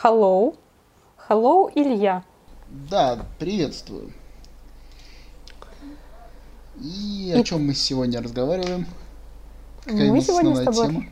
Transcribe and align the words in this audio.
Hello. 0.00 0.54
Hello, 1.28 1.68
Илья. 1.74 2.22
Да, 2.88 3.18
приветствую. 3.40 4.12
И 6.76 7.34
о 7.36 7.42
чем 7.42 7.66
мы 7.66 7.74
сегодня 7.74 8.22
разговариваем? 8.22 8.86
Какая 9.84 10.12
мы 10.12 10.20
сегодня 10.20 10.54
с 10.54 10.64
тобой... 10.64 10.86
тема? 10.86 11.04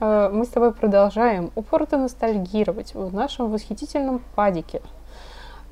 Э, 0.00 0.30
мы 0.30 0.44
с 0.44 0.48
тобой 0.48 0.74
продолжаем 0.74 1.52
упорно 1.54 1.96
ностальгировать 1.96 2.92
в 2.92 3.14
нашем 3.14 3.50
восхитительном 3.50 4.20
падике. 4.34 4.82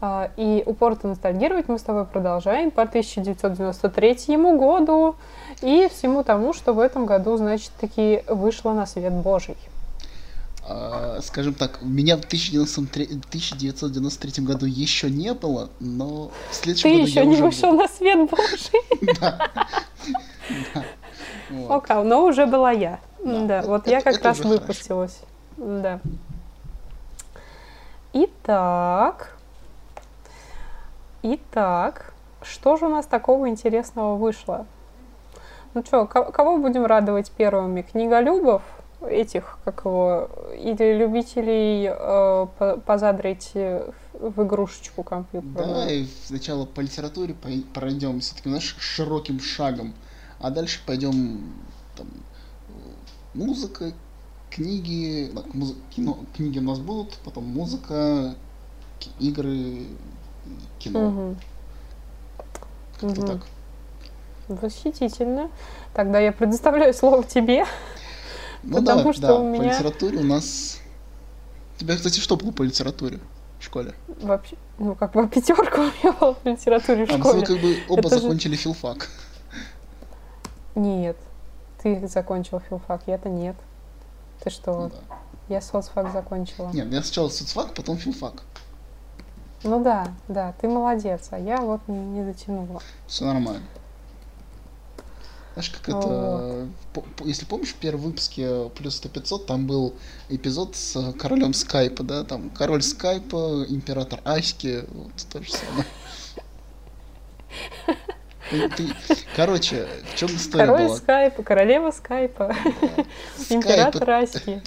Э, 0.00 0.28
и 0.38 0.62
упорно 0.64 1.10
ностальгировать 1.10 1.68
мы 1.68 1.78
с 1.78 1.82
тобой 1.82 2.06
продолжаем 2.06 2.70
по 2.70 2.84
1993 2.84 4.36
году 4.56 5.14
и 5.60 5.88
всему 5.90 6.24
тому, 6.24 6.54
что 6.54 6.72
в 6.72 6.78
этом 6.78 7.04
году, 7.04 7.36
значит, 7.36 7.72
таки 7.78 8.22
вышло 8.28 8.72
на 8.72 8.86
свет 8.86 9.12
Божий. 9.12 9.58
А, 10.72 11.18
скажем 11.20 11.54
так, 11.54 11.82
меня 11.82 12.16
в 12.16 12.20
1993 12.20 14.44
году 14.44 14.66
еще 14.66 15.10
не 15.10 15.34
было, 15.34 15.68
но 15.80 16.30
в 16.48 16.54
следующем 16.54 16.90
Ты 16.90 16.96
году 16.96 17.08
еще 17.08 17.18
я 17.18 17.24
не 17.24 17.34
уже 17.34 17.42
вышел 17.42 17.72
был. 17.72 17.78
на 17.78 17.88
свет 17.88 18.30
Божий. 18.30 18.80
Да. 19.20 19.50
Окей, 21.68 22.04
но 22.04 22.24
уже 22.24 22.46
была 22.46 22.70
я. 22.70 23.00
Да, 23.18 23.62
вот 23.62 23.88
я 23.88 24.00
как 24.00 24.22
раз 24.22 24.38
выпустилась. 24.38 25.18
Да. 25.56 25.98
Итак, 28.12 29.36
итак, 31.22 32.14
что 32.42 32.76
же 32.76 32.86
у 32.86 32.90
нас 32.90 33.06
такого 33.06 33.48
интересного 33.48 34.14
вышло? 34.14 34.66
Ну 35.74 35.82
что, 35.84 36.06
кого 36.06 36.58
будем 36.58 36.86
радовать 36.86 37.32
первыми? 37.32 37.82
Книголюбов? 37.82 38.62
Этих, 39.08 39.58
как 39.64 39.84
его, 39.84 40.28
или 40.56 40.96
любителей 40.96 41.88
э, 41.90 42.76
позадрить 42.84 43.52
в 43.54 44.42
игрушечку 44.42 45.02
компьютерную. 45.02 45.66
Давай 45.66 46.08
сначала 46.24 46.66
по 46.66 46.80
литературе 46.80 47.34
пройдем 47.74 48.20
все-таки 48.20 48.48
знаешь, 48.48 48.76
широким 48.78 49.40
шагом, 49.40 49.94
а 50.38 50.50
дальше 50.50 50.80
пойдем 50.86 51.52
там, 51.96 52.06
музыка, 53.34 53.92
книги, 54.50 55.32
муз... 55.54 55.74
кино, 55.90 56.18
книги 56.36 56.58
у 56.58 56.62
нас 56.62 56.78
будут, 56.78 57.18
потом 57.24 57.44
музыка, 57.44 58.34
игры, 59.18 59.86
кино. 60.78 61.08
Угу. 61.08 61.36
Как-то 63.00 63.20
угу. 63.20 63.26
так. 63.26 63.46
Восхитительно. 64.48 65.48
Тогда 65.94 66.18
я 66.18 66.32
предоставляю 66.32 66.92
слово 66.92 67.22
тебе. 67.22 67.64
Ну 68.62 68.78
Потому 68.78 69.04
да, 69.04 69.12
что 69.12 69.22
да, 69.22 69.34
у 69.36 69.48
меня... 69.48 69.62
по 69.62 69.74
литературе 69.74 70.18
у 70.18 70.24
нас... 70.24 70.78
Тебя, 71.78 71.96
кстати, 71.96 72.20
что 72.20 72.36
было 72.36 72.50
по 72.50 72.62
литературе 72.62 73.20
в 73.58 73.64
школе? 73.64 73.94
Вообще, 74.20 74.56
ну, 74.78 74.94
как 74.94 75.12
бы 75.12 75.26
пятерка 75.34 75.80
у 75.80 75.84
меня 75.84 76.12
была 76.12 76.32
по 76.34 76.48
литературе 76.48 77.06
в 77.06 77.10
а, 77.10 77.18
школе. 77.18 77.40
мы 77.40 77.46
как 77.46 77.60
бы 77.60 77.76
оба 77.88 78.00
Это 78.00 78.08
закончили 78.08 78.54
же... 78.54 78.62
филфак. 78.62 79.08
Нет, 80.74 81.16
ты 81.82 82.06
закончил 82.06 82.60
филфак, 82.60 83.02
я-то 83.06 83.28
нет. 83.28 83.56
Ты 84.42 84.50
что? 84.50 84.72
Ну, 84.72 84.90
да. 84.90 85.16
Я 85.48 85.60
соцфак 85.60 86.12
закончила. 86.12 86.70
Нет, 86.72 86.92
я 86.92 87.02
сначала 87.02 87.28
соцфак, 87.28 87.74
потом 87.74 87.96
филфак. 87.96 88.42
Ну 89.62 89.82
да, 89.82 90.08
да, 90.28 90.54
ты 90.60 90.68
молодец, 90.68 91.28
а 91.30 91.38
я 91.38 91.60
вот 91.60 91.80
не, 91.86 91.98
не 91.98 92.24
дотянула. 92.24 92.80
Все 93.06 93.24
нормально. 93.24 93.62
Знаешь, 95.54 95.70
как 95.70 95.88
это... 95.88 96.68
Если 97.24 97.44
помнишь, 97.44 97.70
в 97.70 97.74
первом 97.74 98.02
выпуске 98.02 98.70
плюс 98.76 98.96
100 98.96 99.08
500 99.08 99.46
там 99.46 99.66
был 99.66 99.94
эпизод 100.28 100.76
с 100.76 101.12
королем 101.18 101.54
скайпа, 101.54 102.02
да? 102.02 102.24
Там 102.24 102.50
король 102.50 102.82
скайпа, 102.82 103.66
император 103.68 104.20
Аськи, 104.24 104.84
вот 104.92 105.12
то 105.30 105.42
же 105.42 105.50
самое. 105.50 105.86
Ты, 108.50 108.88
короче, 109.36 109.86
в 110.12 110.16
чем 110.16 110.28
история 110.30 110.66
Король 110.66 110.86
была? 110.86 110.96
скайпа, 110.96 111.42
королева 111.42 111.90
скайпа, 111.92 112.56
да. 112.80 113.04
император 113.54 114.10
Аськи. 114.10 114.60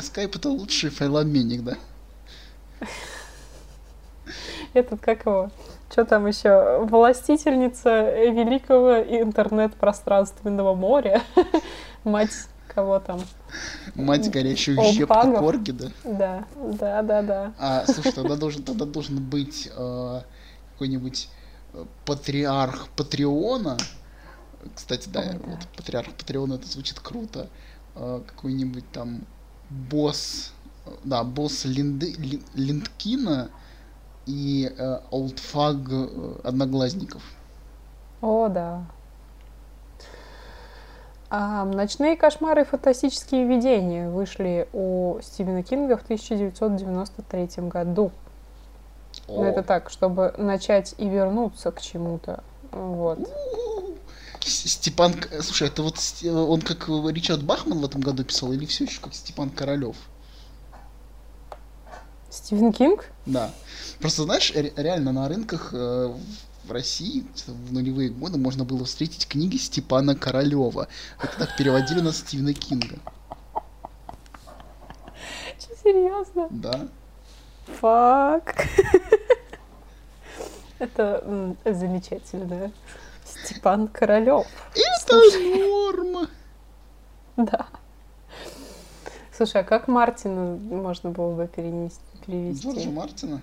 Скайп 0.00 0.36
это 0.36 0.48
лучший 0.50 0.90
файлообменник, 0.90 1.62
да? 1.62 1.76
Этот 4.74 5.00
как 5.00 5.26
его? 5.26 5.50
Что 5.90 6.04
там 6.04 6.26
еще? 6.26 6.84
Властительница 6.84 8.10
великого 8.30 9.00
интернет-пространственного 9.00 10.74
моря. 10.74 11.22
Мать 12.04 12.30
кого 12.78 13.00
там? 13.00 13.20
Мать 13.94 14.30
горячую 14.30 14.78
щепку 14.92 15.32
корги, 15.32 15.72
да? 15.72 15.86
Да, 16.04 16.44
да, 16.56 17.02
да, 17.02 17.22
да. 17.22 17.52
А, 17.58 17.84
слушай, 17.86 18.12
тогда 18.12 18.36
должен, 18.36 18.62
тогда 18.62 18.84
должен 18.84 19.18
быть 19.18 19.68
э, 19.74 20.20
какой-нибудь 20.72 21.28
патриарх 22.04 22.88
Патреона. 22.90 23.76
Кстати, 24.74 25.08
да, 25.08 25.20
Ой, 25.20 25.40
вот 25.44 25.66
патриарх 25.76 26.12
Патреона, 26.14 26.54
это 26.54 26.66
звучит 26.68 27.00
круто. 27.00 27.48
Э, 27.94 28.20
какой-нибудь 28.26 28.90
там 28.92 29.22
босс, 29.70 30.52
да, 31.04 31.24
босс 31.24 31.64
Линды, 31.64 32.14
Линдкина 32.54 33.50
и 34.28 34.70
э, 34.76 35.00
олдфаг 35.10 35.76
э, 35.90 36.34
одноглазников. 36.44 37.22
О, 38.20 38.48
да. 38.48 38.84
А, 41.30 41.64
«Ночные 41.64 42.16
кошмары 42.16 42.62
и 42.62 42.64
фантастические 42.64 43.46
видения» 43.46 44.08
вышли 44.08 44.68
у 44.72 45.18
Стивена 45.22 45.62
Кинга 45.62 45.96
в 45.96 46.02
1993 46.02 47.68
году. 47.68 48.12
О. 49.26 49.42
это 49.44 49.62
так, 49.62 49.90
чтобы 49.90 50.34
начать 50.36 50.94
и 50.98 51.08
вернуться 51.08 51.70
к 51.70 51.80
чему-то. 51.80 52.44
Вот. 52.70 53.18
Степан, 54.40 55.14
слушай, 55.40 55.68
это 55.68 55.82
вот 55.82 55.96
он 56.24 56.60
как 56.62 56.88
Ричард 56.88 57.42
Бахман 57.42 57.80
в 57.80 57.84
этом 57.84 58.00
году 58.00 58.24
писал, 58.24 58.52
или 58.52 58.64
все 58.66 58.84
еще 58.84 59.00
как 59.00 59.14
Степан 59.14 59.50
Королев? 59.50 59.96
Стивен 62.30 62.72
Кинг? 62.72 63.06
Да. 63.26 63.50
Просто, 64.00 64.24
знаешь, 64.24 64.52
реально 64.54 65.12
на 65.12 65.28
рынках 65.28 65.70
э, 65.72 66.14
в 66.64 66.72
России 66.72 67.24
в 67.46 67.72
нулевые 67.72 68.10
годы 68.10 68.38
можно 68.38 68.64
было 68.64 68.84
встретить 68.84 69.26
книги 69.26 69.56
Степана 69.56 70.14
Королева. 70.14 70.88
Это 71.22 71.38
так 71.38 71.56
переводили 71.56 72.00
на 72.00 72.12
Стивена 72.12 72.52
Кинга. 72.52 72.98
Что, 75.58 75.74
серьезно? 75.82 76.48
Да. 76.50 76.88
Фак. 77.80 78.66
Это 80.78 81.54
замечательно. 81.64 82.72
Степан 83.24 83.88
Королев. 83.88 84.46
Это 84.74 85.16
норма. 85.58 86.28
Да. 87.36 87.68
Слушай, 89.32 89.60
а 89.60 89.64
как 89.64 89.86
Мартина 89.86 90.56
можно 90.56 91.10
было 91.10 91.36
бы 91.36 91.46
перенести, 91.46 92.00
перевести? 92.28 92.68
Джорджа 92.68 92.90
Мартина? 92.90 93.40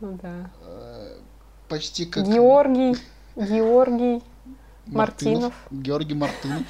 Ну 0.00 0.18
да. 0.22 0.50
Почти 1.68 2.06
как... 2.06 2.26
Георгий, 2.26 2.96
Георгий 3.34 4.22
Мартинов. 4.86 5.52
Георгий 5.70 6.14
Мартынов. 6.14 6.62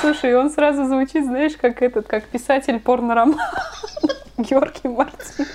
Слушай, 0.00 0.34
он 0.36 0.50
сразу 0.50 0.86
звучит, 0.86 1.24
знаешь, 1.24 1.56
как 1.56 1.82
этот, 1.82 2.06
как 2.06 2.26
писатель 2.28 2.78
порно-роман. 2.78 3.38
Георгий 4.38 4.88
Мартин. 4.88 5.46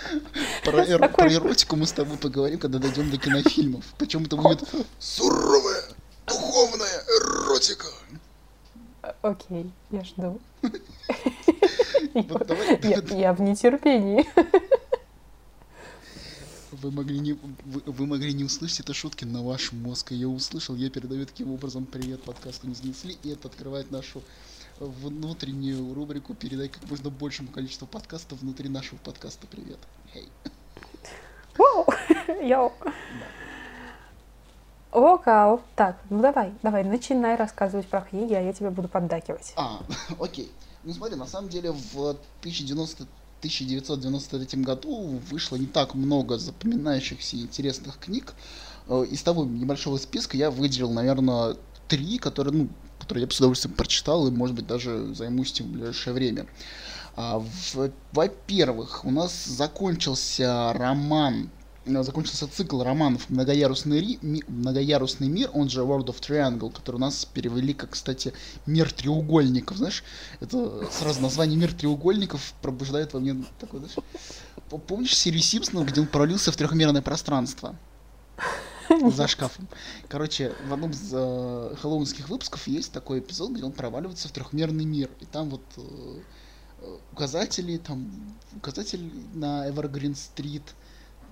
Про, 0.63 0.83
эр- 0.83 0.99
Такой... 0.99 1.25
про 1.25 1.33
эротику 1.33 1.75
мы 1.75 1.85
с 1.85 1.91
тобой 1.91 2.17
поговорим, 2.17 2.57
когда 2.59 2.79
дойдем 2.79 3.11
до 3.11 3.17
кинофильмов. 3.17 3.85
Причем 3.97 4.23
это 4.23 4.37
будет 4.37 4.63
суровая, 4.97 5.83
духовная 6.25 7.03
эротика. 7.19 7.87
Окей, 9.21 9.71
я 9.91 10.03
жду. 10.03 10.39
Я 12.13 13.33
в 13.33 13.41
нетерпении. 13.41 14.25
Вы 16.71 16.91
могли 16.91 17.19
не, 17.19 17.33
вы, 17.33 17.81
вы 17.85 18.05
могли 18.05 18.33
не 18.33 18.43
услышать 18.43 18.81
это 18.81 18.93
шутки, 18.93 19.25
но 19.25 19.43
ваш 19.43 19.71
мозг 19.71 20.11
ее 20.11 20.27
услышал. 20.27 20.75
Я 20.75 20.89
передаю 20.89 21.25
таким 21.25 21.51
образом 21.51 21.85
привет 21.85 22.21
подкасту 22.21 22.67
не 22.67 22.75
занесли, 22.75 23.17
и 23.23 23.29
это 23.29 23.47
открывает 23.47 23.89
нашу 23.89 24.21
внутреннюю 24.79 25.93
рубрику 25.93 26.35
«Передай 26.35 26.67
как 26.67 26.87
можно 26.89 27.09
большему 27.09 27.49
количеству 27.49 27.87
подкастов 27.87 28.41
внутри 28.41 28.69
нашего 28.69 28.99
подкаста 28.99 29.47
привет». 29.47 29.79
Hey. 30.13 30.27
Йоу. 32.43 32.73
Окау. 34.91 35.61
Так, 35.75 35.97
ну 36.09 36.21
давай, 36.21 36.53
давай, 36.63 36.83
начинай 36.83 37.35
рассказывать 37.35 37.87
про 37.87 38.01
книги, 38.01 38.33
а 38.33 38.41
я 38.41 38.53
тебе 38.53 38.69
буду 38.69 38.87
поддакивать. 38.87 39.53
А, 39.55 39.79
окей. 40.19 40.51
Ну 40.87 40.93
смотри, 40.93 41.17
на 41.17 41.27
самом 41.27 41.49
деле 41.49 41.73
в 41.73 41.99
1090 42.39 43.05
1993 43.39 44.63
году 44.63 45.19
вышло 45.29 45.57
не 45.57 45.65
так 45.67 45.93
много 45.93 46.37
запоминающихся 46.37 47.35
интересных 47.35 47.99
книг. 47.99 48.33
Э, 48.87 49.05
из 49.11 49.21
того 49.21 49.43
небольшого 49.45 49.97
списка 49.97 50.37
я 50.37 50.49
выделил, 50.49 50.91
наверное, 50.91 51.57
три, 51.89 52.17
которые, 52.19 52.53
ну, 52.53 52.69
которые 52.99 53.23
я 53.23 53.27
бы 53.27 53.33
с 53.33 53.37
удовольствием 53.37 53.75
прочитал 53.75 54.27
и, 54.27 54.31
может 54.31 54.55
быть, 54.55 54.65
даже 54.65 55.13
займусь 55.13 55.51
этим 55.51 55.65
в 55.65 55.71
ближайшее 55.73 56.13
время. 56.13 56.47
А, 57.17 57.43
во-первых, 58.13 59.03
у 59.03 59.11
нас 59.11 59.45
закончился 59.45 60.71
роман 60.73 61.49
закончился 62.03 62.47
цикл 62.47 62.81
романов 62.81 63.29
«Многоярусный, 63.29 63.99
ри, 63.99 64.19
ми, 64.21 64.43
«Многоярусный 64.47 65.27
мир», 65.27 65.49
он 65.53 65.69
же 65.69 65.81
World 65.81 66.07
of 66.07 66.19
Triangle, 66.19 66.71
который 66.71 66.97
у 66.97 66.99
нас 66.99 67.25
перевели 67.25 67.73
как, 67.73 67.91
кстати, 67.91 68.33
«Мир 68.65 68.91
треугольников». 68.91 69.77
Знаешь, 69.77 70.03
это 70.39 70.87
сразу 70.91 71.21
название 71.21 71.57
«Мир 71.57 71.73
треугольников» 71.73 72.53
пробуждает 72.61 73.13
во 73.13 73.19
мне 73.19 73.43
такой, 73.59 73.79
знаешь... 73.79 73.95
Помнишь 74.87 75.15
серию 75.15 75.41
Симпсонов, 75.41 75.87
где 75.87 76.01
он 76.01 76.07
провалился 76.07 76.51
в 76.51 76.57
трехмерное 76.57 77.01
пространство? 77.01 77.75
За 79.11 79.27
шкафом. 79.27 79.67
Короче, 80.07 80.53
в 80.67 80.73
одном 80.73 80.91
из 80.91 81.09
э, 81.13 81.75
хэллоуинских 81.81 82.29
выпусков 82.29 82.67
есть 82.67 82.91
такой 82.91 83.19
эпизод, 83.19 83.51
где 83.51 83.63
он 83.63 83.71
проваливается 83.71 84.27
в 84.27 84.31
трехмерный 84.31 84.85
мир. 84.85 85.09
И 85.19 85.25
там 85.25 85.49
вот 85.49 85.61
э, 85.77 86.21
указатели, 87.11 87.77
там 87.77 88.09
указатель 88.55 89.11
на 89.33 89.67
Evergreen 89.69 90.15
Street, 90.15 90.63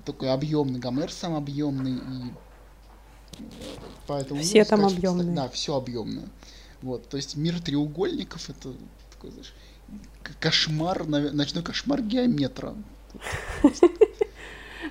такой 0.06 0.32
объемный, 0.32 0.80
Гомер 0.80 1.12
сам 1.12 1.36
объемный, 1.36 1.98
и 1.98 3.42
поэтому... 4.08 4.42
Все 4.42 4.64
там 4.64 4.80
сказать, 4.82 4.98
объемные. 4.98 5.36
Да, 5.36 5.50
все 5.50 5.76
объемное. 5.76 6.28
Вот, 6.82 7.10
то 7.10 7.18
есть 7.18 7.36
мир 7.36 7.60
треугольников 7.60 8.50
это 8.50 8.74
такой, 9.12 9.32
знаешь, 9.32 9.54
кошмар, 10.40 11.06
ночной 11.06 11.64
кошмар 11.64 12.02
геометра. 12.02 12.76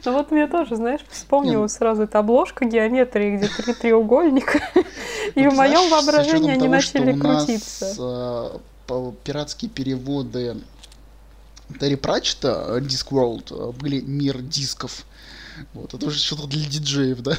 Ну 0.05 0.13
вот 0.13 0.31
мне 0.31 0.47
тоже, 0.47 0.77
знаешь, 0.77 1.01
вспомнила 1.09 1.67
сразу 1.69 2.03
эта 2.03 2.19
обложка 2.19 2.65
геометрии, 2.65 3.37
где 3.37 3.49
три 3.49 3.73
треугольника, 3.73 4.61
и 5.35 5.47
в 5.47 5.55
моем 5.55 5.89
воображении 5.91 6.51
они 6.51 6.69
начали 6.69 7.19
крутиться. 7.19 8.61
Э, 8.89 9.13
пиратские 9.23 9.71
переводы 9.71 10.57
Терри 11.81 11.97
Пратчета, 11.97 12.79
Discworld, 12.81 13.73
были 13.79 14.01
мир 14.01 14.41
дисков. 14.41 15.05
Вот, 15.73 15.95
это 15.95 16.07
уже 16.07 16.19
что-то 16.19 16.47
для 16.47 16.69
диджеев, 16.69 17.21
да? 17.21 17.37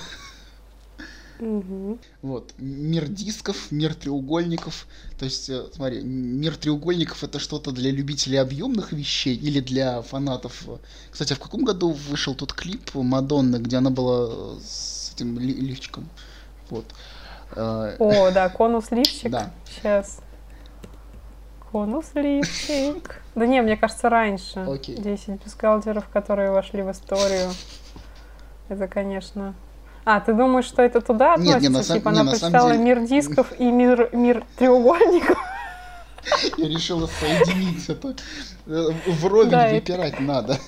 Угу. 1.39 1.99
Вот. 2.21 2.53
Мир 2.57 3.07
дисков, 3.07 3.71
мир 3.71 3.93
треугольников. 3.93 4.87
То 5.19 5.25
есть, 5.25 5.49
э, 5.49 5.65
смотри, 5.73 6.01
мир 6.01 6.55
треугольников 6.55 7.23
это 7.23 7.39
что-то 7.39 7.71
для 7.71 7.91
любителей 7.91 8.37
объемных 8.37 8.93
вещей 8.93 9.35
или 9.35 9.59
для 9.59 10.01
фанатов. 10.01 10.63
Кстати, 11.11 11.33
а 11.33 11.35
в 11.35 11.39
каком 11.39 11.65
году 11.65 11.91
вышел 11.91 12.35
тот 12.35 12.53
клип 12.53 12.93
Мадонны, 12.93 13.57
где 13.57 13.77
она 13.77 13.89
была 13.89 14.59
с 14.61 15.11
этим 15.13 15.37
ли 15.37 15.53
лифчиком? 15.53 16.07
Вот. 16.69 16.85
Э, 17.51 17.97
О, 17.99 18.31
да, 18.31 18.49
конус 18.49 18.91
лифчик. 18.91 19.29
Да. 19.29 19.51
Сейчас. 19.69 20.19
Конус 21.71 22.05
лифчик. 22.13 23.21
Да 23.35 23.45
не, 23.45 23.61
мне 23.61 23.75
кажется, 23.75 24.09
раньше. 24.09 24.59
Окей. 24.61 24.95
10 24.95 25.43
бюстгальтеров, 25.43 26.07
которые 26.09 26.51
вошли 26.51 26.81
в 26.81 26.91
историю. 26.91 27.51
Это, 28.69 28.87
конечно... 28.87 29.53
А, 30.05 30.19
ты 30.19 30.33
думаешь, 30.33 30.65
что 30.65 30.83
это 30.83 31.01
туда 31.01 31.33
относится? 31.33 31.59
Нет, 31.59 31.63
не, 31.63 31.69
на 31.69 31.83
сам... 31.83 31.97
типа 31.97 32.09
не, 32.09 32.19
она 32.19 32.31
прочитала 32.31 32.71
деле... 32.71 32.83
мир 32.83 33.01
дисков 33.01 33.51
и 33.57 33.65
мир, 33.65 34.09
мир 34.13 34.45
треугольников? 34.55 35.37
Я 36.57 36.69
решила 36.69 37.07
соединить 37.07 37.89
это. 37.89 38.15
Вровень 38.65 39.49
да, 39.49 39.69
выпирать 39.69 40.13
это... 40.13 40.21
надо. 40.21 40.59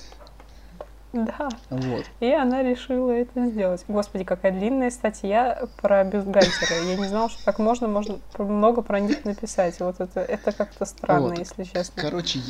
Да. 1.12 1.48
Вот. 1.70 2.04
И 2.20 2.30
она 2.30 2.62
решила 2.62 3.10
это 3.10 3.46
сделать. 3.46 3.84
Господи, 3.88 4.24
какая 4.24 4.52
длинная 4.52 4.90
статья 4.90 5.66
про 5.80 6.04
бюстгальтера. 6.04 6.84
Я 6.84 6.96
не 6.96 7.06
знала, 7.06 7.30
что 7.30 7.42
так 7.44 7.58
можно, 7.58 7.88
можно 7.88 8.18
много 8.38 8.82
про 8.82 9.00
них 9.00 9.24
написать. 9.24 9.80
Вот 9.80 10.00
это, 10.00 10.20
это 10.20 10.52
как-то 10.52 10.84
странно, 10.84 11.28
вот. 11.28 11.38
если 11.38 11.64
честно. 11.64 12.02
Короче, 12.02 12.40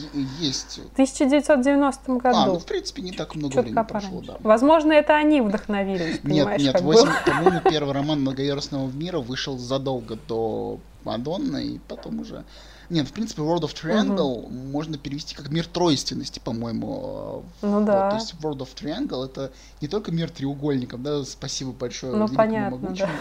есть... 0.41 0.81
В 0.91 0.93
1990 0.93 2.13
году. 2.15 2.39
А, 2.39 2.47
ну, 2.47 2.59
в 2.59 2.67
принципе, 2.67 3.03
не 3.03 3.13
так 3.13 3.37
много 3.37 3.61
времени 3.61 3.85
прошло, 3.85 4.23
да. 4.23 4.37
Возможно, 4.41 4.93
это 4.93 5.15
они 5.17 5.41
вдохновились, 5.41 6.19
понимаешь? 6.19 6.61
Нет, 6.61 6.75
нет, 6.75 6.83
8, 6.83 7.09
по-моему, 7.27 7.61
первый 7.65 7.95
роман 7.95 8.21
многоярусного 8.23 8.91
мира 8.91 9.19
вышел 9.19 9.57
задолго 9.57 10.17
до 10.27 10.79
Мадонны, 11.09 11.65
и 11.65 11.79
потом 11.89 12.21
уже 12.21 12.45
нет, 12.91 13.07
в 13.07 13.13
принципе, 13.13 13.43
World 13.43 13.63
of 13.63 13.75
Triangle 13.75 14.45
угу. 14.45 14.51
можно 14.51 14.97
перевести 14.97 15.35
как 15.35 15.51
мир 15.51 15.67
тройственности, 15.67 16.39
по-моему. 16.39 17.45
Ну 17.61 17.85
да. 17.85 18.05
Вот, 18.05 18.11
то 18.11 18.17
есть 18.17 18.35
World 18.41 18.59
of 18.59 18.75
Triangle 18.75 19.27
это 19.27 19.53
не 19.81 19.89
только 19.89 20.11
мир 20.11 20.31
треугольников, 20.31 21.03
да, 21.03 21.23
спасибо 21.25 21.73
большое 21.73 22.15
ну, 22.15 22.29
понятно, 22.29 22.79
могучему, 22.79 23.09
да. 23.09 23.13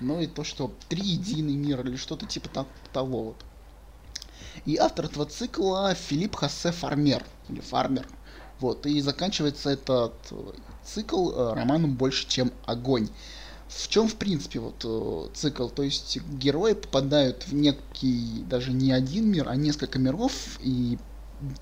но 0.00 0.20
и 0.20 0.26
то, 0.28 0.44
что 0.44 0.72
триединый 0.88 1.54
мир 1.54 1.80
или 1.80 1.96
что-то 1.96 2.26
типа 2.26 2.66
того 2.92 3.22
вот. 3.24 3.36
И 4.64 4.76
автор 4.76 5.06
этого 5.06 5.26
цикла 5.26 5.94
Филипп 5.94 6.36
Хосе 6.36 6.70
Фармер, 6.70 7.24
или 7.48 7.60
Фармер. 7.60 8.06
Вот, 8.60 8.86
и 8.86 9.00
заканчивается 9.00 9.70
этот 9.70 10.14
цикл 10.84 11.30
э, 11.30 11.54
романом 11.54 11.94
«Больше, 11.94 12.26
чем 12.28 12.52
огонь» 12.64 13.08
в 13.68 13.88
чем, 13.88 14.08
в 14.08 14.14
принципе, 14.14 14.60
вот 14.60 14.84
э, 14.84 15.34
цикл? 15.34 15.68
То 15.68 15.82
есть 15.82 16.18
герои 16.38 16.74
попадают 16.74 17.46
в 17.48 17.54
некий, 17.54 18.44
даже 18.48 18.72
не 18.72 18.92
один 18.92 19.30
мир, 19.30 19.48
а 19.48 19.56
несколько 19.56 19.98
миров, 19.98 20.32
и 20.60 20.98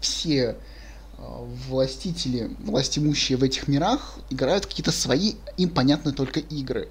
все 0.01 0.57
э, 1.17 1.47
властители, 1.69 2.51
властимущие 2.61 3.39
в 3.39 3.43
этих 3.43 3.69
мирах 3.69 4.19
играют 4.31 4.67
какие-то 4.67 4.93
свои, 4.93 5.35
им 5.57 5.71
понятные 5.71 6.15
только 6.15 6.41
игры. 6.41 6.89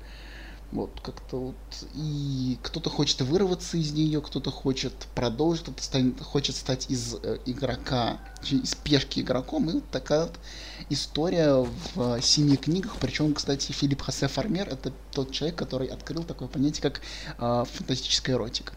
Вот, 0.71 0.99
как-то 1.03 1.37
вот. 1.37 1.55
И 1.93 2.57
кто-то 2.63 2.89
хочет 2.89 3.21
вырваться 3.21 3.77
из 3.77 3.91
нее, 3.91 4.19
кто-то 4.21 4.49
хочет 4.49 4.93
продолжить, 5.13 5.63
кто-то 5.63 5.83
станет, 5.83 6.19
хочет 6.19 6.55
стать 6.55 6.89
из 6.89 7.15
э, 7.21 7.37
игрока, 7.45 8.19
из 8.49 8.73
пешки 8.73 9.19
игроком. 9.19 9.69
И 9.69 9.73
вот 9.73 9.89
такая 9.91 10.23
вот 10.23 10.39
история 10.89 11.65
в 11.95 12.17
э, 12.17 12.21
семи 12.21 12.57
книгах. 12.57 12.95
Причем, 12.99 13.33
кстати, 13.33 13.71
Филипп 13.71 14.01
Хосе 14.01 14.27
Фармер 14.27 14.67
это 14.69 14.91
тот 15.11 15.31
человек, 15.31 15.57
который 15.57 15.87
открыл 15.87 16.23
такое 16.23 16.47
понятие, 16.47 16.81
как 16.81 17.01
э, 17.37 17.65
фантастическая 17.71 18.35
эротика. 18.35 18.73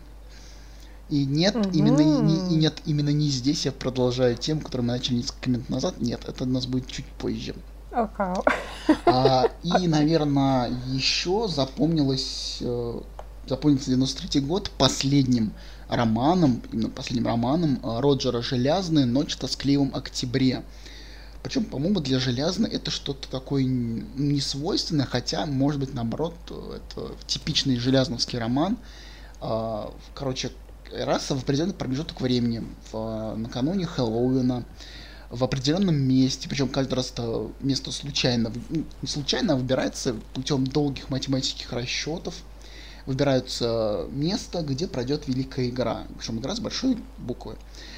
И 1.09 1.25
нет, 1.25 1.55
угу. 1.55 1.71
именно 1.73 2.01
не, 2.01 2.55
и 2.55 2.57
нет, 2.57 2.83
именно 2.85 3.11
не 3.11 3.29
здесь 3.29 3.65
я 3.65 3.73
продолжаю 3.73 4.37
тему, 4.37 4.61
которую 4.61 4.87
мы 4.87 4.95
начали 4.95 5.17
несколько 5.17 5.51
минут 5.51 5.69
назад. 5.69 6.01
Нет, 6.01 6.25
это 6.27 6.45
у 6.45 6.47
нас 6.47 6.67
будет 6.67 6.89
чуть 6.89 7.07
позже. 7.07 7.55
Okay. 7.93 8.45
А, 9.07 9.47
и, 9.63 9.89
наверное, 9.89 10.71
еще 10.89 11.49
запомнилось, 11.49 12.59
э, 12.61 13.01
запомнился 13.49 13.91
93 13.91 14.41
год 14.43 14.71
последним 14.77 15.53
романом, 15.89 16.61
именно 16.73 16.91
последним 16.91 17.29
романом 17.29 17.81
э, 17.83 18.01
Роджера 18.01 18.43
Желязны 18.43 19.07
«Ночь 19.07 19.35
в 19.35 19.39
тоскливом 19.39 19.93
октябре». 19.95 20.63
Причем, 21.47 21.65
по-моему, 21.65 22.01
для 22.01 22.19
Желязны 22.19 22.67
это 22.67 22.91
что-то 22.91 23.29
такое 23.29 23.63
несвойственное, 23.63 25.07
хотя, 25.07 25.47
может 25.47 25.79
быть, 25.79 25.95
наоборот, 25.95 26.35
это 26.51 27.15
типичный 27.29 27.77
желязновский 27.77 28.37
роман. 28.37 28.77
А, 29.41 29.95
короче, 30.13 30.51
раса 30.93 31.37
в 31.37 31.43
определенный 31.45 31.75
промежуток 31.75 32.21
времени, 32.21 32.65
в, 32.91 33.37
накануне 33.37 33.87
Хэллоуина, 33.87 34.65
в 35.31 35.45
определенном 35.45 35.95
месте, 35.95 36.49
причем 36.49 36.69
каждый 36.69 36.95
раз 36.95 37.13
это 37.13 37.49
место 37.61 37.93
случайно, 37.93 38.53
ну, 38.69 38.85
не 39.01 39.07
случайно, 39.07 39.55
выбирается 39.55 40.17
путем 40.35 40.67
долгих 40.67 41.11
математических 41.11 41.73
расчетов, 41.73 42.35
выбирается 43.07 44.09
место, 44.11 44.63
где 44.63 44.89
пройдет 44.89 45.29
великая 45.29 45.69
игра, 45.69 46.09
причем 46.19 46.41
игра 46.41 46.57
с 46.57 46.59
большой 46.59 46.99
буквы. 47.19 47.55
А, 47.55 47.96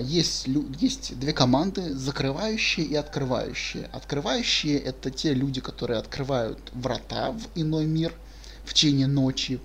есть, 0.00 0.48
есть 0.78 1.18
две 1.18 1.32
команды, 1.32 1.94
закрывающие 1.94 2.86
и 2.86 2.94
открывающие. 2.94 3.86
Открывающие 3.92 4.78
это 4.78 5.10
те 5.10 5.34
люди, 5.34 5.60
которые 5.60 5.98
открывают 5.98 6.58
врата 6.72 7.32
в 7.32 7.48
иной 7.54 7.86
мир 7.86 8.14
в 8.64 8.74
течение 8.74 9.08
ночи. 9.08 9.60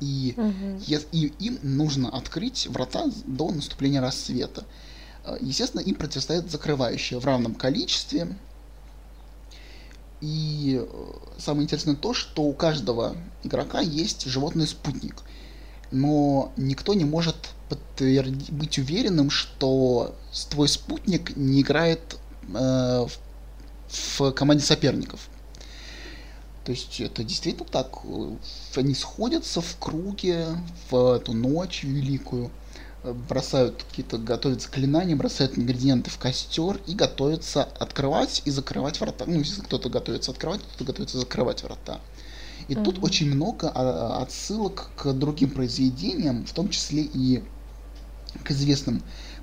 И, 0.00 0.34
угу. 0.36 0.80
и 1.12 1.32
им 1.38 1.58
нужно 1.62 2.08
открыть 2.08 2.66
врата 2.66 3.04
до 3.26 3.50
наступления 3.50 4.00
рассвета. 4.00 4.64
Э, 5.24 5.36
естественно, 5.40 5.80
им 5.80 5.94
противостоят 5.94 6.50
закрывающие 6.50 7.18
в 7.18 7.24
равном 7.24 7.54
количестве. 7.54 8.36
И 10.20 10.80
э, 10.82 11.12
самое 11.38 11.64
интересное 11.64 11.94
то, 11.94 12.14
что 12.14 12.42
у 12.42 12.52
каждого 12.52 13.16
игрока 13.42 13.80
есть 13.80 14.24
животный 14.26 14.66
спутник. 14.66 15.16
Но 15.90 16.52
никто 16.56 16.94
не 16.94 17.04
может 17.04 17.36
подтвердить, 17.74 18.50
быть 18.50 18.78
уверенным, 18.78 19.30
что 19.30 20.14
твой 20.50 20.68
спутник 20.68 21.36
не 21.36 21.62
играет 21.62 22.16
э, 22.54 23.06
в, 23.88 24.20
в 24.20 24.32
команде 24.32 24.64
соперников. 24.64 25.28
То 26.64 26.72
есть 26.72 27.00
это 27.00 27.22
действительно 27.24 27.66
так. 27.66 27.98
Они 28.74 28.94
сходятся 28.94 29.60
в 29.60 29.76
круге 29.78 30.46
в 30.90 31.16
эту 31.16 31.32
ночь 31.32 31.82
великую 31.82 32.50
бросают 33.12 33.84
какие-то, 33.90 34.16
готовят 34.16 34.62
заклинания, 34.62 35.14
бросают 35.14 35.58
ингредиенты 35.58 36.10
в 36.10 36.18
костер 36.18 36.80
и 36.86 36.94
готовятся 36.94 37.64
открывать 37.64 38.42
и 38.44 38.50
закрывать 38.50 39.00
врата. 39.00 39.24
Ну, 39.26 39.40
если 39.40 39.60
кто-то 39.60 39.90
готовится 39.90 40.30
открывать, 40.30 40.62
кто-то 40.62 40.84
готовится 40.84 41.18
закрывать 41.18 41.62
врата. 41.62 42.00
И 42.68 42.72
mm-hmm. 42.72 42.84
тут 42.84 43.04
очень 43.04 43.34
много 43.34 43.70
а, 43.74 44.22
отсылок 44.22 44.90
к 44.96 45.12
другим 45.12 45.50
произведениям, 45.50 46.46
в 46.46 46.52
том 46.54 46.70
числе 46.70 47.02
и 47.02 47.42
к 48.42 48.50
известным 48.50 49.02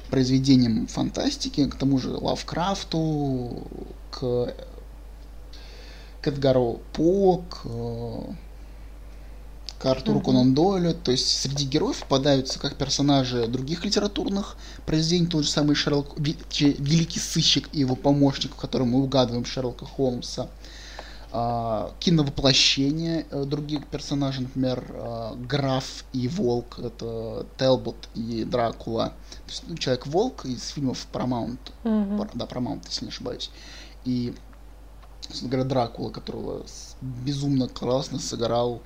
произведениям 0.10 0.88
фантастики, 0.88 1.67
к 1.67 1.75
тому 1.75 1.98
же 1.98 2.10
Лавкрафту, 2.10 3.67
к, 4.12 4.53
к 6.21 6.27
Эдгару 6.27 6.81
По, 6.93 7.38
к, 7.50 7.63
к 9.79 9.86
Артуру 9.86 10.19
mm-hmm. 10.19 10.25
Конан 10.25 10.53
Дойлю. 10.53 10.93
То 10.93 11.12
есть 11.12 11.27
среди 11.41 11.65
героев 11.65 12.01
попадаются 12.01 12.60
как 12.60 12.75
персонажи 12.75 13.48
других 13.48 13.86
литературных 13.86 14.57
произведений, 14.86 15.27
тот 15.27 15.45
же 15.45 15.50
самый 15.50 15.75
Шерлок, 15.75 16.19
Великий 16.19 17.19
сыщик 17.19 17.69
и 17.71 17.79
его 17.79 17.95
помощник, 17.95 18.51
в 18.51 18.57
котором 18.57 18.89
мы 18.89 19.01
угадываем 19.01 19.45
Шерлока 19.45 19.86
Холмса– 19.86 20.50
а, 20.60 20.80
киновоплощение 21.31 23.25
э, 23.31 23.45
других 23.45 23.88
персонажей, 23.88 24.43
например, 24.43 24.85
а, 24.93 25.35
Граф 25.35 26.03
и 26.11 26.27
Волк, 26.27 26.77
это 26.79 27.45
Телбот 27.57 28.09
и 28.15 28.43
Дракула. 28.43 29.13
То 29.45 29.51
есть, 29.51 29.63
ну, 29.67 29.77
Человек-волк 29.77 30.43
из 30.45 30.67
фильмов 30.69 31.07
Paramount, 31.13 31.59
mm-hmm. 31.83 32.31
да, 32.33 32.45
Paramount, 32.45 32.81
если 32.88 33.05
не 33.05 33.11
ошибаюсь. 33.11 33.50
И, 34.03 34.33
говоря, 35.41 35.63
Дракула, 35.63 36.09
которого 36.09 36.65
безумно 37.01 37.69
классно 37.69 38.19
сыграл 38.19 38.81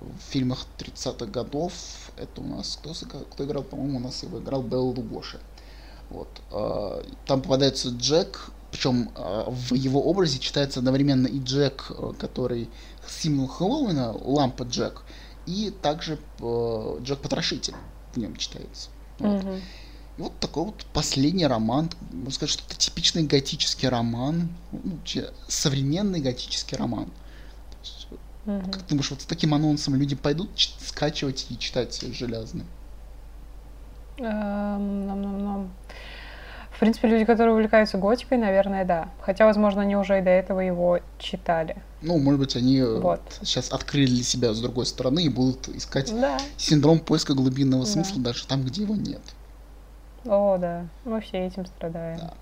в 0.00 0.30
фильмах 0.30 0.66
30-х 0.78 1.24
годов. 1.26 1.72
Это 2.16 2.42
у 2.42 2.44
нас 2.44 2.78
кто, 2.82 2.92
кто 3.30 3.44
играл? 3.44 3.62
По-моему, 3.62 3.96
у 3.96 4.02
нас 4.02 4.22
его 4.22 4.40
играл 4.40 4.62
Белл 4.62 4.88
Лугоши. 4.88 5.40
Вот. 6.10 6.28
А, 6.50 7.02
там 7.26 7.40
попадается 7.40 7.88
Джек, 7.88 8.50
причем 8.70 9.10
э, 9.14 9.44
в 9.48 9.74
его 9.74 10.02
образе 10.02 10.38
читается 10.38 10.80
одновременно 10.80 11.26
и 11.26 11.40
Джек, 11.40 11.90
э, 11.90 12.12
который 12.18 12.68
символ 13.06 13.48
Хэллоуина, 13.48 14.12
лампа 14.12 14.64
Джек, 14.64 15.02
и 15.46 15.72
также 15.82 16.18
э, 16.40 16.98
Джек 17.02 17.20
Потрошитель 17.20 17.74
в 18.12 18.18
нем 18.18 18.36
читается. 18.36 18.90
Вот. 19.18 19.42
Mm-hmm. 19.42 19.60
И 20.18 20.20
вот 20.22 20.38
такой 20.38 20.64
вот 20.66 20.84
последний 20.92 21.46
роман, 21.46 21.90
можно 22.12 22.30
сказать, 22.32 22.50
что 22.50 22.64
это 22.66 22.76
типичный 22.76 23.22
готический 23.22 23.88
роман, 23.88 24.50
ну, 24.72 24.98
современный 25.46 26.20
готический 26.20 26.76
роман. 26.76 27.08
Mm-hmm. 28.44 28.70
Как 28.70 28.82
ты 28.82 28.88
думаешь, 28.90 29.10
вот 29.10 29.22
с 29.22 29.24
таким 29.24 29.54
анонсом 29.54 29.94
люди 29.94 30.14
пойдут 30.14 30.50
скачивать 30.80 31.46
и 31.50 31.58
читать 31.58 32.02
железно? 32.12 32.64
Um, 34.18 35.70
в 36.78 36.80
принципе, 36.80 37.08
люди, 37.08 37.24
которые 37.24 37.54
увлекаются 37.54 37.98
готикой, 37.98 38.38
наверное, 38.38 38.84
да. 38.84 39.08
Хотя, 39.20 39.46
возможно, 39.46 39.82
они 39.82 39.96
уже 39.96 40.20
и 40.20 40.22
до 40.22 40.30
этого 40.30 40.60
его 40.60 41.00
читали. 41.18 41.82
Ну, 42.02 42.18
может 42.18 42.38
быть, 42.38 42.54
они 42.54 42.76
э, 42.78 43.00
вот. 43.00 43.20
сейчас 43.42 43.72
открыли 43.72 44.06
для 44.06 44.22
себя 44.22 44.54
с 44.54 44.60
другой 44.60 44.86
стороны 44.86 45.24
и 45.24 45.28
будут 45.28 45.68
искать 45.70 46.14
да. 46.14 46.38
синдром 46.56 47.00
поиска 47.00 47.34
глубинного 47.34 47.84
да. 47.84 47.90
смысла 47.90 48.22
даже 48.22 48.46
там, 48.46 48.62
где 48.62 48.82
его 48.82 48.94
нет. 48.94 49.20
О, 50.24 50.56
да, 50.56 50.86
мы 51.04 51.20
все 51.20 51.48
этим 51.48 51.66
страдаем. 51.66 52.18
Да. 52.18 52.34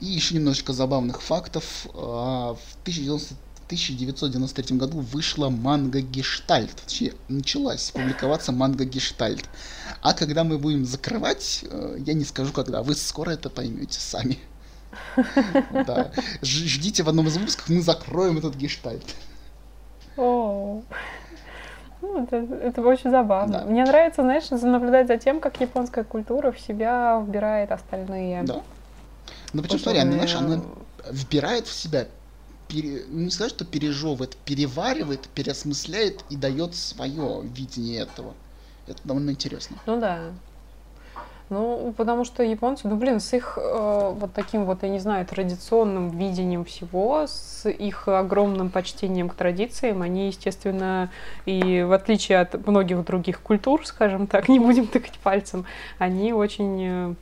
И 0.00 0.08
еще 0.08 0.34
немножечко 0.34 0.74
забавных 0.74 1.22
фактов. 1.22 1.86
А, 1.94 2.56
в 2.56 2.76
1900 2.82 3.38
1993 3.66 4.76
году 4.76 5.00
вышла 5.00 5.48
манга 5.48 6.00
Гештальт. 6.00 6.82
Точнее, 6.84 7.14
началась 7.28 7.90
публиковаться 7.90 8.52
манга 8.52 8.84
Гештальт. 8.84 9.44
А 10.02 10.12
когда 10.12 10.44
мы 10.44 10.58
будем 10.58 10.84
закрывать, 10.84 11.64
э, 11.70 11.96
я 11.98 12.14
не 12.14 12.24
скажу 12.24 12.52
когда, 12.52 12.82
вы 12.82 12.94
скоро 12.94 13.30
это 13.30 13.50
поймете 13.50 13.98
сами. 14.00 14.38
Да. 15.72 16.12
Ждите 16.42 17.02
в 17.02 17.08
одном 17.08 17.26
из 17.26 17.36
выпусков, 17.36 17.68
мы 17.68 17.80
закроем 17.80 18.38
этот 18.38 18.54
гештальт. 18.54 19.04
О, 20.16 20.82
ну, 22.00 22.22
это, 22.22 22.36
это 22.36 22.82
очень 22.82 23.10
забавно. 23.10 23.60
Да. 23.60 23.64
Мне 23.64 23.84
нравится, 23.84 24.22
знаешь, 24.22 24.50
наблюдать 24.50 25.08
за 25.08 25.16
тем, 25.16 25.40
как 25.40 25.60
японская 25.60 26.04
культура 26.04 26.52
в 26.52 26.60
себя 26.60 27.22
вбирает 27.26 27.72
остальные. 27.72 28.42
Да. 28.44 28.62
Ну, 29.52 29.62
причем, 29.62 29.78
смотри, 29.78 30.00
она, 30.00 30.12
знаешь, 30.12 30.34
она 30.34 30.60
вбирает 31.10 31.66
в 31.66 31.72
себя 31.72 32.06
пере, 32.74 33.04
ну, 33.08 33.20
не 33.20 33.30
сказать, 33.30 33.52
что 33.52 33.64
пережевывает, 33.64 34.36
переваривает, 34.44 35.28
переосмысляет 35.28 36.24
и 36.28 36.36
дает 36.36 36.74
свое 36.74 37.42
видение 37.42 38.00
этого. 38.00 38.34
Это 38.88 38.98
довольно 39.04 39.30
интересно. 39.30 39.76
Ну 39.86 40.00
да. 40.00 40.32
Ну, 41.50 41.94
потому 41.96 42.24
что 42.24 42.42
японцы, 42.42 42.88
ну, 42.88 42.96
блин, 42.96 43.20
с 43.20 43.32
их 43.34 43.58
э, 43.60 44.14
вот 44.18 44.32
таким 44.32 44.64
вот, 44.64 44.82
я 44.82 44.88
не 44.88 44.98
знаю, 44.98 45.26
традиционным 45.26 46.08
видением 46.08 46.64
всего, 46.64 47.26
с 47.26 47.68
их 47.68 48.08
огромным 48.08 48.70
почтением 48.70 49.28
к 49.28 49.34
традициям, 49.34 50.00
они, 50.02 50.28
естественно, 50.28 51.10
и 51.44 51.82
в 51.82 51.92
отличие 51.92 52.40
от 52.40 52.66
многих 52.66 53.04
других 53.04 53.40
культур, 53.40 53.86
скажем 53.86 54.26
так, 54.26 54.48
не 54.54 54.58
будем 54.58 54.86
тыкать 54.86 55.18
пальцем, 55.22 55.66
они 55.98 56.32
очень 56.32 56.82
э, 56.82 57.14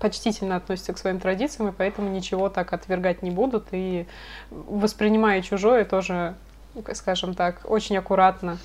почтительно 0.00 0.56
относятся 0.56 0.92
к 0.92 0.98
своим 0.98 1.20
традициям, 1.20 1.68
и 1.68 1.72
поэтому 1.72 2.10
ничего 2.10 2.48
так 2.48 2.72
отвергать 2.72 3.22
не 3.22 3.30
будут, 3.30 3.68
и 3.72 4.06
воспринимая 4.50 5.42
чужое 5.42 5.84
тоже, 5.84 6.34
скажем 6.94 7.34
так, 7.34 7.60
очень 7.64 7.96
аккуратно 7.96 8.58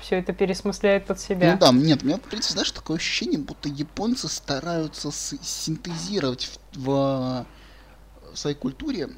все 0.00 0.16
это 0.20 0.32
пересмысляет 0.32 1.06
под 1.06 1.18
себя. 1.18 1.52
Ну 1.52 1.58
да, 1.58 1.72
нет, 1.72 2.02
у 2.02 2.06
меня, 2.06 2.18
в 2.18 2.42
знаешь, 2.42 2.70
такое 2.70 2.98
ощущение, 2.98 3.38
будто 3.38 3.68
японцы 3.68 4.28
стараются 4.28 5.10
синтезировать 5.10 6.44
в, 6.44 6.84
в, 6.84 7.46
в 8.32 8.36
своей 8.36 8.56
культуре 8.56 9.08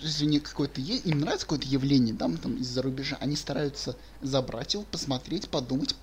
если 0.00 0.26
у 0.26 0.28
них 0.28 0.42
какое-то 0.42 0.80
им 0.80 1.20
нравится 1.20 1.46
какое-то 1.46 1.66
явление, 1.66 2.14
да, 2.14 2.28
там 2.42 2.56
из-за 2.56 2.82
рубежа, 2.82 3.16
они 3.20 3.36
стараются 3.36 3.96
забрать 4.20 4.74
его, 4.74 4.84
посмотреть, 4.90 5.48
подумать, 5.48 5.96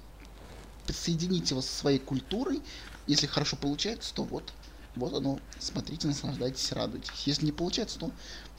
подсоединить 0.88 1.52
его 1.52 1.62
со 1.62 1.74
своей 1.74 2.00
культурой. 2.00 2.62
Если 3.08 3.28
хорошо 3.28 3.56
получается, 3.56 4.14
то 4.14 4.24
вот, 4.24 4.54
вот 4.96 5.14
оно, 5.14 5.40
смотрите, 5.60 6.08
наслаждайтесь, 6.08 6.72
радуйтесь. 6.72 7.24
Если 7.26 7.46
не 7.46 7.52
получается, 7.52 8.00
то 8.00 8.12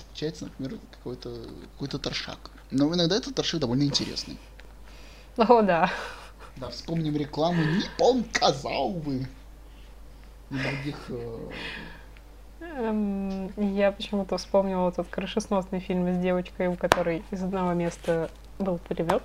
получается, 0.09 0.45
например, 0.45 0.79
какой-то 0.91 1.47
какой-то 1.73 1.99
торшак. 1.99 2.51
Но 2.71 2.93
иногда 2.95 3.17
этот 3.17 3.35
торшак 3.35 3.61
довольно 3.61 3.85
интересный. 3.85 4.39
О, 5.37 5.63
да. 5.63 5.91
Да, 6.57 6.69
вспомним 6.69 7.17
рекламу 7.17 7.63
Ниппон 7.63 8.25
Казаувы. 8.25 9.27
И 10.51 10.55
других... 10.55 10.97
Э... 11.09 11.51
Эм, 12.61 13.75
я 13.75 13.91
почему-то 13.91 14.37
вспомнила 14.37 14.91
этот 14.91 15.09
крышесносный 15.09 15.81
фильм 15.81 16.15
с 16.15 16.19
девочкой, 16.19 16.69
у 16.69 16.77
которой 16.77 17.25
из 17.31 17.43
одного 17.43 17.73
места 17.73 18.31
был 18.59 18.79
перевод. 18.79 19.23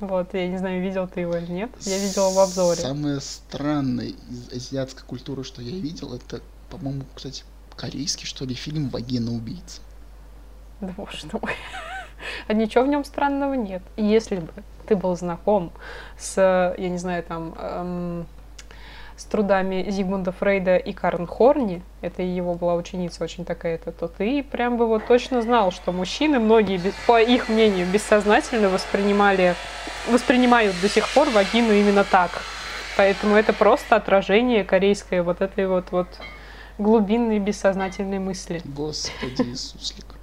Вот, 0.00 0.32
я 0.34 0.46
не 0.46 0.58
знаю, 0.58 0.80
видел 0.80 1.08
ты 1.08 1.20
его 1.20 1.36
или 1.36 1.50
нет. 1.50 1.70
Я 1.80 1.98
видела 1.98 2.30
в 2.30 2.38
обзоре. 2.38 2.80
Самое 2.80 3.20
странное 3.20 4.12
из 4.30 4.52
азиатской 4.52 5.04
культуры, 5.04 5.42
что 5.42 5.60
я 5.60 5.72
видел, 5.72 6.14
это, 6.14 6.40
по-моему, 6.70 7.02
кстати, 7.14 7.44
корейский, 7.76 8.26
что 8.26 8.44
ли, 8.44 8.54
фильм 8.54 8.90
«Вагина 8.90 9.32
убийца». 9.32 9.80
Да 10.80 10.92
боже 10.96 11.26
мой. 11.32 11.54
А 12.46 12.52
ничего 12.52 12.84
в 12.84 12.88
нем 12.88 13.04
странного 13.04 13.54
нет. 13.54 13.82
Если 13.96 14.36
бы 14.36 14.48
ты 14.86 14.96
был 14.96 15.16
знаком 15.16 15.72
с, 16.18 16.36
я 16.76 16.88
не 16.88 16.98
знаю, 16.98 17.22
там, 17.22 17.54
эм, 17.58 18.26
с 19.18 19.24
трудами 19.24 19.84
Зигмунда 19.90 20.30
Фрейда 20.30 20.76
и 20.76 20.92
Карн 20.92 21.26
Хорни, 21.26 21.82
это 22.02 22.22
его 22.22 22.54
была 22.54 22.76
ученица 22.76 23.24
очень 23.24 23.44
такая-то, 23.44 23.90
то 23.90 24.06
ты 24.06 24.44
прям 24.44 24.76
бы 24.76 24.86
вот 24.86 25.06
точно 25.06 25.42
знал, 25.42 25.72
что 25.72 25.90
мужчины, 25.90 26.38
многие, 26.38 26.80
по 27.06 27.20
их 27.20 27.48
мнению, 27.48 27.86
бессознательно 27.88 28.68
воспринимали, 28.68 29.56
воспринимают 30.08 30.76
до 30.80 30.88
сих 30.88 31.12
пор 31.12 31.28
вагину 31.30 31.72
именно 31.72 32.04
так. 32.04 32.30
Поэтому 32.96 33.34
это 33.34 33.52
просто 33.52 33.96
отражение 33.96 34.62
корейской 34.64 35.20
вот 35.22 35.40
этой 35.40 35.66
вот, 35.66 35.86
вот 35.90 36.08
глубинной 36.78 37.40
бессознательной 37.40 38.20
мысли. 38.20 38.62
Господи 38.64 39.42
Иисуслик. 39.42 40.17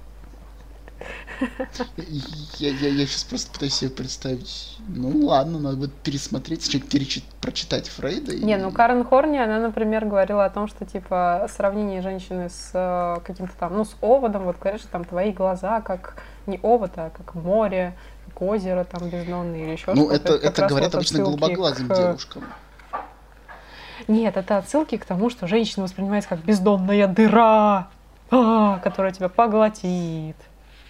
Я, 2.58 2.70
я, 2.70 2.88
я 2.88 3.06
сейчас 3.06 3.24
просто 3.24 3.52
пытаюсь 3.52 3.74
себе 3.74 3.90
представить. 3.90 4.78
Ну 4.88 5.26
ладно, 5.26 5.58
надо 5.58 5.76
будет 5.76 5.92
пересмотреть, 5.92 6.70
перечит, 6.88 7.24
прочитать 7.40 7.88
Фрейда. 7.88 8.32
И... 8.32 8.44
Не, 8.44 8.56
ну 8.56 8.70
Карен 8.72 9.04
Хорни, 9.04 9.38
она, 9.38 9.58
например, 9.58 10.06
говорила 10.06 10.44
о 10.44 10.50
том, 10.50 10.68
что 10.68 10.84
типа 10.84 11.48
сравнение 11.54 12.02
женщины 12.02 12.48
с 12.48 12.70
э, 12.72 13.20
каким-то 13.24 13.52
там, 13.58 13.76
ну, 13.76 13.84
с 13.84 13.94
оводом, 14.00 14.44
вот 14.44 14.58
говоришь, 14.58 14.82
там 14.90 15.04
твои 15.04 15.32
глаза 15.32 15.80
как 15.80 16.22
не 16.46 16.58
овод, 16.62 16.92
а 16.96 17.10
как 17.10 17.34
море, 17.34 17.94
как 18.26 18.42
озеро 18.42 18.84
там 18.84 19.08
бездонное 19.08 19.64
или 19.64 19.70
еще 19.72 19.92
ну, 19.92 20.08
что-то. 20.08 20.30
Ну, 20.30 20.36
это, 20.36 20.46
это 20.46 20.66
говорят 20.66 20.92
вот 20.92 20.96
обычно 20.96 21.18
голубоглазым 21.20 21.88
к... 21.88 21.94
девушкам. 21.94 22.44
Нет, 24.08 24.36
это 24.36 24.58
отсылки 24.58 24.96
к 24.96 25.04
тому, 25.04 25.30
что 25.30 25.46
женщина 25.46 25.84
воспринимается 25.84 26.28
как 26.28 26.40
бездонная 26.40 27.08
дыра, 27.08 27.88
а, 28.30 28.78
которая 28.78 29.12
тебя 29.12 29.28
поглотит. 29.28 30.36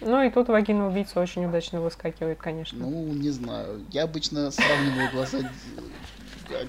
Ну 0.01 0.23
и 0.23 0.29
тут 0.29 0.47
вагина 0.47 0.87
убийца 0.87 1.19
очень 1.19 1.45
удачно 1.45 1.81
выскакивает, 1.81 2.39
конечно. 2.39 2.77
Ну, 2.77 3.13
не 3.13 3.29
знаю. 3.31 3.83
Я 3.91 4.03
обычно 4.03 4.51
сравниваю 4.51 5.11
глаза 5.11 5.39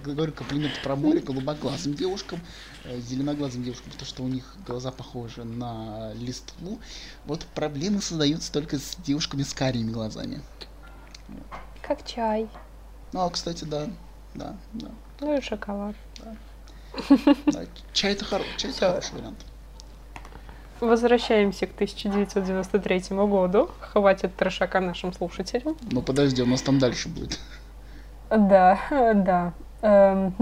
говорю 0.05 0.33
комплимент 0.33 0.73
про 0.83 0.97
море 0.97 1.21
голубоглазым 1.21 1.95
девушкам, 1.95 2.41
э, 2.85 2.99
зеленоглазым 3.01 3.63
девушкам, 3.63 3.93
потому 3.93 4.07
что 4.07 4.23
у 4.23 4.29
них 4.29 4.57
глаза 4.67 4.91
похожи 4.91 5.45
на 5.45 6.13
листву. 6.15 6.79
Вот 7.25 7.45
проблемы 7.55 8.01
создаются 8.01 8.53
только 8.53 8.79
с 8.79 8.97
девушками 8.97 9.43
с 9.43 9.53
карими 9.53 9.91
глазами. 9.91 10.43
Как 11.83 12.05
чай. 12.05 12.49
Ну, 13.13 13.21
а, 13.21 13.31
кстати, 13.31 13.65
да. 13.65 13.89
Да, 14.35 14.57
да. 14.75 14.89
Ну 15.21 15.37
и 15.37 15.41
шоколад. 15.41 15.97
Да. 16.19 16.37
Да, 17.47 17.65
чай 17.93 18.13
это, 18.13 18.25
хоро... 18.25 18.45
чай 18.57 18.71
это 18.71 18.81
хороший 18.81 19.15
вариант. 19.15 19.45
Возвращаемся 20.81 21.67
к 21.67 21.75
1993 21.75 23.03
году. 23.11 23.71
Хватит 23.81 24.37
трешака 24.37 24.81
нашим 24.81 25.13
слушателям. 25.13 25.77
Ну 25.91 26.03
подожди, 26.03 26.43
у 26.43 26.47
нас 26.47 26.63
там 26.63 26.79
дальше 26.79 27.09
будет. 27.09 27.39
Да, 28.31 28.79
да. 29.15 29.53
Эм, 29.83 30.35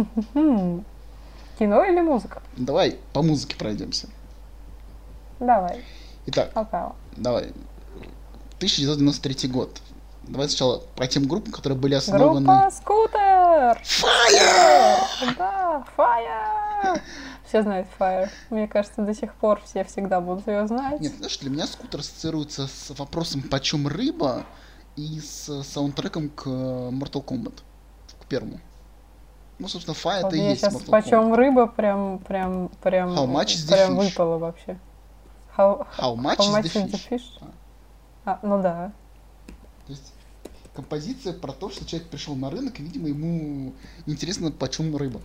кино 1.58 1.84
или 1.84 2.00
музыка? 2.00 2.42
Давай 2.56 2.98
по 3.12 3.22
музыке 3.22 3.56
пройдемся. 3.56 4.08
Давай. 5.40 5.84
Итак, 6.26 6.50
давай. 7.16 7.52
1993 8.58 9.48
год. 9.48 9.80
Давай 10.22 10.48
сначала 10.48 10.82
по 10.96 11.06
тем 11.06 11.28
группам, 11.28 11.52
которые 11.52 11.78
были 11.78 11.94
основаны... 11.94 12.44
Группа 12.44 12.70
Скутер! 12.72 13.80
Fire! 13.84 15.34
Да, 15.38 15.84
Fire! 15.96 17.00
Все 17.46 17.62
знают 17.62 17.86
Fire. 17.98 18.28
Мне 18.50 18.66
кажется, 18.66 19.02
до 19.02 19.14
сих 19.14 19.34
пор 19.34 19.60
все 19.64 19.84
всегда 19.84 20.20
будут 20.20 20.46
ее 20.48 20.66
знать. 20.66 21.00
Нет, 21.00 21.14
знаешь, 21.16 21.38
для 21.38 21.50
меня 21.50 21.66
скутер 21.66 22.00
ассоциируется 22.00 22.66
с 22.66 22.90
вопросом 22.98 23.42
«Почем 23.42 23.86
рыба?» 23.86 24.44
и 24.96 25.20
с 25.20 25.62
саундтреком 25.62 26.30
к 26.30 26.46
Mortal 26.46 27.24
Kombat, 27.24 27.62
к 28.20 28.26
первому. 28.26 28.58
Ну, 29.58 29.68
собственно, 29.68 29.94
Fire 29.94 30.22
Вот 30.22 30.32
это 30.32 30.36
и 30.36 30.40
есть 30.40 30.60
сейчас 30.60 30.74
Mortal 30.74 30.90
почем 30.90 31.32
Kombat. 31.32 31.36
рыба 31.36 31.66
прям, 31.66 32.18
прям, 32.18 32.68
прям, 32.82 33.10
How 33.10 33.26
much 33.26 33.68
прям 33.68 33.96
выпало 33.96 34.38
вообще. 34.38 34.78
How, 35.56 35.86
How 35.98 36.16
much 36.16 36.38
how 36.38 36.40
is 36.40 36.52
much 36.52 36.62
the 36.64 36.84
is 36.86 36.90
the 36.90 37.08
fish? 37.08 37.08
fish? 37.10 37.42
А, 38.24 38.38
ну 38.42 38.60
да. 38.60 38.92
То 39.86 39.92
есть 39.92 40.12
композиция 40.74 41.32
про 41.32 41.52
то, 41.52 41.70
что 41.70 41.86
человек 41.86 42.08
пришел 42.08 42.34
на 42.34 42.50
рынок, 42.50 42.78
и, 42.80 42.82
видимо, 42.82 43.08
ему 43.08 43.72
интересно, 44.06 44.50
почем 44.50 44.94
рыба. 44.96 45.20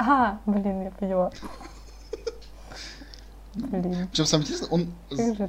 А, 0.00 0.40
блин, 0.46 0.82
я 0.84 0.90
поняла. 0.90 1.30
Блин. 3.54 4.08
Причем 4.08 4.26
самое 4.26 4.44
интересное, 4.46 4.68
он, 4.70 4.94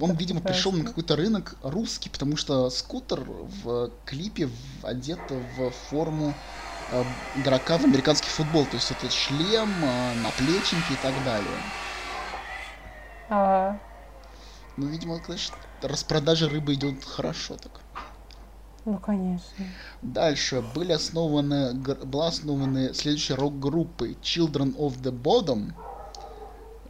он 0.01 0.11
видимо, 0.17 0.41
пришел 0.41 0.71
на 0.71 0.83
какой-то 0.83 1.15
рынок 1.15 1.55
русский, 1.61 2.09
потому 2.09 2.35
что 2.35 2.69
скутер 2.69 3.21
в 3.21 3.91
клипе 4.05 4.47
в- 4.47 4.85
одет 4.85 5.19
в 5.29 5.71
форму 5.71 6.35
э, 6.89 7.05
игрока 7.33 7.77
в 7.77 7.85
американский 7.85 8.29
футбол. 8.29 8.65
То 8.65 8.75
есть 8.77 8.91
это 8.91 9.09
шлем, 9.09 9.85
э, 9.85 10.13
наплечники 10.15 10.93
и 10.93 10.97
так 10.97 11.23
далее. 11.23 11.63
А, 13.29 13.79
Ну, 14.75 14.87
видимо, 14.87 15.19
конечно, 15.21 15.55
распродажа 15.81 16.49
рыбы 16.49 16.73
идет 16.73 17.05
хорошо 17.05 17.57
так. 17.57 17.80
Ну, 18.85 18.97
конечно. 18.97 19.65
Дальше 20.01 20.63
были 20.75 20.93
основаны, 20.93 21.73
была 21.73 22.27
основаны 22.27 22.93
следующие 22.93 23.37
рок-группы 23.37 24.15
Children 24.21 24.75
of 24.77 25.01
the 25.01 25.11
Bottom. 25.11 25.73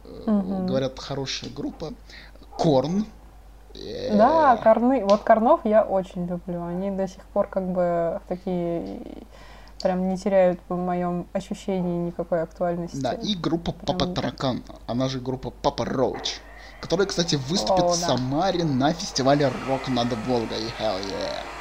Э, 0.04 0.30
Мгм. 0.30 0.66
Говорят, 0.66 0.98
хорошая 0.98 1.50
группа. 1.50 1.92
Корн. 2.56 3.06
Да, 4.12 4.56
корны. 4.58 5.04
Вот 5.04 5.22
корнов 5.22 5.60
я 5.64 5.82
очень 5.82 6.26
люблю. 6.26 6.62
Они 6.64 6.90
до 6.90 7.08
сих 7.08 7.24
пор 7.32 7.48
как 7.48 7.66
бы 7.72 8.20
такие 8.28 9.00
прям 9.82 10.08
не 10.08 10.16
теряют 10.18 10.60
в 10.68 10.76
моем 10.76 11.26
ощущении 11.32 12.06
никакой 12.06 12.42
актуальности. 12.42 12.96
Да, 13.00 13.12
и 13.14 13.34
группа 13.34 13.72
Папа 13.72 14.00
Прям- 14.04 14.14
Таракан, 14.14 14.62
она 14.86 15.08
же 15.08 15.20
группа 15.20 15.50
Папа 15.50 15.84
Роуч, 15.86 16.40
которая, 16.80 17.06
кстати, 17.08 17.36
выступит 17.36 17.84
О, 17.84 17.88
в 17.88 18.00
да. 18.00 18.06
Самаре 18.08 18.62
на 18.64 18.92
фестивале 18.92 19.50
Рок 19.66 19.88
над 19.88 20.12
Волгой. 20.26 20.66
Hell 20.78 21.00
yeah. 21.00 21.51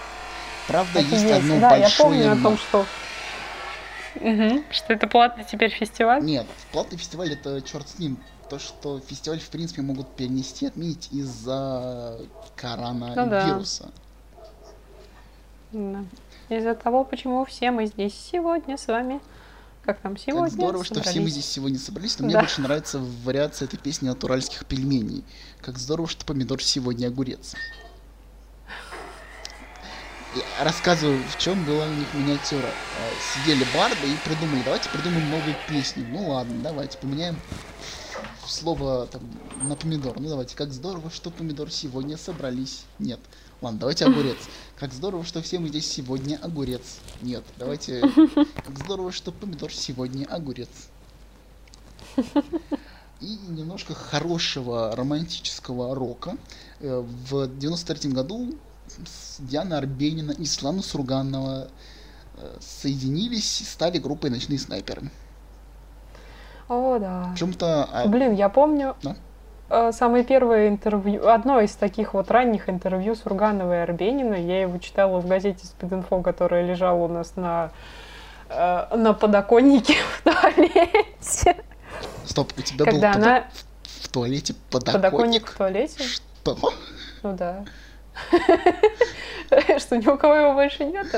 Правда, 0.68 1.00
и 1.00 1.03
есть 1.03 1.24
есть. 1.24 1.34
одно 1.34 1.60
Да, 1.60 1.75
я 1.75 1.82
большое 1.84 2.10
помню 2.10 2.32
о 2.32 2.36
но. 2.36 2.44
том, 2.50 2.58
что... 2.58 2.86
Что 4.72 4.94
это 4.94 5.08
платный 5.08 5.46
теперь 5.50 5.72
фестиваль? 5.72 6.24
Нет, 6.24 6.46
платный 6.72 6.98
фестиваль 6.98 7.34
это 7.34 7.62
черт 7.62 7.88
с 7.88 7.98
ним. 8.00 8.17
То, 8.50 8.60
что 8.60 9.00
фестиваль, 9.00 9.39
в 9.39 9.50
принципе, 9.50 9.82
могут 9.82 10.13
перенести, 10.15 10.67
отменить 10.67 11.08
из-за 11.12 12.19
коронавируса. 12.58 13.91
Да. 15.71 16.04
Из-за 16.50 16.76
того, 16.76 17.06
почему 17.06 17.45
все 17.45 17.71
мы 17.71 17.86
здесь 17.86 18.13
сегодня 18.13 18.78
с 18.78 18.88
вами. 18.88 19.21
Как 19.84 20.00
там 20.02 20.17
сегодня? 20.17 20.43
Как 20.50 20.54
здорово, 20.54 20.84
что 20.84 20.95
все 20.95 21.04
мы 21.04 21.13
собрались. 21.13 21.32
здесь 21.34 21.45
сегодня 21.45 21.80
собрались, 21.80 22.19
но 22.19 22.26
мне 22.26 22.34
Да. 22.34 22.41
больше 22.41 22.62
нравится 22.62 23.00
вариация 23.00 23.67
этой 23.67 23.78
песни 23.78 24.10
от 24.10 24.21
уральских 24.24 24.65
пельменей. 24.65 25.24
Как 25.62 25.78
здорово, 25.80 26.08
что 26.10 26.26
помидор 26.26 26.62
сегодня 26.62 27.08
огурец. 27.08 27.56
Я 30.34 30.63
рассказываю, 30.63 31.22
в 31.28 31.38
чем 31.38 31.65
была 31.65 31.86
у 31.86 31.94
них 31.94 32.13
миниатюра. 32.13 32.67
Э, 32.67 33.12
Сидели 33.34 33.65
барды 33.76 34.08
и 34.08 34.15
придумали, 34.26 34.62
давайте 34.63 34.89
придумаем 34.89 35.30
новую 35.30 35.56
песню. 35.67 36.06
Ну 36.10 36.30
ладно, 36.30 36.56
давайте 36.63 36.98
поменяем 36.98 37.38
слово 38.48 39.08
там, 39.08 39.22
на 39.63 39.76
помидор. 39.76 40.17
Ну 40.22 40.30
давайте, 40.30 40.56
как 40.56 40.72
здорово, 40.72 41.10
что 41.12 41.32
помидор 41.32 41.70
сегодня 41.70 42.15
собрались. 42.17 42.84
Нет. 42.98 43.20
Ладно, 43.60 43.80
давайте 43.80 44.06
огурец. 44.06 44.38
Как 44.80 44.94
здорово, 44.94 45.26
что 45.26 45.41
все 45.41 45.60
мы 45.60 45.67
здесь 45.67 45.89
сегодня 45.91 46.39
огурец. 46.41 47.00
Нет, 47.22 47.44
давайте. 47.58 48.02
Как 48.02 48.78
здорово, 48.78 49.12
что 49.12 49.34
помидор 49.34 49.74
сегодня 49.74 50.26
огурец. 50.28 50.70
И 53.20 53.38
немножко 53.50 53.94
хорошего 53.94 54.96
романтического 54.96 55.94
рока. 55.94 56.38
Э, 56.80 57.06
В 57.30 57.48
93 57.48 58.12
году 58.12 58.56
Диана 59.39 59.77
Арбенина 59.77 60.32
и 60.32 60.45
Слана 60.45 60.82
Сурганова 60.82 61.67
э, 62.38 62.58
соединились 62.60 63.62
и 63.62 63.63
стали 63.63 63.97
группой 63.97 64.30
«Ночные 64.30 64.60
снайперы». 64.60 65.10
О, 66.69 66.97
да. 66.99 67.30
Причем-то... 67.34 67.88
а, 67.91 68.08
Блин, 68.08 68.34
я 68.34 68.47
помню 68.49 68.95
Да? 69.04 69.15
э, 69.69 69.91
самое 69.91 70.23
первое 70.23 70.69
интервью, 70.69 71.27
одно 71.27 71.60
из 71.60 71.71
таких 71.71 72.13
вот 72.13 72.32
ранних 72.32 72.69
интервью 72.69 73.15
с 73.15 73.25
Ургановой 73.25 73.77
и 73.77 73.80
Арбениной. 73.80 74.43
Я 74.43 74.62
его 74.62 74.77
читала 74.77 75.19
в 75.19 75.27
газете 75.27 75.65
«Спидинфо», 75.65 76.21
которая 76.21 76.65
лежала 76.65 77.04
у 77.04 77.08
нас 77.10 77.36
на, 77.36 77.71
э, 78.49 78.95
на 78.95 79.13
подоконнике 79.13 79.95
в 80.19 80.23
туалете. 80.23 81.58
Стоп, 82.25 82.54
у 82.58 82.62
тебя 82.62 82.86
Когда 82.86 83.13
был 83.13 83.21
она... 83.23 83.43
в 83.84 84.08
туалете 84.08 84.56
Подоконник 84.69 84.93
подоконник? 85.01 85.47
в 85.47 85.58
туалете? 85.58 86.04
Что? 86.04 86.58
Ну 87.23 87.34
да. 87.36 87.65
Что 89.80 89.97
ни 89.97 90.08
у 90.08 90.17
кого 90.17 90.36
его 90.36 90.54
больше 90.54 90.86
нету. 90.86 91.17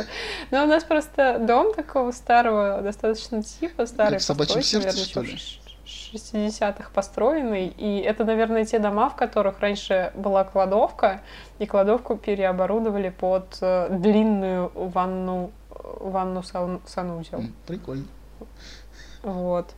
Но 0.52 0.64
у 0.64 0.68
нас 0.68 0.84
просто 0.84 1.38
дом 1.40 1.74
такого 1.74 2.12
старого, 2.12 2.82
достаточно 2.82 3.44
типа, 3.44 3.86
старый, 3.86 4.14
Как 4.14 4.22
в 4.22 4.24
«Собачьем 4.24 4.62
сердце», 4.62 4.98
что 5.06 5.22
ли? 5.22 5.34
еще 5.34 5.60
в 5.84 6.16
60-х 6.16 6.90
построенный. 6.94 7.68
И 7.68 8.00
это, 8.00 8.24
наверное, 8.24 8.66
те 8.66 8.80
дома, 8.80 9.10
в 9.10 9.16
которых 9.16 9.60
раньше 9.60 10.12
была 10.16 10.44
кладовка, 10.44 11.22
и 11.60 11.66
кладовку 11.66 12.16
переоборудовали 12.16 13.10
под 13.10 13.58
э, 13.62 13.88
длинную 13.92 14.72
ванну, 14.76 15.52
ванну 15.70 16.42
сан- 16.44 16.82
санузел. 16.86 17.44
Прикольно. 17.68 18.06
Вот. 19.24 19.74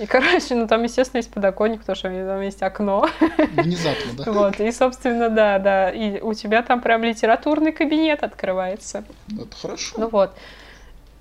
И, 0.00 0.06
короче, 0.06 0.54
ну 0.54 0.66
там, 0.66 0.82
естественно, 0.82 1.18
есть 1.18 1.30
подоконник, 1.30 1.80
потому 1.80 1.94
что 1.94 2.08
там 2.08 2.40
есть 2.40 2.62
окно. 2.62 3.06
Внезапно, 3.52 4.12
да? 4.16 4.32
Вот, 4.32 4.58
и, 4.58 4.72
собственно, 4.72 5.28
да, 5.28 5.58
да, 5.58 5.90
и 5.90 6.20
у 6.20 6.32
тебя 6.32 6.62
там 6.62 6.80
прям 6.80 7.04
литературный 7.04 7.72
кабинет 7.72 8.22
открывается. 8.22 9.04
Это 9.30 9.56
хорошо. 9.60 9.96
Ну 9.98 10.08
вот. 10.08 10.34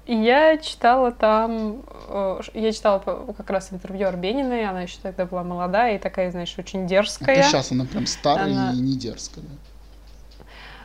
И 0.05 0.15
я 0.15 0.57
читала 0.57 1.11
там, 1.11 1.83
э, 2.07 2.39
я 2.55 2.71
читала 2.71 2.99
как 3.37 3.49
раз 3.49 3.71
интервью 3.71 4.07
Арбениной, 4.07 4.65
она 4.65 4.81
еще 4.83 4.97
тогда 5.03 5.25
была 5.25 5.43
молодая 5.43 5.97
и 5.97 5.99
такая, 5.99 6.31
знаешь, 6.31 6.55
очень 6.57 6.87
дерзкая. 6.87 7.35
Это 7.35 7.49
сейчас 7.49 7.71
она 7.71 7.85
прям 7.85 8.07
старая 8.07 8.45
Она- 8.45 8.71
и 8.73 8.77
не 8.77 8.97
дерзкая. 8.97 9.45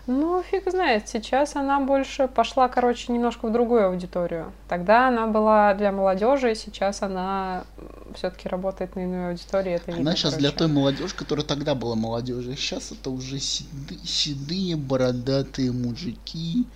Ну, 0.06 0.42
фиг 0.42 0.70
знает, 0.70 1.08
сейчас 1.08 1.56
она 1.56 1.80
больше 1.80 2.28
пошла, 2.28 2.68
короче, 2.68 3.10
немножко 3.10 3.48
в 3.48 3.52
другую 3.52 3.86
аудиторию. 3.86 4.52
Тогда 4.68 5.08
она 5.08 5.26
была 5.26 5.72
для 5.72 5.92
молодежи, 5.92 6.54
сейчас 6.54 7.00
она 7.00 7.64
все-таки 8.14 8.46
работает 8.48 8.96
на 8.96 9.00
иную 9.00 9.30
аудиторию, 9.30 9.76
это 9.76 9.90
видно, 9.92 10.02
Она 10.10 10.16
сейчас 10.16 10.34
для 10.34 10.50
той 10.50 10.68
молодежи, 10.68 11.14
которая 11.16 11.46
тогда 11.46 11.74
была 11.74 11.94
молодежью. 11.94 12.54
Сейчас 12.54 12.92
это 12.92 13.08
уже 13.08 13.36
седы- 13.36 13.98
седые, 14.04 14.76
бородатые 14.76 15.72
мужики 15.72 16.66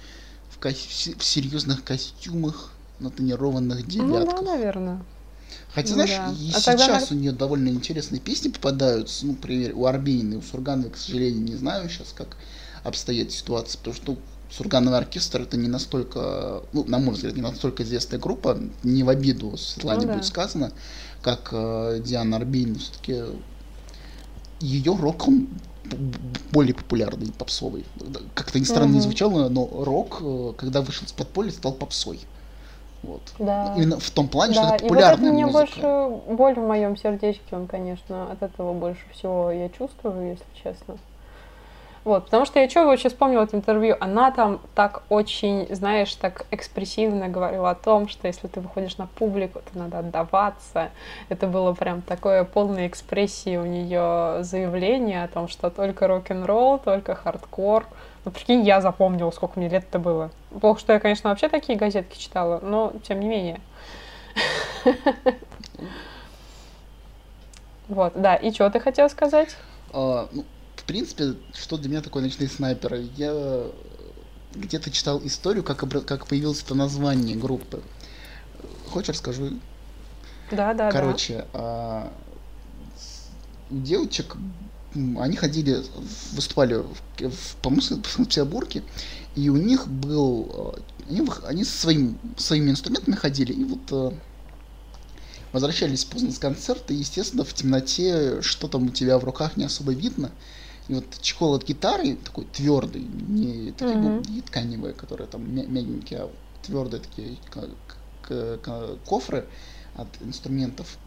в, 0.48 0.58
кос- 0.58 1.10
в 1.18 1.22
серьезных 1.22 1.84
костюмах, 1.84 2.72
на 2.98 3.10
тонированных 3.10 3.80
Ну 3.80 3.84
да, 3.84 3.90
девятках. 4.20 4.42
наверное. 4.42 5.00
Хотя, 5.74 5.90
ну 5.90 5.94
знаешь, 5.96 6.10
да. 6.16 6.32
и 6.32 6.50
А 6.54 6.60
тогда 6.62 6.84
сейчас 6.86 7.10
на- 7.10 7.16
у 7.16 7.20
нее 7.20 7.32
довольно 7.32 7.68
интересные 7.68 8.20
песни 8.20 8.48
попадаются. 8.48 9.26
Ну, 9.26 9.32
например, 9.32 9.72
у 9.74 9.84
Арбенина 9.84 10.34
и 10.34 10.36
у 10.38 10.42
Сургановой, 10.42 10.90
к 10.92 10.96
сожалению, 10.96 11.42
не 11.42 11.56
знаю 11.56 11.90
сейчас, 11.90 12.12
как 12.16 12.38
обстоит 12.84 13.32
ситуация, 13.32 13.78
потому 13.78 13.94
что 13.96 14.12
ну, 14.12 14.18
Сургановый 14.50 14.98
оркестр 14.98 15.42
это 15.42 15.56
не 15.58 15.68
настолько, 15.68 16.62
ну, 16.72 16.84
на 16.84 16.98
мой 16.98 17.14
взгляд, 17.14 17.34
не 17.36 17.42
настолько 17.42 17.82
известная 17.82 18.18
группа, 18.18 18.58
не 18.82 19.02
в 19.02 19.10
обиду 19.10 19.56
Светлане 19.58 20.02
Ну 20.02 20.06
да. 20.08 20.12
будет 20.14 20.24
сказано, 20.24 20.72
как 21.20 21.50
э, 21.52 22.00
Диана 22.02 22.36
Арбенина. 22.38 22.78
Все-таки 22.78 23.24
ее 24.60 24.96
рок, 24.96 25.28
он 25.28 25.48
более 26.50 26.74
популярный, 26.74 27.32
попсовый. 27.32 27.84
Как-то 28.34 28.58
не 28.58 28.64
странно 28.64 28.92
не 28.92 28.98
Мгм. 28.98 29.02
звучало, 29.02 29.48
но 29.48 29.68
рок, 29.70 30.18
э, 30.20 30.52
когда 30.56 30.80
вышел 30.80 31.06
из 31.06 31.12
подполья, 31.12 31.50
стал 31.50 31.72
попсой. 31.72 32.20
Вот. 33.02 33.22
Да. 33.38 33.74
Именно 33.76 34.00
в 34.00 34.10
том 34.10 34.28
плане, 34.28 34.54
да. 34.54 34.64
что 34.66 34.74
это 34.74 34.84
популярная 34.84 35.30
и 35.30 35.44
вот 35.44 35.50
это 35.50 35.60
музыка. 35.60 35.78
мне 35.80 36.08
больше 36.16 36.36
боль 36.36 36.54
в 36.54 36.66
моем 36.66 36.96
сердечке, 36.96 37.44
он, 37.52 37.66
конечно, 37.66 38.32
от 38.32 38.42
этого 38.42 38.72
больше 38.72 39.02
всего 39.12 39.50
я 39.50 39.68
чувствую, 39.68 40.30
если 40.30 40.44
честно. 40.62 40.96
Вот, 42.08 42.24
потому 42.24 42.46
что 42.46 42.58
я 42.58 42.70
что 42.70 42.86
вообще 42.86 43.10
вспомнила 43.10 43.42
это 43.42 43.54
интервью, 43.54 43.94
она 44.00 44.30
там 44.30 44.60
так 44.74 45.02
очень, 45.10 45.66
знаешь, 45.68 46.14
так 46.14 46.46
экспрессивно 46.50 47.28
говорила 47.28 47.68
о 47.68 47.74
том, 47.74 48.08
что 48.08 48.28
если 48.28 48.46
ты 48.46 48.60
выходишь 48.60 48.96
на 48.96 49.08
публику, 49.08 49.60
то 49.60 49.78
надо 49.78 49.98
отдаваться. 49.98 50.88
Это 51.28 51.46
было 51.46 51.74
прям 51.74 52.00
такое 52.00 52.44
полной 52.44 52.86
экспрессии 52.86 53.58
у 53.58 53.66
нее 53.66 54.42
заявление 54.42 55.22
о 55.22 55.28
том, 55.28 55.48
что 55.48 55.68
только 55.68 56.06
рок-н-ролл, 56.06 56.78
только 56.78 57.14
хардкор. 57.14 57.84
Ну, 58.24 58.30
прикинь, 58.30 58.62
я 58.62 58.80
запомнила, 58.80 59.30
сколько 59.30 59.58
мне 59.58 59.68
лет 59.68 59.84
это 59.86 59.98
было. 59.98 60.30
Плохо, 60.62 60.80
что 60.80 60.94
я, 60.94 61.00
конечно, 61.00 61.28
вообще 61.28 61.50
такие 61.50 61.78
газетки 61.78 62.16
читала, 62.16 62.58
но 62.62 62.94
тем 63.06 63.20
не 63.20 63.28
менее. 63.28 63.60
Вот, 67.88 68.12
да. 68.16 68.36
И 68.36 68.50
что 68.52 68.68
ты 68.68 68.80
хотел 68.80 69.08
сказать? 69.08 69.56
А, 70.88 70.90
в 70.90 70.90
принципе, 70.90 71.34
что 71.54 71.76
для 71.76 71.90
меня 71.90 72.00
такое 72.00 72.22
ночные 72.22 72.48
снайперы? 72.48 73.10
Я 73.16 73.66
где-то 74.54 74.90
читал 74.90 75.20
историю, 75.24 75.62
как, 75.62 75.82
обра- 75.82 76.00
как 76.00 76.26
появилось 76.26 76.62
это 76.62 76.74
название 76.74 77.36
группы. 77.36 77.82
Хочешь, 78.88 79.10
расскажу? 79.10 79.60
Да, 80.50 80.72
да, 80.72 80.90
Короче, 80.90 81.44
а, 81.52 82.10
с- 82.96 83.28
у 83.70 83.78
девочек, 83.78 84.36
м, 84.94 85.18
они 85.20 85.36
ходили, 85.36 85.76
выступали 86.32 86.74
в, 86.76 86.94
в, 87.18 87.56
по-моему, 87.56 87.82
в 88.02 88.08
Санкт-Петербурге, 88.10 88.82
и 89.36 89.50
у 89.50 89.56
них 89.56 89.86
был, 89.88 90.74
э, 90.78 91.10
они, 91.10 91.22
они 91.44 91.64
со 91.64 91.78
своим, 91.78 92.18
своими 92.38 92.70
инструментами 92.70 93.14
ходили, 93.14 93.52
и 93.52 93.64
вот 93.64 93.80
э, 93.90 94.12
возвращались 95.52 96.04
поздно 96.04 96.32
с 96.32 96.38
концерта, 96.38 96.92
и, 96.92 96.96
естественно, 96.96 97.44
в 97.44 97.52
темноте, 97.52 98.40
что 98.42 98.68
там 98.68 98.84
у 98.86 98.88
тебя 98.90 99.18
в 99.18 99.24
руках 99.24 99.56
не 99.56 99.64
особо 99.64 99.92
видно. 99.92 100.30
И 100.88 100.94
вот 100.94 101.18
чехол 101.20 101.54
от 101.54 101.64
гитары 101.68 102.16
такой 102.16 102.46
твердый, 102.46 103.02
не 103.04 103.72
такие 103.72 103.96
Мгм. 103.96 104.22
не 104.22 104.40
тканевые, 104.40 104.94
которые 104.94 105.28
там 105.28 105.54
мя- 105.54 105.66
мягенькие, 105.66 106.20
а 106.20 106.34
твердые 106.62 107.00
такие 107.02 107.38
кофры 109.04 109.48
от 109.94 110.20
инструментов. 110.22 110.98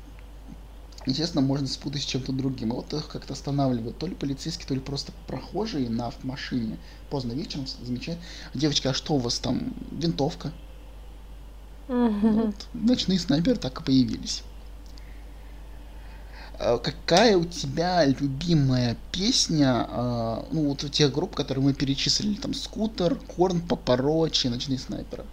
Естественно, 1.08 1.42
можно 1.42 1.66
спутать 1.68 2.04
с 2.04 2.06
чем-то 2.06 2.32
другим. 2.32 2.70
И 2.70 2.76
вот 2.76 2.94
их 2.94 3.08
как-то 3.08 3.34
останавливают. 3.34 3.98
То 3.98 4.06
ли 4.06 4.14
полицейские, 4.14 4.68
то 4.68 4.76
ли 4.76 4.80
просто 4.80 5.12
прохожие 5.26 5.90
на 5.90 6.14
машине. 6.22 6.80
Поздно 7.10 7.32
вечером 7.34 7.66
замечают. 7.66 8.22
Девочка, 8.54 8.92
а 8.92 8.94
что 8.94 9.16
у 9.16 9.18
вас 9.18 9.40
там? 9.40 9.74
Винтовка. 9.90 10.54
Мгм. 11.88 12.36
Вот. 12.36 12.68
Ночные 12.74 13.20
снайперы 13.20 13.58
так 13.58 13.82
и 13.82 13.84
появились. 13.84 14.44
А 16.64 16.78
Какая 16.78 17.38
у 17.38 17.46
тебя 17.46 18.06
любимая 18.06 18.96
песня, 19.12 19.88
а, 19.90 20.46
ну 20.52 20.70
вот 20.70 20.84
у 20.84 20.90
тех 20.90 21.12
групп, 21.12 21.36
которые 21.36 21.64
мы 21.64 21.74
перечислили, 21.74 22.36
там 22.36 22.54
Скутер, 22.54 23.16
Корн, 23.16 23.62
Папорочи, 23.62 24.48
Ночные 24.48 24.78
снайперы? 24.78 25.26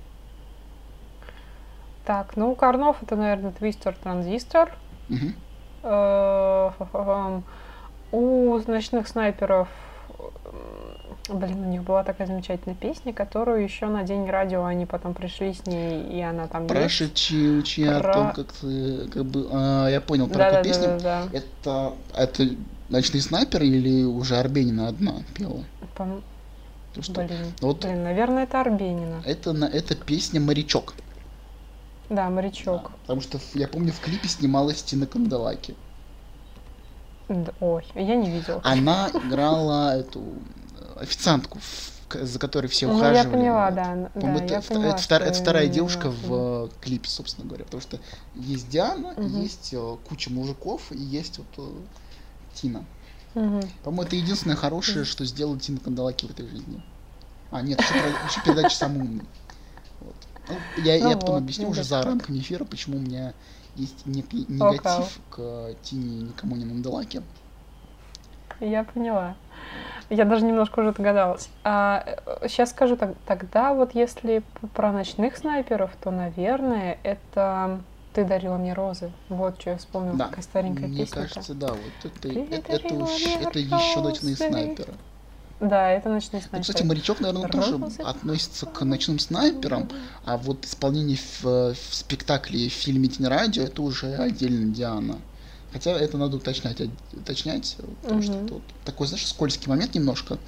Так, 2.06 2.36
ну, 2.36 2.52
у 2.52 2.54
Карнов 2.54 3.02
это, 3.02 3.16
наверное, 3.16 3.52
Твистер 3.52 3.94
Транзистор. 4.02 4.74
Э. 5.82 6.70
У 8.10 8.58
ночных 8.66 9.06
снайперов, 9.06 9.68
блин, 11.28 11.62
у 11.62 11.68
них 11.68 11.82
была 11.82 12.04
такая 12.04 12.26
замечательная 12.26 12.76
песня, 12.76 13.12
которую 13.12 13.62
еще 13.62 13.86
на 13.86 14.02
день 14.02 14.28
радио 14.28 14.64
они 14.64 14.86
потом 14.86 15.14
пришли 15.14 15.52
с 15.54 15.66
ней, 15.66 16.02
и 16.18 16.20
она 16.20 16.46
там. 16.46 16.66
Прошедшие 16.66 17.58
учи 17.58 17.84
о 17.84 18.00
Про- 18.00 18.12
том, 18.14 18.32
как 18.32 18.52
ты, 18.52 19.08
как 19.08 19.24
бы, 19.24 19.48
а, 19.52 19.88
я 19.88 20.00
понял 20.00 20.28
про 20.28 20.44
какую 20.46 20.64
песню. 20.64 20.86
Да-да-да-да. 21.02 21.38
Это, 21.38 21.92
это 22.14 22.48
Ночные 22.88 23.20
снайперы 23.20 23.66
или 23.66 24.02
уже 24.04 24.36
Арбенина 24.38 24.88
одна 24.88 25.16
пела? 25.34 25.62
Пом- 25.94 26.22
что 26.98 27.22
Блин, 27.22 27.52
вот 27.60 27.82
блин, 27.82 28.02
наверное, 28.02 28.44
это 28.44 28.60
Арбенина. 28.62 29.22
это, 29.26 29.52
на, 29.52 29.66
это 29.66 29.94
песня 29.94 30.40
«Морячок». 30.40 30.94
Да, 32.08 32.30
морячок. 32.30 32.84
Да, 32.84 32.90
потому 33.02 33.20
что 33.20 33.38
я 33.52 33.68
помню, 33.68 33.92
в 33.92 34.00
клипе 34.00 34.26
снималась 34.26 34.82
Тина 34.82 35.06
Канделаки. 35.06 35.74
Д- 37.28 37.52
Ой, 37.60 37.84
я 37.94 38.16
не 38.16 38.30
видела. 38.30 38.62
Она 38.64 39.10
играла 39.12 39.94
эту 39.98 40.22
официантку, 41.00 41.60
за 42.10 42.38
которой 42.38 42.66
все 42.68 42.86
Ну, 42.86 42.96
ухаживали. 42.96 43.26
я 43.26 43.30
поняла, 43.30 43.70
да. 43.70 44.10
да, 44.14 44.34
это, 44.34 44.54
я 44.54 44.60
поняла, 44.60 44.86
это 44.94 45.02
втор- 45.02 45.22
это 45.22 45.38
вторая 45.38 45.68
девушка 45.68 46.10
в 46.10 46.70
клипе, 46.80 47.08
собственно 47.08 47.46
говоря. 47.46 47.64
Потому 47.64 47.80
что 47.80 48.00
есть 48.34 48.68
Диана, 48.68 49.14
Мгм. 49.16 49.40
есть 49.42 49.72
э, 49.72 49.96
куча 50.08 50.30
мужиков, 50.30 50.90
и 50.92 50.98
есть 50.98 51.38
вот 51.38 51.48
э, 51.58 51.70
Тина. 52.54 52.84
Мгм. 53.34 53.62
По-моему, 53.82 54.02
это 54.02 54.16
единственное 54.16 54.56
хорошее, 54.56 55.04
что 55.04 55.24
сделала 55.24 55.58
Тина 55.58 55.80
Канделаки 55.80 56.26
в 56.26 56.30
этой 56.30 56.46
жизни. 56.48 56.82
А, 57.50 57.62
нет, 57.62 57.80
еще, 57.80 58.40
передача 58.44 58.76
«Самый 58.76 59.00
умный». 59.00 59.24
Вот. 60.00 60.16
Ну, 60.48 60.56
я, 60.84 60.98
Ну 60.98 61.10
я 61.10 61.16
потом 61.16 61.36
вот, 61.36 61.42
объясню 61.42 61.64
ну, 61.64 61.70
уже 61.70 61.82
за 61.82 62.02
рамками 62.02 62.38
эфира, 62.38 62.64
почему 62.64 62.98
у 62.98 63.00
меня 63.00 63.34
есть 63.74 64.06
некий 64.06 64.44
негатив 64.48 65.18
к 65.30 65.74
Тине 65.82 66.22
никому 66.22 66.56
не 66.56 66.64
Канделаке. 66.64 67.22
Я 68.60 68.84
поняла. 68.84 69.34
Я 70.10 70.24
даже 70.24 70.44
немножко 70.46 70.80
уже 70.80 70.92
догадалась. 70.92 71.50
А, 71.64 72.02
сейчас 72.48 72.70
скажу 72.70 72.96
так, 72.96 73.14
тогда 73.26 73.74
вот 73.74 73.94
если 73.94 74.42
про 74.74 74.90
ночных 74.90 75.36
снайперов, 75.36 75.90
то, 76.02 76.10
наверное, 76.10 76.96
это 77.02 77.80
«Ты 78.14 78.24
дарила 78.24 78.56
мне 78.56 78.72
розы». 78.72 79.10
Вот 79.28 79.60
что 79.60 79.70
я 79.70 79.76
вспомнила, 79.76 80.16
Да, 80.16 80.28
какая 80.28 80.42
старенькая 80.42 80.86
мне 80.88 81.04
песня. 81.04 81.22
кажется, 81.28 81.52
да, 81.54 81.68
вот 81.68 81.92
это, 82.04 82.20
Ты 82.20 82.40
это, 82.50 82.72
это, 82.72 82.94
уж- 82.94 83.10
мне 83.26 83.34
это 83.42 83.58
еще 83.58 84.00
ночные 84.00 84.34
снайперы. 84.34 84.94
Да, 85.60 85.90
это 85.90 86.08
ночные 86.08 86.40
Ну, 86.40 86.48
снайперы. 86.48 86.62
кстати, 86.62 86.82
морячок, 86.84 87.20
наверное, 87.20 87.48
тоже 87.48 87.76
Розы. 87.76 88.02
относится 88.02 88.64
к 88.64 88.80
ночным 88.84 89.18
снайперам, 89.18 89.88
а 90.24 90.38
вот 90.38 90.64
исполнение 90.64 91.18
в, 91.18 91.44
в 91.74 91.94
спектакле 91.94 92.60
и 92.60 92.68
в 92.70 92.72
фильме 92.72 93.08
Тень 93.08 93.26
радио 93.26 93.64
это 93.64 93.82
уже 93.82 94.14
отдельно 94.14 94.72
Диана. 94.72 95.18
Хотя 95.72 95.90
это 95.98 96.16
надо 96.16 96.36
уточнять, 96.38 96.80
уточнять, 97.12 97.76
потому 98.02 98.22
что 98.22 98.32
Мгм. 98.32 98.44
это 98.46 98.54
вот 98.54 98.62
такой, 98.84 99.06
знаешь, 99.06 99.26
скользкий 99.26 99.68
момент 99.68 99.94
немножко, 99.94 100.38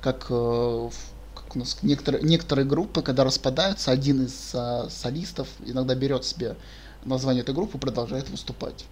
как, 0.00 0.26
э, 0.30 0.90
как 1.34 1.56
у 1.56 1.58
нас 1.58 1.78
некоторые, 1.82 2.22
некоторые 2.22 2.64
группы, 2.66 3.02
когда 3.02 3.24
распадаются, 3.24 3.90
один 3.90 4.24
из 4.24 4.52
а, 4.54 4.88
солистов 4.88 5.48
иногда 5.66 5.94
берет 5.96 6.24
себе 6.24 6.56
название 7.04 7.42
этой 7.42 7.54
группы 7.54 7.78
и 7.78 7.80
продолжает 7.80 8.28
выступать. 8.30 8.84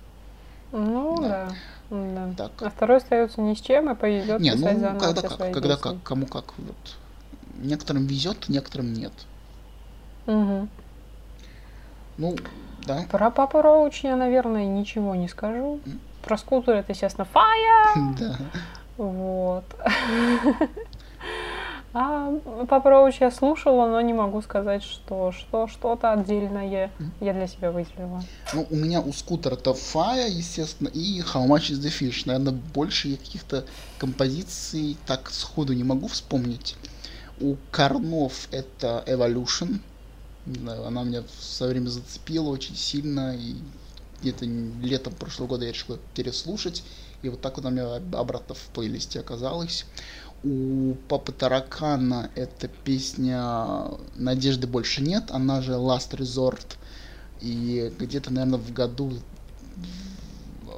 Ну, 0.73 1.17
Да. 1.23 1.55
да. 1.91 1.97
да. 2.27 2.35
Так. 2.37 2.53
А 2.61 2.71
второй 2.71 2.97
остается 2.97 3.41
ни 3.41 3.55
с 3.55 3.61
чем 3.61 3.91
и 3.91 3.95
пойдет 3.95 4.41
Не, 4.41 4.55
ну 4.55 4.99
когда 4.99 5.23
как, 5.23 5.39
когда 5.39 5.77
песни. 5.77 5.83
как, 5.83 6.03
кому 6.03 6.27
как. 6.27 6.55
Вот. 6.59 6.77
Некоторым 7.59 8.07
везет, 8.07 8.49
некоторым 8.49 8.93
нет. 8.93 9.13
Мгм. 10.27 10.69
Ну, 12.19 12.37
да. 12.87 13.05
Про 13.11 13.31
Папу 13.31 13.63
Роуч 13.63 14.05
я, 14.05 14.17
наверное, 14.17 14.65
ничего 14.65 15.15
не 15.15 15.29
скажу. 15.29 15.81
Про 16.23 16.37
скутер 16.37 16.75
это, 16.75 16.93
естественно, 16.93 17.27
Fire! 17.33 18.15
Да. 18.19 18.37
Вот. 18.97 19.65
А 21.95 22.31
Папа 22.69 22.91
Роуч 22.91 23.17
я 23.21 23.31
слушала, 23.31 23.89
но 23.89 24.01
не 24.03 24.13
могу 24.13 24.43
сказать, 24.43 24.83
что 24.83 25.33
что 25.33 25.67
что-то 25.67 26.13
отдельное 26.13 26.91
я 27.21 27.33
для 27.33 27.47
себя 27.47 27.73
выделила. 27.73 28.23
Ну, 28.53 28.67
у 28.71 28.77
меня 28.77 29.01
у 29.01 29.13
скутера 29.13 29.55
это 29.55 29.71
Fire, 29.71 30.29
естественно, 30.29 30.89
и 30.89 31.21
How 31.21 31.47
Much 31.47 31.73
is 31.73 31.81
the 31.81 31.89
Fish. 31.89 32.25
Наверное, 32.27 32.53
больше 32.75 33.09
я 33.09 33.17
каких-то 33.17 33.65
композиций 33.99 34.99
так 35.07 35.31
сходу 35.31 35.73
не 35.73 35.83
могу 35.83 36.09
вспомнить. 36.09 36.77
У 37.41 37.57
Корнов 37.71 38.49
это 38.53 39.03
Evolution. 39.07 39.81
Не 40.49 40.61
знаю, 40.61 40.87
она 40.87 41.05
меня 41.05 41.23
в 41.23 41.45
свое 41.45 41.73
время 41.73 41.89
зацепила 41.89 42.49
очень 42.49 42.75
сильно. 42.75 43.37
И 43.37 43.57
где-то 44.21 44.47
летом 44.47 45.15
прошлого 45.15 45.49
года 45.49 45.67
я 45.67 45.73
решил 45.73 45.95
её 45.95 46.03
переслушать. 46.15 46.83
И 47.23 47.29
вот 47.29 47.41
так 47.41 47.57
вот 47.57 47.67
она 47.67 47.69
у 47.69 47.73
меня 47.73 47.97
об- 47.97 48.17
обратно 48.17 48.55
в 48.55 48.69
плейлисте 48.73 49.21
оказалась. 49.21 49.85
У 50.43 50.95
Папы 51.09 51.33
Таракана 51.33 52.31
это 52.35 52.69
песня 52.69 53.91
«Надежды 54.15 54.67
больше 54.67 55.03
нет», 55.03 55.25
она 55.31 55.61
же 55.61 55.73
Last 55.73 56.13
Resort. 56.13 56.77
И 57.41 57.93
где-то, 57.99 58.33
наверное, 58.33 58.59
в 58.59 58.73
году 58.73 59.13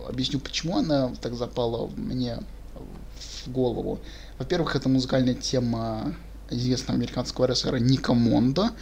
объясню, 0.08 0.40
почему 0.40 0.78
она 0.78 1.14
так 1.20 1.34
запала 1.34 1.88
мне 1.96 2.38
в 2.74 3.48
голову. 3.48 4.00
Во-первых, 4.38 4.76
это 4.76 4.88
музыкальная 4.88 5.34
тема 5.34 6.14
известного 6.50 6.98
американского 6.98 7.44
рестлера 7.46 7.76
Ника 7.76 8.12
Монда, 8.14 8.72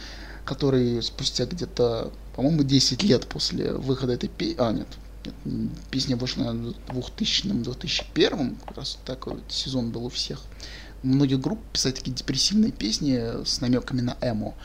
который 0.49 1.03
спустя 1.03 1.45
где-то, 1.45 2.11
по-моему, 2.35 2.63
10 2.63 3.03
лет 3.03 3.27
после 3.27 3.71
выхода 3.71 4.13
этой 4.13 4.29
песни... 4.29 4.55
А, 4.57 4.71
нет, 4.71 4.87
нет, 5.23 5.69
песня 5.91 6.17
вышла 6.17 6.51
в 6.87 6.97
2000-2001, 6.97 8.57
как 8.65 8.77
раз 8.77 8.97
такой 9.05 9.33
вот 9.35 9.43
сезон 9.49 9.91
был 9.91 10.05
у 10.05 10.09
всех. 10.09 10.41
У 11.03 11.07
многих 11.07 11.39
групп 11.39 11.59
писать 11.71 11.95
такие 11.95 12.15
депрессивные 12.15 12.71
песни 12.71 13.45
с 13.45 13.61
намеками 13.61 14.01
на 14.01 14.17
эмо. 14.21 14.55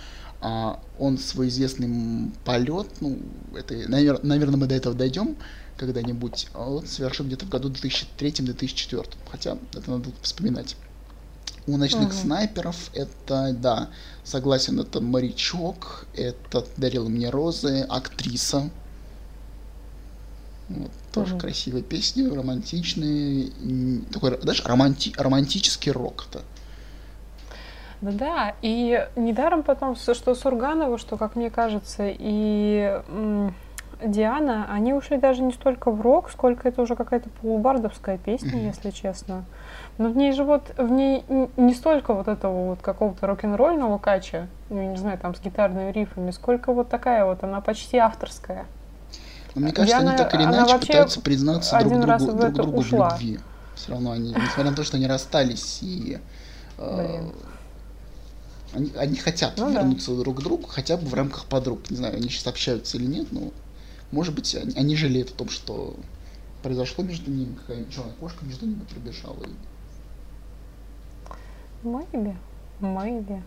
а, 0.40 0.80
он 0.98 1.18
свой 1.18 1.48
известный 1.48 2.32
полет, 2.46 2.86
ну, 3.02 3.18
это, 3.54 3.74
навер- 3.74 4.20
наверное, 4.22 4.56
мы 4.56 4.66
до 4.66 4.74
этого 4.74 4.94
дойдем 4.94 5.36
когда-нибудь, 5.76 6.48
а 6.54 6.70
он 6.70 6.86
совершил 6.86 7.26
где-то 7.26 7.44
в 7.44 7.50
году 7.50 7.68
2003-2004, 7.68 9.06
хотя 9.30 9.58
это 9.74 9.90
надо 9.90 10.08
вспоминать. 10.22 10.76
У 11.66 11.76
ночных 11.76 12.08
угу. 12.08 12.14
снайперов 12.14 12.90
это, 12.92 13.54
да, 13.54 13.88
согласен, 14.22 14.80
это 14.80 15.00
морячок, 15.00 16.06
это 16.14 16.64
дарил 16.76 17.08
мне 17.08 17.30
розы, 17.30 17.86
актриса. 17.88 18.68
Вот, 20.68 20.90
тоже 21.12 21.34
угу. 21.34 21.40
красивые 21.40 21.82
песни, 21.82 22.26
романтичные, 22.26 23.50
такой, 24.12 24.38
даже 24.42 24.62
романти, 24.64 25.12
романтический 25.16 25.92
рок-то. 25.92 26.42
Да, 28.00 28.10
да, 28.12 28.54
и 28.60 29.08
недаром 29.16 29.62
потом, 29.62 29.96
что 29.96 30.34
Сурганова, 30.34 30.98
что, 30.98 31.16
как 31.16 31.36
мне 31.36 31.48
кажется, 31.48 32.04
и 32.06 33.00
Диана, 34.04 34.66
они 34.70 34.92
ушли 34.92 35.16
даже 35.16 35.42
не 35.42 35.52
столько 35.52 35.90
в 35.90 36.00
рок, 36.00 36.30
сколько 36.30 36.68
это 36.68 36.82
уже 36.82 36.96
какая-то 36.96 37.30
полубардовская 37.40 38.18
песня, 38.18 38.50
mm-hmm. 38.50 38.66
если 38.66 38.90
честно. 38.90 39.44
Но 39.96 40.08
в 40.08 40.16
ней 40.16 40.32
же 40.32 40.42
вот, 40.42 40.72
в 40.76 40.90
ней 40.90 41.24
не 41.56 41.72
столько 41.72 42.14
вот 42.14 42.26
этого 42.26 42.70
вот 42.70 42.82
какого-то 42.82 43.26
рок-н-ролльного 43.26 43.98
кача, 43.98 44.48
ну, 44.68 44.80
я 44.80 44.86
не 44.88 44.96
знаю, 44.96 45.18
там 45.18 45.34
с 45.34 45.40
гитарными 45.40 45.92
рифами, 45.92 46.32
сколько 46.32 46.72
вот 46.72 46.88
такая 46.88 47.24
вот, 47.24 47.44
она 47.44 47.60
почти 47.60 47.98
авторская. 47.98 48.66
Но 49.54 49.62
мне 49.62 49.72
кажется, 49.72 49.98
Диана, 49.98 50.10
они 50.10 50.18
так 50.18 50.34
или 50.34 50.42
иначе 50.42 50.78
пытаются 50.78 51.20
признаться 51.20 51.78
друг 51.78 52.00
другу, 52.00 52.24
друг, 52.24 52.38
друг 52.38 52.52
другу 52.52 52.80
в 52.82 52.92
любви. 52.92 53.38
Все 53.76 53.92
равно 53.92 54.12
они, 54.12 54.30
несмотря 54.30 54.70
на 54.70 54.76
то, 54.76 54.84
что 54.84 54.96
они 54.96 55.06
расстались 55.06 55.80
и 55.82 56.18
э, 56.78 57.30
они, 58.72 58.92
они 58.96 59.16
хотят 59.16 59.54
ну, 59.56 59.70
вернуться 59.70 60.12
да. 60.12 60.22
друг 60.22 60.38
к 60.38 60.42
другу, 60.42 60.66
хотя 60.66 60.96
бы 60.96 61.06
в 61.06 61.14
рамках 61.14 61.46
подруг. 61.46 61.90
Не 61.90 61.96
знаю, 61.96 62.16
они 62.16 62.28
сейчас 62.28 62.46
общаются 62.48 62.96
или 62.96 63.06
нет, 63.06 63.28
но 63.30 63.52
может 64.10 64.34
быть, 64.34 64.54
они, 64.54 64.74
они 64.76 64.96
жалеют 64.96 65.30
о 65.30 65.34
том, 65.34 65.48
что 65.48 65.96
произошло 66.62 67.04
между 67.04 67.30
ними, 67.30 67.54
какая-нибудь 67.54 67.94
черная 67.94 68.14
кошка 68.14 68.44
между 68.44 68.66
ними 68.66 68.80
пробежала. 68.90 69.36
Maybe. 71.84 72.34
Maybe. 72.80 73.42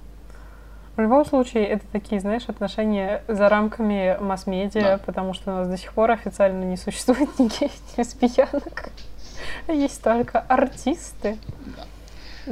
В 0.96 1.02
любом 1.02 1.26
случае, 1.26 1.66
это 1.66 1.86
такие, 1.92 2.20
знаешь, 2.20 2.46
отношения 2.48 3.22
за 3.28 3.50
рамками 3.50 4.18
масс-медиа, 4.20 4.82
да. 4.82 4.98
потому 4.98 5.34
что 5.34 5.52
у 5.52 5.56
нас 5.58 5.68
до 5.68 5.78
сих 5.78 5.94
пор 5.94 6.12
официально 6.12 6.64
не 6.64 6.78
существует 6.78 7.30
никаких 7.40 7.72
лесбиянок. 7.98 8.90
Есть 9.68 10.04
только 10.04 10.40
артисты. 10.40 11.38
Да. 11.66 11.84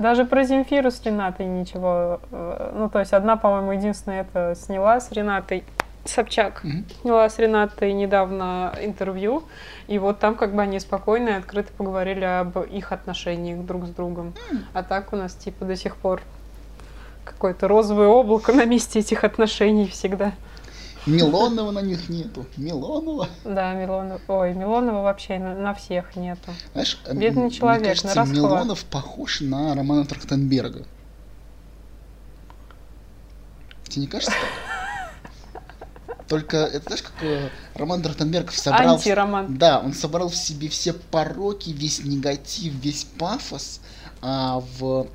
Даже 0.01 0.25
про 0.25 0.43
Земфиру 0.43 0.91
с 0.91 1.01
Ренатой 1.03 1.45
ничего. 1.45 2.19
Э, 2.31 2.73
ну, 2.75 2.89
то 2.89 2.99
есть 2.99 3.13
одна, 3.13 3.37
по-моему, 3.37 3.71
единственная 3.71 4.21
это 4.21 4.53
сняла 4.55 4.99
с 4.99 5.11
Ренатой. 5.11 5.63
Собчак 6.05 6.61
mm-hmm. 6.63 7.01
сняла 7.01 7.29
с 7.29 7.39
Ренатой 7.39 7.91
недавно 7.93 8.73
интервью, 8.81 9.43
и 9.87 9.97
вот 9.97 10.19
там 10.19 10.35
как 10.35 10.55
бы 10.55 10.61
они 10.61 10.79
спокойно 10.79 11.29
и 11.29 11.33
открыто 11.33 11.71
поговорили 11.75 12.23
об 12.23 12.57
их 12.59 12.91
отношениях 12.91 13.65
друг 13.65 13.87
с 13.87 13.89
другом. 13.89 14.33
Mm-hmm. 14.51 14.59
А 14.73 14.83
так 14.83 15.13
у 15.13 15.15
нас 15.15 15.33
типа 15.33 15.65
до 15.65 15.75
сих 15.75 15.97
пор 15.97 16.21
какое-то 17.23 17.67
розовое 17.67 18.07
облако 18.07 18.53
на 18.53 18.65
месте 18.65 18.99
этих 18.99 19.23
отношений 19.23 19.87
всегда. 19.87 20.33
Милонова 21.05 21.71
на 21.71 21.81
них 21.81 22.09
нету. 22.09 22.45
Милонова. 22.57 23.29
Да, 23.43 23.73
Милонова. 23.73 24.19
Ой, 24.27 24.53
Милонова 24.53 25.03
вообще 25.03 25.37
на, 25.37 25.55
на 25.55 25.73
всех 25.73 26.15
нету. 26.15 26.51
Знаешь, 26.73 26.99
Бедный 27.11 27.51
человек, 27.51 27.81
мне 27.81 27.89
кажется, 27.89 28.07
на 28.07 28.15
расхват. 28.15 28.37
Милонов 28.37 28.85
похож 28.85 29.41
на 29.41 29.75
Романа 29.75 30.05
Трахтенберга. 30.05 30.83
Тебе 33.87 34.01
не 34.01 34.07
кажется 34.07 34.33
так? 34.33 34.74
Только 36.27 36.57
это 36.57 36.85
знаешь, 36.87 37.03
как 37.03 37.13
э, 37.21 37.49
Роман 37.75 38.01
Трахтенбергов 38.01 38.57
собрал... 38.57 38.95
Антироман. 38.95 39.57
Да, 39.57 39.79
он 39.79 39.93
собрал 39.93 40.29
в 40.29 40.35
себе 40.35 40.69
все 40.69 40.93
пороки, 40.93 41.69
весь 41.69 42.03
негатив, 42.03 42.73
весь 42.73 43.03
пафос, 43.03 43.81
а 44.21 44.61
в 44.79 45.07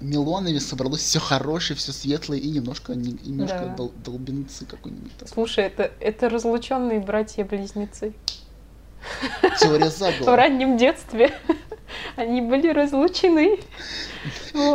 Милонове 0.00 0.58
собралось 0.58 1.02
все 1.02 1.20
хорошее, 1.20 1.76
все 1.76 1.92
светлое 1.92 2.38
и 2.38 2.50
немножко, 2.50 2.94
немножко 2.94 3.66
да. 3.66 3.74
дол, 3.76 3.92
долбенцы 4.04 4.66
какой-нибудь. 4.66 5.12
Слушай, 5.26 5.64
это, 5.66 5.92
это 6.00 6.28
разлученные 6.28 7.00
братья-близнецы. 7.00 8.12
Теория 9.60 9.90
заговора. 9.90 10.32
В 10.32 10.34
раннем 10.34 10.76
детстве 10.76 11.32
они 12.16 12.40
были 12.40 12.68
разлучены. 12.68 13.58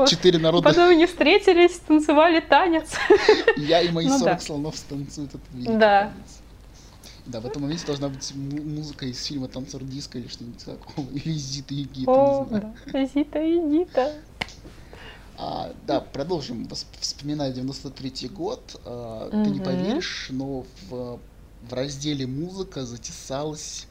Четыре 0.08 0.40
народа. 0.40 0.68
Потом 0.68 0.90
они 0.90 1.06
встретились, 1.06 1.80
танцевали 1.80 2.40
танец. 2.40 2.92
Я 3.56 3.82
и 3.82 3.90
мои 3.92 4.08
ну, 4.08 4.18
40 4.18 4.38
да. 4.38 4.40
слонов 4.40 4.78
станцуют 4.78 5.30
этот 5.36 5.42
великий 5.54 5.74
Да. 5.74 6.12
Танец. 6.12 6.42
Да, 7.28 7.42
в 7.42 7.46
этом 7.46 7.64
моменте 7.64 7.86
должна 7.86 8.08
быть 8.08 8.34
музыка 8.34 9.06
из 9.06 9.22
фильма 9.26 9.50
«Танцор 9.50 9.84
диска» 9.84 10.18
или 10.18 10.28
что-нибудь 10.28 10.64
такого. 10.64 11.10
Или 11.14 11.34
Зита 11.34 11.76
и 11.76 11.84
Гита, 11.84 12.12
О, 12.12 12.44
не 12.44 12.48
знаю. 12.48 12.76
Да. 12.86 13.06
Зита 13.06 13.42
и 13.42 13.60
Гита. 13.60 14.14
А, 15.38 15.74
да, 15.86 16.00
продолжим 16.00 16.70
вспоминать 17.00 17.54
93 17.54 18.30
год. 18.30 18.80
А, 18.86 19.30
mm-hmm. 19.30 19.44
Ты 19.44 19.50
не 19.50 19.60
поверишь, 19.60 20.28
но 20.32 20.66
в, 20.90 21.20
в 21.70 21.74
разделе 21.74 22.26
«Музыка» 22.26 22.86
затесалась 22.86 23.88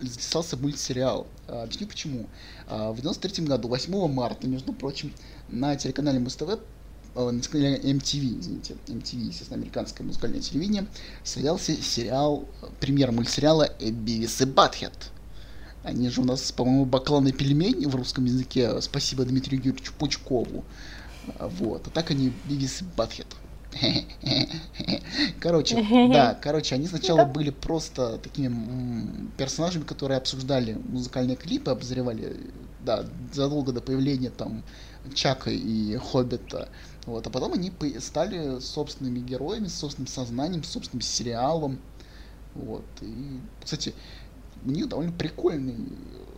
затесался 0.00 0.56
мультсериал. 0.56 1.26
А, 1.48 1.64
объясню 1.64 1.86
почему. 1.86 2.26
А, 2.66 2.92
в 2.92 2.96
93 2.96 3.46
году, 3.46 3.68
8 3.68 4.08
марта, 4.08 4.46
между 4.46 4.72
прочим, 4.72 5.12
на 5.48 5.76
телеканале 5.76 6.18
Муз-ТВ 6.18 6.60
на 7.14 7.40
телеканале 7.40 7.78
MTV, 7.78 8.40
извините, 8.40 8.74
MTV, 8.86 9.18
естественно, 9.26 9.60
американское 9.60 10.06
музыкальное 10.06 10.40
телевидение, 10.40 10.86
состоялся 11.22 11.74
сериал, 11.74 12.48
премьера 12.80 13.12
мультсериала 13.12 13.68
«Бивис 13.80 14.40
и 14.40 14.46
Батхед». 14.46 15.10
Они 15.84 16.08
же 16.08 16.20
у 16.20 16.24
нас, 16.24 16.52
по-моему, 16.52 16.84
бакланы 16.84 17.32
пельмень 17.32 17.88
в 17.88 17.94
русском 17.96 18.24
языке. 18.24 18.80
Спасибо 18.80 19.24
Дмитрию 19.24 19.60
Юрьевичу 19.60 19.92
Пучкову. 19.98 20.64
Вот. 21.38 21.86
А 21.88 21.90
так 21.90 22.10
они 22.12 22.32
Бивис 22.48 22.82
и 22.82 22.84
Батхед. 22.96 23.26
Короче, 25.40 25.76
да, 26.12 26.34
короче, 26.34 26.74
они 26.74 26.86
сначала 26.86 27.24
были 27.24 27.50
просто 27.50 28.18
такими 28.18 29.28
персонажами, 29.36 29.84
которые 29.84 30.18
обсуждали 30.18 30.74
музыкальные 30.74 31.36
клипы, 31.36 31.70
обозревали, 31.70 32.36
да, 32.80 33.04
задолго 33.32 33.72
до 33.72 33.80
появления 33.80 34.30
там 34.30 34.62
Чака 35.14 35.50
и 35.50 35.96
Хоббита. 35.96 36.68
Вот, 37.06 37.26
а 37.26 37.30
потом 37.30 37.54
они 37.54 37.72
стали 37.98 38.60
собственными 38.60 39.18
героями, 39.18 39.66
с 39.66 39.74
собственным 39.74 40.06
сознанием, 40.06 40.62
с 40.62 40.70
собственным 40.70 41.02
сериалом. 41.02 41.80
Вот. 42.54 42.84
И, 43.00 43.40
кстати, 43.62 43.94
у 44.64 44.70
них 44.70 44.88
довольно 44.88 45.12
прикольный 45.12 45.76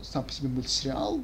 сам 0.02 0.24
по 0.24 0.32
себе 0.32 0.48
мультсериал 0.48 1.20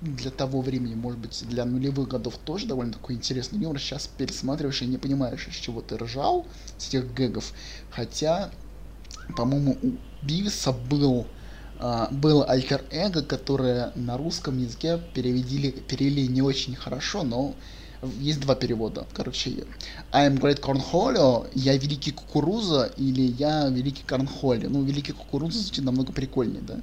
для 0.00 0.30
того 0.30 0.62
времени, 0.62 0.94
может 0.94 1.18
быть, 1.18 1.44
для 1.48 1.64
нулевых 1.64 2.08
годов 2.08 2.38
тоже 2.38 2.66
довольно 2.66 2.92
такой 2.92 3.14
интересный 3.16 3.58
юмор. 3.58 3.78
Сейчас 3.78 4.06
пересматриваешь 4.06 4.82
и 4.82 4.86
не 4.86 4.98
понимаешь, 4.98 5.46
из 5.46 5.54
чего 5.54 5.82
ты 5.82 5.96
ржал, 5.98 6.46
с 6.78 6.88
тех 6.88 7.12
гэгов. 7.12 7.52
Хотя, 7.90 8.50
по-моему, 9.36 9.76
у 9.82 9.92
Бивиса 10.24 10.72
был, 10.72 11.26
а, 11.78 12.08
был 12.10 12.44
альтер-эго, 12.48 13.22
которое 13.22 13.92
на 13.94 14.16
русском 14.16 14.58
языке 14.58 15.00
перевели, 15.14 15.70
перевели 15.70 16.28
не 16.28 16.40
очень 16.40 16.74
хорошо, 16.74 17.22
но 17.22 17.54
есть 18.18 18.40
два 18.40 18.54
перевода. 18.54 19.06
Короче, 19.12 19.66
I 20.12 20.28
am 20.30 20.40
great 20.40 20.60
cornholio, 20.60 21.46
я 21.54 21.76
великий 21.76 22.12
кукуруза, 22.12 22.90
или 22.96 23.20
я 23.20 23.68
великий 23.68 24.04
корнхоли. 24.04 24.66
Ну, 24.66 24.82
великий 24.82 25.12
кукуруза 25.12 25.58
звучит 25.58 25.84
намного 25.84 26.12
прикольнее, 26.12 26.62
да? 26.62 26.80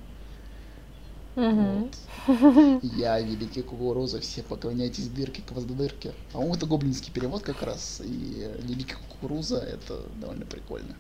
Угу. 1.38 1.90
Вот. 2.28 2.84
Я 2.84 3.20
великий 3.20 3.62
кукуруза, 3.62 4.20
все 4.20 4.42
поклоняйтесь 4.42 5.08
дырке 5.08 5.44
к 5.44 5.52
воздырке. 5.52 6.14
По-моему, 6.34 6.56
это 6.56 6.66
гоблинский 6.66 7.14
перевод 7.14 7.44
как 7.44 7.62
раз. 7.62 8.02
И 8.04 8.52
великий 8.64 8.96
кукуруза 8.96 9.60
это 9.60 10.02
довольно 10.20 10.46
прикольно. 10.46 10.96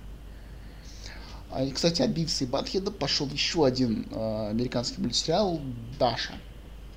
А, 1.52 1.64
и, 1.64 1.72
кстати, 1.72 2.04
от 2.04 2.12
Бивса 2.12 2.44
и 2.44 2.48
Батхеда 2.48 2.92
пошел 2.92 3.28
еще 3.28 3.66
один 3.66 4.06
э, 4.12 4.50
американский 4.52 5.02
мультсериал 5.02 5.60
Даша. 5.98 6.34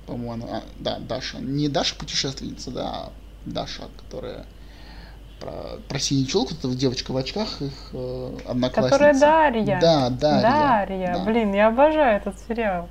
По-моему, 0.05 0.47
а, 0.49 0.61
да, 0.79 0.99
Даша. 0.99 1.39
Не 1.39 1.67
Даша 1.67 1.95
путешественница, 1.95 2.69
да, 2.69 2.89
а 2.89 3.13
Даша, 3.45 3.83
которая 3.97 4.45
про, 5.39 5.79
про 5.87 5.99
синюю 5.99 6.27
челку, 6.27 6.53
это 6.53 6.69
девочка 6.75 7.11
в 7.11 7.17
очках, 7.17 7.61
их 7.61 7.89
э, 7.93 8.37
одноклассница. 8.45 8.91
Которая 8.91 9.19
Дарья. 9.19 9.79
Да, 9.81 10.09
Дарья. 10.09 10.41
Дарья. 10.41 11.13
Да. 11.13 11.25
Блин, 11.25 11.53
я 11.53 11.69
обожаю 11.69 12.17
этот 12.17 12.35
сериал. 12.47 12.87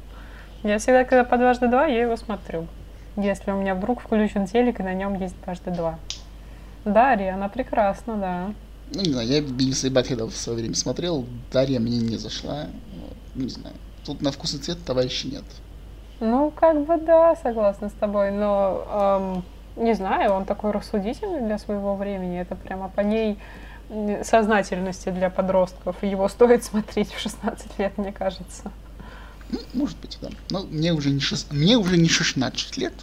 Я 0.62 0.78
всегда, 0.78 1.04
когда 1.04 1.24
по 1.24 1.38
дважды 1.38 1.68
два, 1.68 1.86
я 1.86 2.02
его 2.02 2.16
смотрю. 2.16 2.66
Если 3.16 3.50
у 3.50 3.56
меня 3.56 3.74
вдруг 3.74 4.00
включен 4.00 4.46
телек, 4.46 4.80
и 4.80 4.82
на 4.82 4.92
нем 4.92 5.14
есть 5.14 5.34
дважды 5.42 5.70
два. 5.70 5.98
Дарья, 6.84 7.34
она 7.34 7.48
прекрасна, 7.48 8.16
да. 8.16 8.54
Ну, 8.92 9.02
не 9.02 9.12
знаю, 9.12 9.28
я 9.28 9.40
Бивиса 9.40 9.86
и 9.86 9.90
Батхеда 9.90 10.26
в 10.26 10.36
свое 10.36 10.58
время 10.58 10.74
смотрел, 10.74 11.24
Дарья 11.52 11.80
мне 11.80 11.98
не 11.98 12.16
зашла. 12.16 12.66
Ну, 13.34 13.42
не 13.42 13.48
знаю. 13.48 13.74
Тут 14.04 14.20
на 14.20 14.32
вкус 14.32 14.54
и 14.54 14.58
цвет 14.58 14.84
товарища 14.84 15.28
нет. 15.28 15.44
Ну, 16.20 16.50
как 16.50 16.84
бы 16.84 16.98
да, 16.98 17.36
согласна 17.36 17.88
с 17.88 17.92
тобой, 17.92 18.30
но 18.30 19.42
эм, 19.76 19.82
Не 19.82 19.94
знаю, 19.94 20.32
он 20.32 20.44
такой 20.44 20.72
рассудительный 20.72 21.40
для 21.40 21.58
своего 21.58 21.94
времени. 21.94 22.38
Это 22.38 22.54
прямо 22.54 22.88
по 22.88 23.00
ней 23.00 23.38
сознательности 24.22 25.08
для 25.10 25.30
подростков. 25.30 26.02
Его 26.02 26.28
стоит 26.28 26.64
смотреть 26.64 27.12
в 27.12 27.18
16 27.18 27.78
лет, 27.78 27.96
мне 27.96 28.12
кажется. 28.12 28.70
Ну, 29.52 29.60
может 29.74 29.98
быть, 29.98 30.18
да. 30.20 30.30
Но 30.50 30.64
мне 30.64 30.92
уже 30.92 31.10
не, 31.10 31.20
шест... 31.20 31.52
мне 31.52 31.76
уже 31.76 31.96
не 31.96 32.08
16 32.08 32.76
лет. 32.76 32.94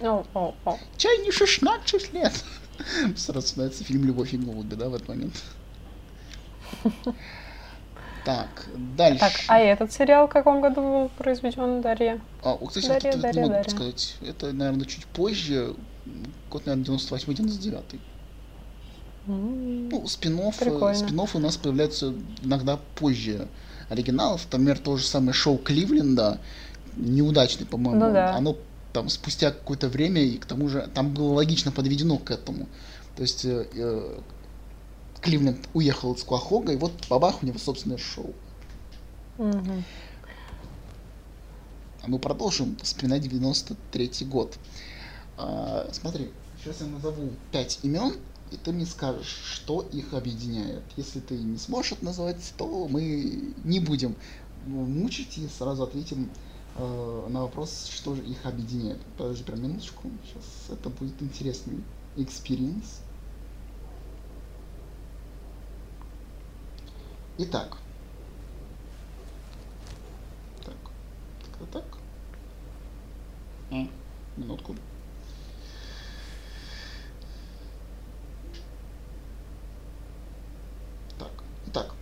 О, 0.00 0.24
о. 0.34 0.78
Чай 0.96 1.18
не 1.18 1.30
16 1.30 2.12
лет. 2.12 2.32
Сразу 3.16 3.46
становится 3.46 3.84
фильм 3.84 4.04
«Любовь 4.04 4.34
и 4.34 4.36
голуби», 4.36 4.74
да, 4.74 4.88
в 4.88 4.94
этот 4.94 5.08
момент. 5.08 5.42
Так, 8.24 8.68
дальше. 8.96 9.20
Так, 9.20 9.32
а 9.48 9.58
этот 9.58 9.92
сериал 9.92 10.26
в 10.26 10.30
каком 10.30 10.62
году 10.62 10.80
был 10.80 11.10
произведен, 11.10 11.82
Дарья? 11.82 12.18
А, 12.42 12.56
кстати, 12.56 12.86
Дарья, 12.86 13.10
это, 13.10 13.18
Дарья, 13.20 13.40
могу 13.42 13.52
Дарья. 13.52 13.70
сказать. 13.70 14.16
Это, 14.22 14.52
наверное, 14.54 14.86
чуть 14.86 15.04
позже. 15.04 15.76
Год, 16.50 16.64
наверное, 16.64 16.96
98-99. 16.96 18.00
Mm, 19.26 19.88
ну, 19.90 20.06
спин 20.06 20.38
у 20.38 21.38
нас 21.38 21.56
появляются 21.58 22.14
иногда 22.42 22.78
позже 22.94 23.46
оригиналов. 23.88 24.46
Там, 24.50 24.64
например, 24.64 24.82
то 24.82 24.96
же 24.96 25.04
самое 25.04 25.32
шоу 25.32 25.58
Кливленда, 25.58 26.40
неудачный, 26.96 27.66
по-моему. 27.66 28.06
Ну, 28.06 28.12
да. 28.12 28.34
Оно 28.34 28.56
там 28.92 29.08
спустя 29.08 29.50
какое-то 29.50 29.88
время, 29.88 30.22
и 30.22 30.38
к 30.38 30.46
тому 30.46 30.68
же 30.68 30.88
там 30.94 31.12
было 31.12 31.34
логично 31.34 31.72
подведено 31.72 32.18
к 32.18 32.30
этому. 32.30 32.68
То 33.16 33.22
есть 33.22 33.44
э, 33.44 33.66
э 33.74 34.20
Кливленд 35.20 35.68
уехал 35.72 36.12
из 36.12 36.22
Куахога, 36.22 36.72
и 36.72 36.76
вот 36.76 36.92
бабах, 37.08 37.42
у 37.42 37.46
него 37.46 37.58
собственное 37.58 37.96
шоу. 37.96 38.34
Угу. 39.38 39.82
А 42.02 42.08
мы 42.08 42.18
продолжим 42.18 42.76
вспоминать 42.82 43.22
93 43.22 44.26
год. 44.26 44.58
А, 45.38 45.88
смотри, 45.92 46.30
сейчас 46.62 46.82
я 46.82 46.88
назову 46.88 47.30
пять 47.50 47.80
имен, 47.82 48.14
и 48.54 48.56
ты 48.56 48.72
мне 48.72 48.86
скажешь, 48.86 49.26
что 49.52 49.82
их 49.82 50.14
объединяет. 50.14 50.84
Если 50.96 51.20
ты 51.20 51.36
не 51.36 51.58
сможешь 51.58 51.92
это 51.92 52.04
назвать, 52.04 52.54
то 52.56 52.86
мы 52.88 53.52
не 53.64 53.80
будем 53.80 54.14
мучить 54.66 55.38
и 55.38 55.48
сразу 55.48 55.82
ответим 55.82 56.30
э, 56.76 57.26
на 57.28 57.42
вопрос, 57.42 57.90
что 57.92 58.14
же 58.14 58.22
их 58.22 58.46
объединяет. 58.46 59.00
Подожди 59.18 59.42
прям 59.42 59.62
минуточку, 59.62 60.08
сейчас 60.24 60.78
это 60.78 60.88
будет 60.88 61.20
интересный 61.20 61.82
experience. 62.16 63.00
Итак. 67.38 67.76
Так. 70.64 70.76
Так, 71.58 71.68
так. 71.70 71.98
Минутку. 74.36 74.76
Так, 81.18 81.30
итак. 81.66 81.94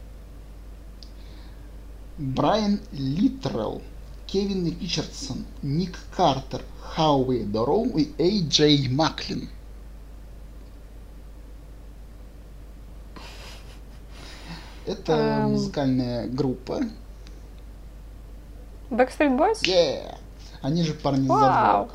Брайан 2.19 2.81
Литрелл, 2.93 3.83
Кевин 4.27 4.67
Ричардсон, 4.67 5.45
Ник 5.63 5.99
Картер, 6.17 6.63
Хауи 6.81 7.45
Дороу 7.45 7.87
и 7.99 8.13
Эй 8.19 8.47
Джей 8.47 8.89
Маклин– 8.89 9.49
Это 14.87 15.13
эм... 15.13 15.53
музыкальная 15.53 16.27
группа. 16.27 16.81
Backstreet 18.91 19.39
Boys? 19.39 19.63
Yeah! 19.63 20.17
Они 20.61 20.83
же 20.83 20.95
парни 20.95 21.29
wow. 21.29 21.41
за 21.41 21.73
двор. 21.73 21.89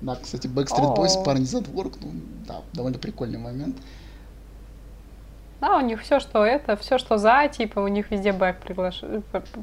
Да, 0.00 0.16
кстати, 0.16 0.46
Backstreet 0.46 0.96
Boys, 0.96 1.18
oh. 1.18 1.24
парни 1.24 1.44
за 1.44 1.60
двор, 1.60 1.92
ну, 2.00 2.12
да, 2.46 2.62
довольно 2.72 2.98
прикольный 2.98 3.38
момент. 3.38 3.76
Да, 5.60 5.76
у 5.76 5.80
них 5.80 6.02
все, 6.02 6.20
что 6.20 6.44
это, 6.44 6.76
все, 6.76 6.96
что 6.98 7.18
за, 7.18 7.48
типа, 7.48 7.80
у 7.80 7.88
них 7.88 8.10
везде 8.10 8.32
бэк 8.32 8.60
приглаш... 8.60 9.02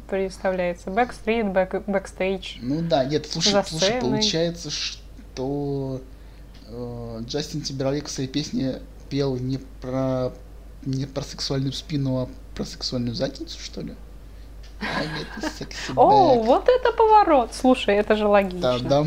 представляется. 0.10 0.92
Backstreet, 0.92 1.52
back, 1.52 1.86
backstage. 1.86 2.58
Ну 2.62 2.82
да, 2.82 3.04
нет, 3.06 3.26
слушай, 3.26 3.64
слушай 3.66 4.00
получается, 4.00 4.70
что 4.70 6.02
э, 6.68 7.20
Джастин 7.26 7.62
Тимберлейк 7.62 8.06
в 8.06 8.12
своей 8.12 8.30
песне 8.30 8.80
пел 9.10 9.38
не 9.38 9.58
про 9.82 10.32
не 10.86 11.06
про 11.06 11.24
сексуальную 11.24 11.74
спину, 11.74 12.22
а 12.22 12.30
про 12.56 12.64
сексуальную 12.64 13.16
задницу, 13.16 13.60
что 13.60 13.82
ли? 13.82 13.96
О, 15.96 16.36
вот 16.36 16.70
это 16.70 16.92
поворот. 16.92 17.54
Слушай, 17.54 17.96
это 17.96 18.16
же 18.16 18.28
логично. 18.28 18.80
Да, 18.80 18.80
да. 18.80 19.06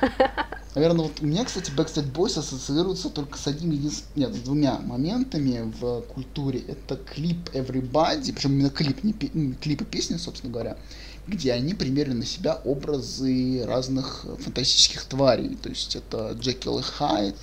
Наверное, 0.78 1.06
вот 1.06 1.20
у 1.20 1.26
меня, 1.26 1.44
кстати, 1.44 1.72
Backstreet 1.72 2.12
Boys 2.12 2.38
ассоциируется 2.38 3.10
только 3.10 3.36
с 3.36 3.48
одним 3.48 3.72
единственным, 3.72 4.12
нет, 4.14 4.32
с 4.32 4.38
двумя 4.44 4.78
моментами 4.78 5.72
в 5.80 6.02
культуре. 6.02 6.60
Это 6.68 6.94
клип 6.94 7.48
Everybody, 7.52 8.32
причем 8.32 8.52
именно 8.52 8.70
клип, 8.70 9.02
не 9.02 9.12
пи, 9.12 9.28
клип 9.60 9.82
и 9.82 9.84
песни, 9.84 10.18
собственно 10.18 10.52
говоря, 10.52 10.78
где 11.26 11.52
они 11.52 11.74
примерили 11.74 12.12
на 12.12 12.24
себя 12.24 12.54
образы 12.64 13.64
разных 13.66 14.24
фантастических 14.38 15.02
тварей. 15.06 15.56
То 15.56 15.68
есть 15.68 15.96
это 15.96 16.36
Джекил 16.38 16.78
и 16.78 16.82
Хайд, 16.82 17.34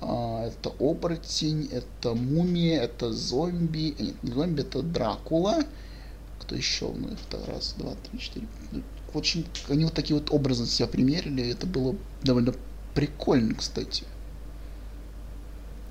а, 0.00 0.46
это 0.46 0.70
оборотень, 0.78 1.68
это 1.70 2.14
мумия, 2.14 2.80
это 2.80 3.12
зомби, 3.12 3.94
нет, 3.98 4.22
не 4.22 4.32
зомби, 4.32 4.62
это 4.62 4.80
Дракула. 4.80 5.64
Кто 6.40 6.54
еще? 6.54 6.90
Ну, 6.96 7.08
это 7.08 7.44
раз, 7.44 7.74
два, 7.76 7.92
три, 8.08 8.18
четыре. 8.18 8.48
Ну, 8.72 8.82
очень, 9.12 9.46
они 9.68 9.84
вот 9.84 9.94
такие 9.94 10.18
вот 10.18 10.32
образы 10.32 10.66
себя 10.66 10.88
примерили, 10.88 11.50
это 11.50 11.66
было 11.66 11.94
довольно 12.24 12.54
прикольно, 12.94 13.54
кстати. 13.54 14.04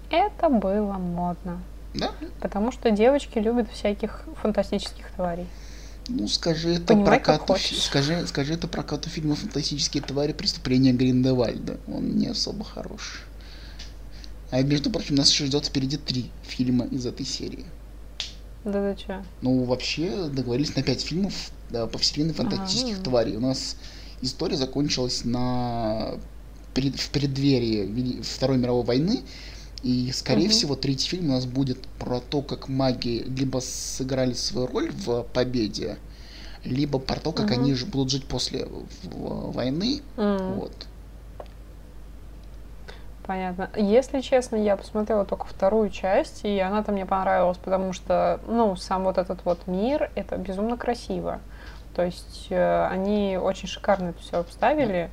Это 0.10 0.50
было 0.50 0.94
модно. 0.94 1.62
Да? 1.94 2.12
Потому 2.42 2.72
что 2.72 2.92
девочки 2.92 3.38
любят 3.38 3.72
всяких 3.72 4.24
фантастических 4.42 5.10
тварей. 5.12 5.48
Ну, 6.08 6.28
скажи 6.28 6.76
это 6.76 6.88
Понимай, 6.88 7.20
прокату, 7.20 7.56
скажи, 7.58 8.28
скажи 8.28 8.54
это 8.54 8.68
прокату 8.68 9.10
фильма 9.10 9.36
«Фантастические 9.36 10.04
твари. 10.04 10.34
Преступления 10.34 10.92
Гриндевальда». 10.92 11.80
Он 11.88 12.18
не 12.18 12.28
особо 12.28 12.66
хороший. 12.66 13.22
А 14.52 14.62
между 14.62 14.92
прочим, 14.92 15.16
нас 15.16 15.32
еще 15.32 15.46
ждет 15.46 15.66
впереди 15.66 15.98
три 15.98 16.30
фильма 16.44 16.86
из 16.86 17.06
этой 17.06 17.26
серии. 17.26 17.66
Да 18.66 18.94
ты 18.94 19.02
че? 19.02 19.24
Ну, 19.42 19.64
вообще, 19.64 20.28
договорились 20.28 20.76
на 20.76 20.84
пять 20.84 21.02
фильмов 21.02 21.34
да, 21.70 21.88
по 21.88 21.98
вселенной 21.98 22.34
фантастических 22.34 23.00
а, 23.00 23.02
тварей. 23.04 23.36
У 23.38 23.40
нас 23.40 23.78
история 24.24 24.56
закончилась 24.56 25.26
на 25.26 26.16
в 26.76 27.10
преддверии 27.12 28.22
Второй 28.24 28.58
мировой 28.58 28.84
войны. 28.84 29.22
И, 29.84 30.12
скорее 30.14 30.46
угу. 30.46 30.52
всего, 30.52 30.76
третий 30.76 31.10
фильм 31.10 31.26
у 31.26 31.34
нас 31.34 31.46
будет 31.46 31.86
про 32.00 32.20
то, 32.20 32.42
как 32.42 32.70
маги 32.70 33.24
либо 33.28 33.60
сыграли 33.60 34.34
свою 34.34 34.68
роль 34.68 34.92
в 34.92 35.24
победе, 35.34 35.98
либо 36.64 37.00
про 37.00 37.20
то, 37.20 37.34
как 37.34 37.48
угу. 37.48 37.54
они 37.54 37.74
же 37.74 37.86
будут 37.86 38.10
жить 38.10 38.26
после 38.26 38.68
войны. 39.04 40.02
Угу. 40.16 40.54
Вот. 40.56 40.74
Понятно. 43.26 43.70
Если 43.76 44.22
честно, 44.22 44.56
я 44.56 44.76
посмотрела 44.76 45.26
только 45.26 45.46
вторую 45.46 45.90
часть, 45.90 46.44
и 46.44 46.60
она-то 46.60 46.92
мне 46.92 47.06
понравилась, 47.06 47.58
потому 47.58 47.94
что, 47.94 48.40
ну, 48.48 48.76
сам 48.76 49.04
вот 49.04 49.18
этот 49.18 49.46
вот 49.46 49.68
мир, 49.68 50.12
это 50.16 50.38
безумно 50.38 50.78
красиво. 50.78 51.40
То 51.96 52.04
есть 52.04 52.48
э, 52.50 52.88
они 52.88 53.38
очень 53.42 53.68
шикарно 53.68 54.10
это 54.10 54.20
все 54.20 54.38
обставили, 54.38 55.10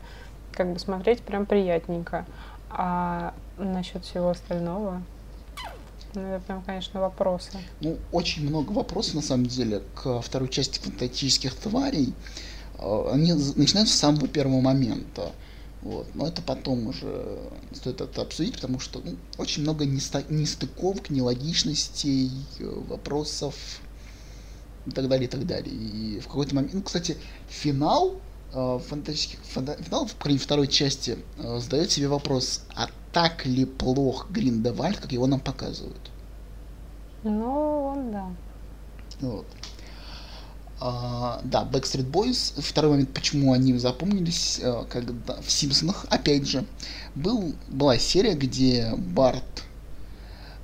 как 0.53 0.73
бы 0.73 0.79
смотреть 0.79 1.21
прям 1.23 1.47
приятненько. 1.47 2.27
А 2.71 3.35
насчет 3.59 4.05
всего 4.05 4.31
остального, 4.31 5.03
ну, 6.15 6.23
это 6.23 6.45
прям, 6.45 6.63
конечно, 6.63 7.01
вопросы. 7.01 7.59
Ну, 7.81 7.99
очень 8.13 8.49
много 8.49 8.73
вопросов, 8.73 9.15
на 9.15 9.23
самом 9.23 9.47
деле, 9.47 9.83
к 9.95 10.21
второй 10.21 10.49
части 10.49 10.79
фантастических 10.81 11.55
тварей. 11.55 12.15
Э, 12.79 13.11
они 13.13 13.33
начинаются 13.33 13.97
с 13.97 14.01
самого 14.01 14.27
первого 14.27 14.61
момента. 14.61 15.33
Вот. 15.83 16.07
Но 16.15 16.27
это 16.27 16.43
потом 16.43 16.89
уже 16.89 17.39
стоит 17.73 18.01
это 18.01 18.23
обсудить, 18.23 18.55
потому 18.55 18.81
что 18.81 19.01
ну, 19.03 19.17
очень 19.39 19.63
много 19.63 19.85
нестыковок, 19.87 21.11
нелогичностей, 21.11 22.31
э, 22.59 22.65
вопросов 22.89 23.55
и 24.87 24.91
так 24.91 25.09
далее, 25.09 25.27
и 25.27 25.31
так 25.31 25.47
далее. 25.47 25.75
И 25.75 26.21
в 26.21 26.27
какой-то 26.27 26.55
момент, 26.55 26.75
ну, 26.75 26.83
кстати, 26.83 27.17
финал 27.49 28.21
э, 28.53 28.79
фантастических, 28.89 29.41
фанта, 29.45 29.77
финал, 29.83 30.07
в 30.07 30.17
крайней 30.17 30.39
второй 30.39 30.69
части, 30.69 31.19
э, 31.39 31.59
задает 31.59 31.91
себе 31.91 32.09
вопрос, 32.09 32.63
а 32.75 32.89
так 33.13 33.47
ли 33.47 33.65
плох 33.65 34.31
Гриндевальд, 34.31 34.99
как 34.99 35.13
его 35.13 35.27
нам 35.27 35.41
показывают? 35.41 36.11
Ну, 37.23 37.87
он 37.87 38.13
да. 38.13 38.27
Вот. 39.21 39.47
Uh, 40.81 41.41
да, 41.45 41.69
Backstreet 41.71 42.11
Boys. 42.11 42.59
Второй 42.59 42.93
момент, 42.93 43.13
почему 43.13 43.53
они 43.53 43.77
запомнились, 43.77 44.61
uh, 44.63 44.89
когда 44.89 45.13
в 45.43 45.51
Симпсонах, 45.51 46.07
опять 46.09 46.49
же, 46.49 46.65
был, 47.15 47.53
была 47.69 47.99
серия, 47.99 48.35
где 48.35 48.95
Барт 48.97 49.45
а, 49.45 49.70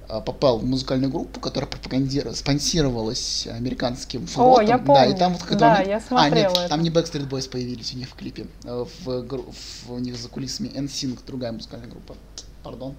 попал 0.09 0.59
в 0.59 0.65
музыкальную 0.65 1.11
группу, 1.11 1.41
которая 1.41 1.69
пропагандировалась, 1.69 2.39
спонсировалась 2.39 3.47
американским 3.47 4.27
флотом. 4.27 4.65
О, 4.65 4.69
я 4.69 4.79
помню. 4.79 4.95
Да, 4.95 5.07
и 5.07 5.17
там 5.17 5.33
вот 5.33 5.43
в 5.43 5.57
да, 5.57 5.71
момент... 5.73 5.89
я 5.89 6.01
смотрела 6.01 6.27
А, 6.27 6.31
нет, 6.31 6.53
это. 6.53 6.69
там 6.69 6.83
не 6.83 6.91
Backstreet 6.91 7.29
Boys 7.29 7.51
появились 7.51 7.93
у 7.95 7.99
них 7.99 8.09
в 8.09 8.15
клипе. 8.15 8.47
Э, 8.65 8.85
в, 8.85 9.07
в, 9.07 9.55
в 9.87 9.93
у 9.93 9.99
них 9.99 10.17
за 10.17 10.29
кулисами 10.29 10.69
NSYNC, 10.69 11.19
другая 11.27 11.53
музыкальная 11.53 11.89
группа. 11.89 12.15
Пардон. 12.63 12.95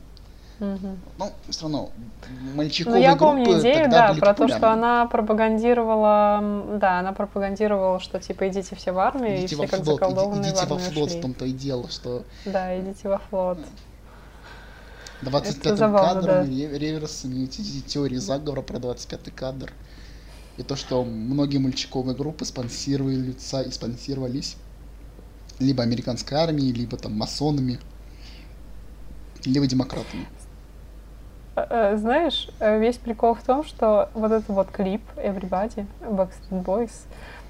Угу. 0.60 0.98
Ну, 1.20 1.32
все 1.50 1.62
равно, 1.62 1.90
мальчиковые 2.56 3.00
Ну, 3.00 3.04
я 3.04 3.16
помню 3.16 3.44
группы 3.46 3.60
идею, 3.62 3.84
тогда 3.84 4.00
да, 4.00 4.10
были 4.10 4.20
про 4.20 4.28
то, 4.34 4.34
популярны. 4.34 4.58
что 4.58 4.72
она 4.72 5.06
пропагандировала, 5.06 6.44
да, 6.80 7.00
она 7.00 7.14
пропагандировала, 7.14 8.00
что, 8.00 8.20
типа, 8.20 8.48
идите 8.50 8.76
все 8.76 8.92
в 8.92 8.98
армию, 8.98 9.38
Идите 9.40 9.54
и 9.54 9.58
во 9.58 9.68
все 9.68 9.76
как 9.76 9.86
флот, 9.86 10.00
заколдованные 10.00 10.52
идите 10.52 10.66
в 10.66 10.70
во 10.70 10.76
армию 10.78 10.92
флот, 10.92 11.10
в 11.10 11.12
шли. 11.12 11.22
том-то 11.22 11.46
и 11.46 11.52
дело, 11.52 11.90
что 11.90 12.24
Да, 12.46 12.80
идите 12.80 13.08
во 13.08 13.20
флот. 13.20 13.60
25-м 15.22 15.78
забавно, 15.78 16.22
кадром, 16.22 16.26
да. 16.26 16.44
ре- 16.44 16.78
реверсами, 16.78 17.46
теории 17.46 18.18
заговора 18.18 18.62
про 18.62 18.78
25-й 18.78 19.32
кадр. 19.32 19.74
И 20.58 20.64
то, 20.64 20.76
что 20.76 21.04
многие 21.04 21.58
мальчиковые 21.58 22.16
группы 22.16 22.46
спонсируются 22.46 23.62
и 23.62 23.72
спонсировались 23.72 24.58
либо 25.60 25.84
американской 25.84 26.38
армией, 26.38 26.72
либо 26.72 26.98
там 26.98 27.14
масонами, 27.14 27.80
либо 29.46 29.66
демократами. 29.66 30.26
Э, 31.56 31.66
э, 31.70 31.98
Знаешь, 31.98 32.50
э, 32.60 32.80
весь 32.80 32.98
прикол 32.98 33.34
в 33.34 33.44
том, 33.44 33.64
что 33.64 34.10
вот 34.14 34.32
этот 34.32 34.50
вот 34.50 34.70
клип 34.72 35.02
Everybody, 35.16 35.88
Backstreet 36.02 36.64
Boys, 36.64 36.92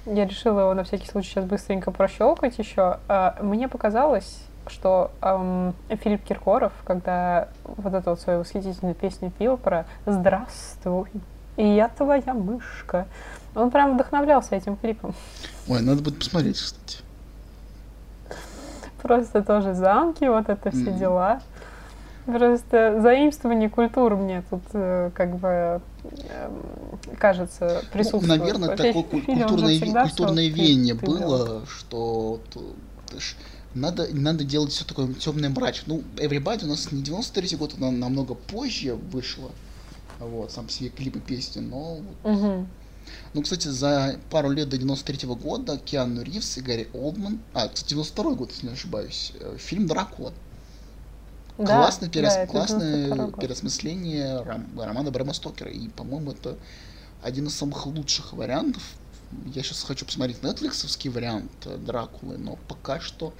я 0.06 0.26
решила 0.26 0.60
его 0.60 0.74
на 0.74 0.84
всякий 0.84 1.06
случай 1.06 1.30
сейчас 1.30 1.44
быстренько 1.44 1.90
прощелкать 1.90 2.58
еще. 2.58 2.98
Мне 3.42 3.68
показалось, 3.68 4.38
что 4.68 5.10
эм, 5.22 5.74
Филипп 6.02 6.24
Киркоров, 6.24 6.72
когда 6.84 7.48
вот 7.64 7.94
эту 7.94 8.10
вот 8.10 8.20
свою 8.20 8.40
восхитительную 8.40 8.94
песню 8.94 9.30
пил 9.30 9.56
про 9.56 9.86
«Здравствуй, 10.06 11.08
и 11.56 11.66
я 11.66 11.88
твоя 11.88 12.34
мышка», 12.34 13.06
он 13.54 13.70
прям 13.70 13.94
вдохновлялся 13.94 14.54
этим 14.56 14.76
клипом. 14.76 15.14
Ой, 15.68 15.80
надо 15.82 16.02
будет 16.02 16.18
посмотреть, 16.18 16.58
кстати. 16.58 16.98
Просто 19.02 19.42
тоже 19.42 19.74
замки, 19.74 20.24
вот 20.28 20.48
это 20.48 20.70
все 20.70 20.90
Мгм. 20.90 20.98
дела. 20.98 21.40
Просто 22.26 23.00
заимствование 23.00 23.70
культур 23.70 24.16
мне 24.16 24.42
тут 24.50 24.60
э, 24.74 25.10
как 25.14 25.36
бы 25.36 25.48
эм, 26.04 26.52
кажется 27.18 27.80
Ну, 27.84 27.88
присутствует. 27.90 28.38
наверное, 28.40 28.68
Вообще, 28.68 28.92
такое 28.92 29.02
культурное, 29.04 30.02
культурное 30.02 30.44
ты- 30.44 30.50
веяние 30.50 30.94
ты 30.94 31.06
было, 31.06 31.18
делал. 31.18 31.66
что 31.66 32.40
т- 32.52 32.60
ты 33.06 33.20
ж- 33.20 33.36
надо, 33.74 34.08
надо 34.12 34.44
делать 34.44 34.72
все 34.72 34.84
такое 34.84 35.12
темное 35.14 35.50
мрачное. 35.50 35.96
Ну, 35.98 36.04
Everybody 36.16 36.64
у 36.64 36.68
нас 36.68 36.90
не 36.92 37.02
93 37.02 37.56
год, 37.56 37.74
она 37.76 37.90
намного 37.90 38.34
позже 38.34 38.94
вышла. 38.94 39.50
Вот, 40.18 40.50
сам 40.50 40.68
себе 40.68 40.88
клипы 40.90 41.20
песни, 41.20 41.60
но... 41.60 42.00
Мгм. 42.24 42.68
Ну, 43.32 43.42
кстати, 43.42 43.68
за 43.68 44.18
пару 44.30 44.50
лет 44.50 44.68
до 44.68 44.76
93 44.76 45.28
года 45.28 45.78
Киану 45.78 46.22
Ривз 46.22 46.58
и 46.58 46.60
Гарри 46.60 46.88
Олдман, 46.92 47.38
а, 47.54 47.68
кстати, 47.68 47.90
92 47.90 48.34
год, 48.34 48.50
если 48.50 48.66
не 48.66 48.72
ошибаюсь, 48.72 49.32
э, 49.40 49.56
фильм 49.58 49.86
«Дракула». 49.86 50.32
Да, 51.56 51.64
классное 51.64 52.08
перес- 52.08 52.34
да, 52.34 52.46
классное 52.46 53.04
92 53.06 53.26
год. 53.26 53.40
переосмысление 53.40 54.42
ром- 54.42 54.80
романа 54.80 55.10
Брэма 55.10 55.32
Стокера. 55.32 55.70
И, 55.70 55.88
по-моему, 55.88 56.32
это 56.32 56.56
один 57.22 57.46
из 57.46 57.54
самых 57.56 57.86
лучших 57.86 58.32
вариантов. 58.32 58.82
Я 59.46 59.62
сейчас 59.62 59.82
хочу 59.82 60.06
посмотреть 60.06 60.42
нетфликсовский 60.42 61.10
вариант 61.10 61.50
э, 61.66 61.76
Дракулы, 61.76 62.38
но 62.38 62.58
пока 62.68 63.00
что 63.00 63.34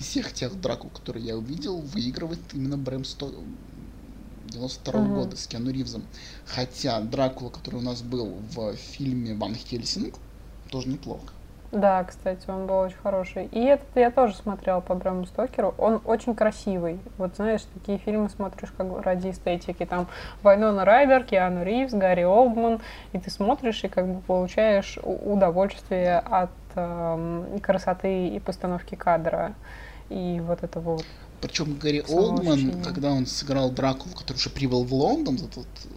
из 0.00 0.06
всех 0.06 0.32
тех 0.32 0.60
Дракул, 0.60 0.90
которые 0.90 1.24
я 1.24 1.36
увидел, 1.36 1.78
выигрывает 1.80 2.40
именно 2.52 2.76
Брэм 2.76 3.04
Стокер 3.04 3.38
92 4.48 5.00
Мгм. 5.00 5.14
года 5.14 5.36
с 5.36 5.46
Киану 5.46 5.70
Ривзом. 5.70 6.04
Хотя 6.46 7.00
Дракула, 7.00 7.50
который 7.50 7.76
у 7.76 7.82
нас 7.82 8.02
был 8.02 8.38
в 8.54 8.74
фильме 8.76 9.34
Ван 9.34 9.54
Хельсинг, 9.54 10.16
тоже 10.70 10.88
неплохо. 10.88 11.32
Да, 11.70 12.02
кстати, 12.04 12.48
он 12.48 12.66
был 12.66 12.78
очень 12.78 12.96
хороший. 13.02 13.44
И 13.46 13.62
этот 13.62 13.88
я 13.94 14.10
тоже 14.10 14.34
смотрела 14.34 14.80
по 14.80 14.94
Брэму 14.94 15.26
Стокеру. 15.26 15.74
Он 15.76 16.00
очень 16.06 16.34
красивый. 16.34 16.98
Вот 17.18 17.36
знаешь, 17.36 17.60
такие 17.74 17.98
фильмы 17.98 18.30
смотришь 18.30 18.72
как 18.76 19.04
ради 19.04 19.30
эстетики. 19.30 19.84
Там 19.84 20.06
Вайнона 20.42 20.86
Райдер, 20.86 21.24
Киану 21.24 21.62
Ривз, 21.64 21.92
Гарри 21.92 22.22
Олдман. 22.22 22.80
И 23.12 23.18
ты 23.18 23.30
смотришь 23.30 23.84
и 23.84 23.88
как 23.88 24.06
бы 24.06 24.20
получаешь 24.22 24.98
удовольствие 25.02 26.20
от 26.20 26.50
эм, 26.74 27.60
красоты 27.60 28.28
и 28.28 28.40
постановки 28.40 28.94
кадра. 28.94 29.52
И 30.08 30.40
вот 30.40 30.62
это 30.62 30.80
вот. 30.80 31.04
Причем 31.42 31.74
Гарри. 31.74 32.02
Олдман, 32.08 32.82
когда 32.82 33.10
он 33.10 33.26
сыграл 33.26 33.70
Дракулу, 33.70 34.14
который 34.14 34.38
уже 34.38 34.48
прибыл 34.48 34.84
в 34.84 34.94
Лондон, 34.94 35.36
вот 35.36 35.50
тут 35.52 35.66
э, 35.84 35.88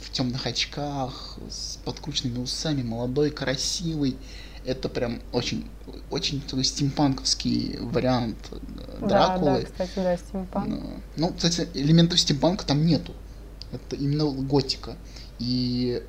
в 0.00 0.10
темных 0.10 0.46
очках, 0.46 1.36
с 1.50 1.78
подкрученными 1.84 2.38
усами, 2.38 2.82
молодой, 2.82 3.30
красивый, 3.30 4.16
это 4.64 4.88
прям 4.88 5.20
очень, 5.32 5.68
очень 6.10 6.40
такой 6.42 6.64
стимпанковский 6.64 7.78
вариант 7.80 8.36
э, 8.50 8.58
Да, 9.00 9.06
Дракулы. 9.08 9.60
да, 9.60 9.66
кстати, 9.66 9.92
да, 9.96 10.16
стимпанк. 10.16 10.68
Ну, 10.68 10.92
Ну, 11.16 11.32
кстати, 11.34 11.68
элементов 11.74 12.20
стимпанка 12.20 12.66
там 12.66 12.84
нету. 12.84 13.14
Это 13.72 13.96
именно 13.96 14.26
готика. 14.30 14.96
И 15.38 16.02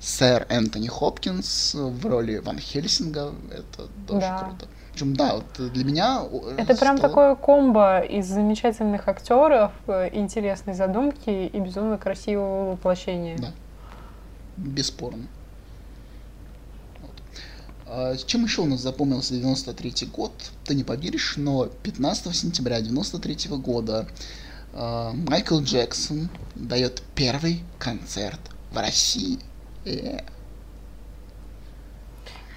сэр 0.00 0.46
Энтони 0.48 0.88
Хопкинс 0.88 1.74
в 1.74 2.06
роли 2.06 2.38
Ван 2.38 2.58
Хельсинга, 2.58 3.34
это 3.50 3.88
тоже 4.06 4.20
Да. 4.20 4.38
круто. 4.38 4.68
Причем, 4.92 5.14
да, 5.14 5.36
вот 5.36 5.72
для 5.72 5.84
меня... 5.84 6.22
Это 6.56 6.76
прям 6.76 6.98
стало- 6.98 7.00
такое 7.00 7.34
комбо 7.34 8.00
из 8.00 8.26
замечательных 8.26 9.08
актеров, 9.08 9.72
э, 9.86 10.10
интересной 10.12 10.74
задумки 10.74 11.30
и 11.30 11.60
безумно 11.60 11.96
красивого 11.96 12.72
воплощения. 12.72 13.38
Да. 13.38 13.52
Бесспорно. 14.56 15.26
Вот. 17.00 17.10
А 17.86 18.16
чем 18.16 18.44
еще 18.44 18.62
у 18.62 18.66
нас 18.66 18.80
запомнился 18.80 19.34
93 19.34 20.06
год? 20.08 20.32
Ты 20.64 20.74
не 20.74 20.84
поверишь, 20.84 21.34
но 21.36 21.66
15 21.66 22.34
сентября 22.34 22.80
93 22.80 23.56
года 23.56 24.06
а, 24.72 25.12
Майкл 25.12 25.60
Джексон 25.60 26.28
дает 26.54 27.02
первый 27.14 27.62
концерт 27.78 28.40
в 28.70 28.76
России. 28.76 29.38
Э, 29.84 30.20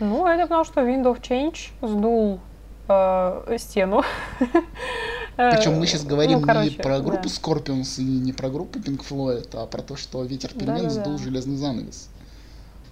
Ну, 0.03 0.27
это 0.27 0.43
потому 0.43 0.65
что 0.65 0.81
Wind 0.81 1.03
of 1.03 1.21
Change 1.21 1.71
сдул 1.81 2.39
э, 2.89 3.57
стену. 3.57 4.03
Причем 5.35 5.79
мы 5.79 5.87
сейчас 5.87 6.03
говорим 6.03 6.41
ну, 6.41 6.45
короче, 6.45 6.71
не 6.71 6.75
про 6.75 6.99
группу 6.99 7.23
да. 7.23 7.29
Scorpions 7.29 7.99
и 7.99 8.03
не 8.03 8.33
про 8.33 8.49
группу 8.49 8.79
Pink 8.79 9.01
Floyd, 9.09 9.49
а 9.53 9.65
про 9.65 9.81
то, 9.81 9.95
что 9.95 10.23
ветер 10.23 10.49
перемен 10.49 10.83
Да-да-да. 10.83 10.89
сдул 10.89 11.17
железный 11.17 11.55
занавес. 11.55 12.09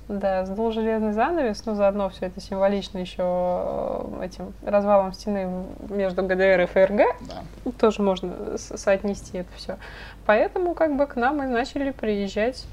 Да, 0.07 0.45
сдул 0.45 0.71
железный 0.71 1.13
занавес, 1.13 1.65
но 1.65 1.75
заодно 1.75 2.09
все 2.09 2.27
это 2.27 2.39
символично 2.41 2.97
еще 2.97 3.23
э, 3.23 4.25
этим 4.25 4.53
развалом 4.63 5.13
стены 5.13 5.65
между 5.89 6.23
ГДР 6.23 6.61
и 6.61 6.65
ФРГ. 6.65 7.01
Да. 7.27 7.71
Тоже 7.77 8.01
можно 8.01 8.57
соотнести 8.57 9.39
это 9.39 9.49
все. 9.55 9.77
Поэтому 10.25 10.73
как 10.75 10.95
бы 10.95 11.07
к 11.07 11.15
нам 11.17 11.43
и 11.43 11.47
начали 11.47 11.91
приезжать 11.91 12.65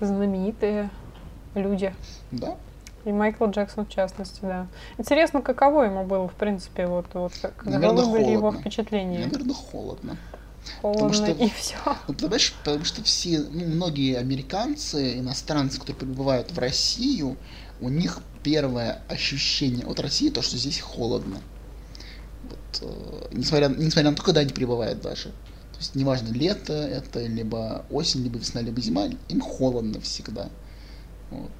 знаменитые 0.00 0.88
люди. 1.54 1.94
Да. 2.32 2.56
И 3.06 3.12
Майкл 3.12 3.46
Джексон 3.46 3.86
в 3.86 3.88
частности, 3.88 4.40
да. 4.42 4.66
Интересно, 4.98 5.40
каково 5.40 5.84
ему 5.84 6.04
было, 6.04 6.28
в 6.28 6.34
принципе, 6.34 6.88
вот, 6.88 7.06
вот 7.14 7.32
каковы 7.40 7.78
были 7.78 8.32
его 8.32 8.50
впечатления. 8.50 9.20
Наверное, 9.20 9.54
холодно. 9.54 10.16
Холодно 10.82 11.14
что- 11.14 11.30
и 11.30 11.48
все. 11.50 11.76
Ну, 12.08 12.14
понимаешь, 12.14 12.52
потому 12.64 12.84
что 12.84 13.04
все, 13.04 13.38
ну, 13.38 13.64
многие 13.64 14.16
американцы, 14.18 15.20
иностранцы, 15.20 15.78
которые 15.78 16.00
прибывают 16.00 16.50
в 16.50 16.58
Россию, 16.58 17.36
у 17.80 17.88
них 17.88 18.18
первое 18.42 19.00
ощущение 19.08 19.86
от 19.86 20.00
России 20.00 20.28
то, 20.28 20.42
что 20.42 20.56
здесь 20.56 20.80
холодно. 20.80 21.38
Вот, 22.42 22.82
э, 22.82 23.28
несмотря, 23.30 23.68
несмотря 23.68 24.10
на 24.10 24.16
то, 24.16 24.24
когда 24.24 24.40
они 24.40 24.52
прибывают 24.52 25.00
даже. 25.00 25.28
То 25.28 25.78
есть 25.78 25.94
неважно, 25.94 26.32
лето 26.32 26.72
это, 26.72 27.24
либо 27.24 27.84
осень, 27.88 28.24
либо 28.24 28.38
весна, 28.38 28.62
либо 28.62 28.80
зима, 28.80 29.04
им 29.28 29.40
холодно 29.40 30.00
всегда. 30.00 30.48
Вот. 31.30 31.50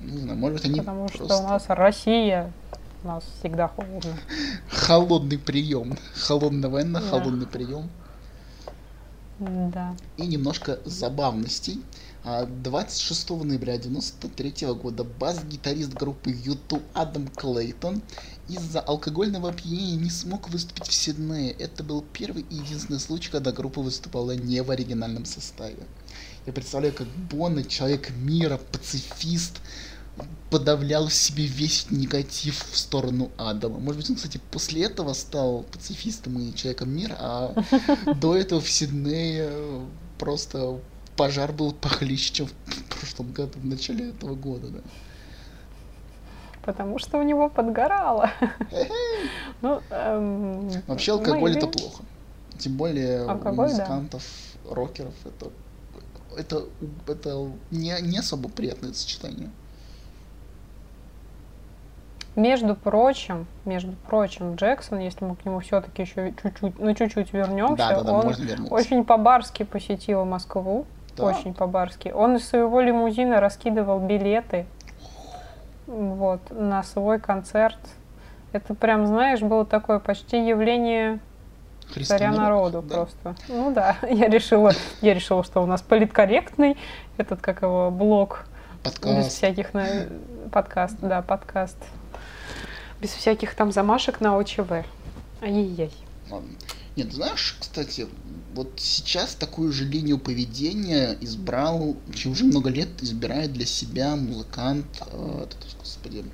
Не 0.00 0.18
знаю, 0.18 0.38
может 0.38 0.64
они 0.64 0.78
Потому 0.80 1.08
что 1.08 1.18
просто... 1.18 1.36
у 1.36 1.42
нас 1.42 1.64
Россия, 1.68 2.52
у 3.04 3.08
нас 3.08 3.24
всегда 3.38 3.68
холодно. 3.68 4.14
Холодный 4.68 5.38
прием. 5.38 5.96
Холодная 6.14 6.70
война, 6.70 7.00
Да. 7.00 7.08
холодный 7.08 7.46
прием. 7.46 7.90
Да. 9.38 9.94
И 10.16 10.26
немножко 10.26 10.80
забавностей. 10.84 11.80
А, 12.24 12.44
26 12.44 13.30
ноября 13.30 13.74
1993 13.74 14.66
года 14.74 15.04
бас-гитарист 15.04 15.92
группы 15.94 16.30
YouTube 16.30 16.82
Адам 16.92 17.28
Клейтон 17.28 18.02
из-за 18.48 18.80
алкогольного 18.80 19.50
опьянения 19.50 19.96
не 19.96 20.10
смог 20.10 20.48
выступить 20.48 20.88
в 20.88 20.92
Сиднее. 20.92 21.52
Это 21.52 21.84
был 21.84 22.04
первый 22.12 22.44
и 22.50 22.56
единственный 22.56 22.98
случай, 22.98 23.30
когда 23.30 23.52
группа 23.52 23.80
выступала 23.80 24.32
не 24.32 24.60
в 24.62 24.70
оригинальном 24.72 25.24
составе. 25.24 25.78
Я 26.44 26.52
представляю, 26.52 26.92
как 26.94 27.06
Бонна, 27.30 27.62
человек 27.62 28.10
мира, 28.10 28.58
пацифист, 28.72 29.60
подавлял 30.50 31.08
в 31.08 31.14
себе 31.14 31.44
весь 31.44 31.90
негатив 31.90 32.62
в 32.70 32.78
сторону 32.78 33.30
Адама. 33.36 33.78
Может 33.78 34.00
быть, 34.00 34.10
он, 34.10 34.16
кстати, 34.16 34.40
после 34.50 34.84
этого 34.84 35.12
стал 35.12 35.64
пацифистом 35.70 36.38
и 36.38 36.54
человеком 36.54 36.90
мира, 36.90 37.16
а 37.18 37.54
до 38.16 38.34
этого 38.36 38.60
в 38.60 38.70
Сиднее 38.70 39.50
просто 40.18 40.78
пожар 41.16 41.52
был 41.52 41.72
похлеще, 41.72 42.32
чем 42.32 42.46
в 42.46 42.98
прошлом 42.98 43.32
году, 43.32 43.58
в 43.58 43.66
начале 43.66 44.10
этого 44.10 44.34
года, 44.34 44.68
да. 44.68 44.80
Потому 46.62 46.98
что 46.98 47.18
у 47.18 47.22
него 47.22 47.48
подгорало. 47.48 48.30
ну, 49.62 49.80
эм, 49.90 50.70
Вообще 50.86 51.12
алкоголь 51.12 51.56
это 51.56 51.66
плохо. 51.66 52.02
Тем 52.58 52.76
более 52.76 53.22
алкоголь, 53.22 53.68
музыкантов, 53.68 54.22
да. 54.64 54.74
рокеров 54.74 55.14
это 55.24 55.50
это, 56.36 56.64
это 57.06 57.50
не, 57.70 57.94
не 58.02 58.18
особо 58.18 58.48
приятное 58.48 58.92
сочетание. 58.92 59.50
Между 62.36 62.76
прочим, 62.76 63.46
между 63.64 63.92
прочим, 64.08 64.54
Джексон, 64.54 65.00
если 65.00 65.24
мы 65.24 65.34
к 65.34 65.44
нему 65.44 65.58
все-таки 65.60 66.02
еще 66.02 66.32
чуть-чуть, 66.40 66.78
ну 66.78 66.94
чуть-чуть 66.94 67.32
вернемся, 67.32 67.76
да, 67.76 67.94
да, 67.96 68.02
да, 68.02 68.12
он 68.12 68.34
очень 68.70 69.04
по-барски 69.04 69.64
посетил 69.64 70.24
Москву, 70.24 70.86
да. 71.16 71.24
очень 71.24 71.52
по-барски. 71.52 72.10
Он 72.14 72.36
из 72.36 72.48
своего 72.48 72.80
лимузина 72.80 73.40
раскидывал 73.40 73.98
билеты, 73.98 74.66
вот, 75.88 76.40
на 76.50 76.82
свой 76.82 77.18
концерт. 77.18 77.78
Это 78.52 78.74
прям, 78.74 79.06
знаешь, 79.06 79.40
было 79.40 79.64
такое 79.66 79.98
почти 79.98 80.46
явление 80.46 81.18
Христа 81.92 82.18
царя 82.18 82.30
народу 82.30 82.82
да. 82.82 82.94
просто. 82.94 83.34
Ну 83.48 83.72
да, 83.72 83.96
я 84.08 84.28
решила, 84.28 84.72
я 85.00 85.14
решила, 85.14 85.42
что 85.42 85.62
у 85.62 85.66
нас 85.66 85.82
политкорректный 85.82 86.76
этот, 87.16 87.40
как 87.40 87.62
его, 87.62 87.90
блог. 87.90 88.44
Подкаст. 88.82 89.16
Без 89.18 89.26
всяких 89.26 89.74
на... 89.74 89.86
подкаст, 90.52 90.96
да, 91.00 91.20
подкаст 91.20 91.76
без 93.00 93.10
всяких 93.10 93.54
там 93.54 93.72
замашек 93.72 94.20
на 94.20 94.36
ОЧВ. 94.38 94.70
Ай-яй-яй. 95.40 95.92
Нет, 96.96 97.12
знаешь, 97.12 97.56
кстати, 97.60 98.08
вот 98.54 98.72
сейчас 98.76 99.36
такую 99.36 99.72
же 99.72 99.84
линию 99.84 100.18
поведения 100.18 101.16
избрал, 101.20 101.96
уже 102.24 102.44
много 102.44 102.70
лет 102.70 102.88
избирает 103.00 103.52
для 103.52 103.66
себя 103.66 104.16
музыкант, 104.16 104.86
э, 105.12 105.46
господи, 105.78 106.24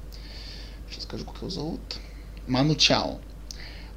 сейчас 0.91 1.05
скажу, 1.05 1.27
как 1.27 1.37
его 1.37 1.51
зовут, 1.51 1.81
Ману 2.49 2.77
Чао. 2.77 3.21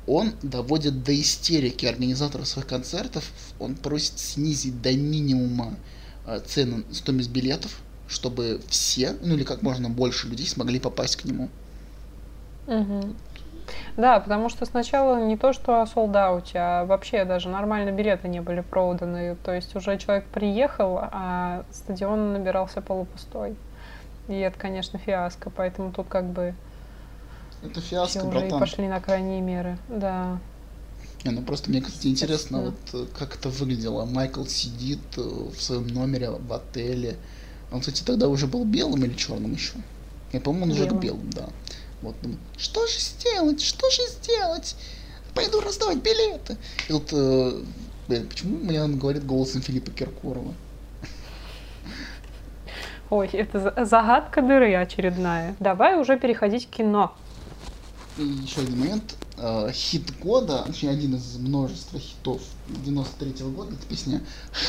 Он 0.07 0.33
доводит 0.41 1.03
до 1.03 1.19
истерики 1.19 1.85
организаторов 1.85 2.47
своих 2.47 2.67
концертов, 2.67 3.31
он 3.59 3.75
просит 3.75 4.19
снизить 4.19 4.81
до 4.81 4.91
минимума 4.91 5.77
э, 6.25 6.41
цены, 6.45 6.83
стоимость 6.91 7.29
билетов, 7.29 7.79
чтобы 8.09 8.61
все, 8.67 9.15
ну 9.21 9.35
или 9.35 9.43
как 9.43 9.61
можно 9.61 9.89
больше 9.89 10.27
людей 10.27 10.47
смогли 10.47 10.81
попасть 10.81 11.15
к 11.15 11.23
нему. 11.23 11.49
Угу. 12.67 13.15
Да, 13.97 14.19
потому 14.19 14.49
что 14.49 14.65
сначала 14.65 15.19
не 15.23 15.37
то, 15.37 15.53
что 15.53 15.81
о 15.81 15.87
солдауте, 15.87 16.59
а 16.59 16.85
вообще 16.85 17.25
даже 17.25 17.49
нормально 17.49 17.91
билеты 17.91 18.27
не 18.27 18.41
были 18.41 18.61
проданы. 18.61 19.35
То 19.43 19.53
есть 19.53 19.75
уже 19.75 19.97
человек 19.97 20.25
приехал, 20.25 20.99
а 21.01 21.63
стадион 21.71 22.33
набирался 22.33 22.81
полупустой. 22.81 23.55
И 24.27 24.35
это, 24.37 24.57
конечно, 24.59 24.99
фиаско, 24.99 25.49
поэтому 25.49 25.91
тут 25.91 26.07
как 26.07 26.25
бы 26.25 26.53
это 27.63 27.81
фиаско, 27.81 28.19
все 28.19 28.27
уже 28.27 28.47
и 28.47 28.51
пошли 28.51 28.87
на 28.87 28.99
крайние 28.99 29.41
меры, 29.41 29.77
да. 29.87 30.39
Не, 31.23 31.31
ну 31.31 31.41
просто 31.41 31.69
мне, 31.69 31.81
кстати, 31.81 32.07
интересно, 32.07 32.61
вот 32.61 32.75
э, 32.93 33.05
как 33.17 33.35
это 33.35 33.49
выглядело. 33.49 34.05
Майкл 34.05 34.45
сидит 34.45 34.99
э, 35.17 35.21
в 35.21 35.59
своем 35.59 35.87
номере 35.87 36.29
в 36.29 36.53
отеле. 36.53 37.17
Он, 37.71 37.79
кстати, 37.79 38.03
тогда 38.03 38.27
уже 38.27 38.45
был 38.47 38.63
белым 38.65 39.03
или 39.03 39.13
черным 39.13 39.51
еще? 39.53 39.73
Я, 40.31 40.39
по-моему, 40.39 40.65
он 40.65 40.77
белым. 40.77 40.97
уже 40.97 40.99
белым, 40.99 41.29
да. 41.31 41.49
Вот, 42.01 42.15
думаю, 42.21 42.39
что 42.57 42.85
же 42.85 42.99
сделать, 42.99 43.61
что 43.61 43.89
же 43.89 44.01
сделать? 44.07 44.75
Пойду 45.33 45.61
раздавать 45.61 45.97
билеты. 45.97 46.57
И 46.87 46.91
тут, 46.91 47.11
э, 47.11 47.63
блин, 48.07 48.27
почему 48.27 48.57
мне 48.57 48.81
он 48.81 48.97
говорит 48.97 49.25
голосом 49.25 49.61
Филиппа 49.61 49.91
Киркорова? 49.91 50.53
Ой, 53.09 53.27
это 53.27 53.85
загадка 53.85 54.41
дыры 54.41 54.75
очередная. 54.75 55.55
Давай 55.59 55.99
уже 55.99 56.19
переходить 56.19 56.67
к 56.67 56.71
кино. 56.71 57.13
И 58.17 58.23
еще 58.23 58.61
один 58.61 58.79
момент. 58.79 59.15
Э, 59.37 59.69
хит 59.71 60.19
года, 60.19 60.63
точнее, 60.65 60.89
один 60.91 61.15
из 61.15 61.37
множества 61.37 61.99
хитов 61.99 62.41
93 62.67 63.43
-го 63.43 63.51
года, 63.51 63.73
это 63.75 63.85
песня 63.87 64.21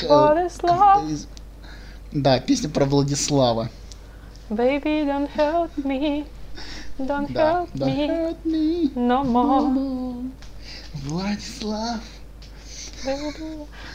Владислав. 0.07 1.03
Да, 2.13 2.39
песня 2.41 2.69
про 2.69 2.85
Владислава. 2.85 3.71
Baby, 4.51 5.05
don't 5.05 5.29
hurt 5.35 5.71
me. 5.85 6.27
Don't 6.99 7.33
да, 7.33 7.63
hurt, 7.63 7.69
don't 7.75 7.87
me 7.87 8.07
hurt 8.09 8.45
me 8.45 8.93
no 8.95 9.23
more. 9.23 9.61
No 9.61 9.71
more. 9.71 10.31
Владислав. 11.05 12.01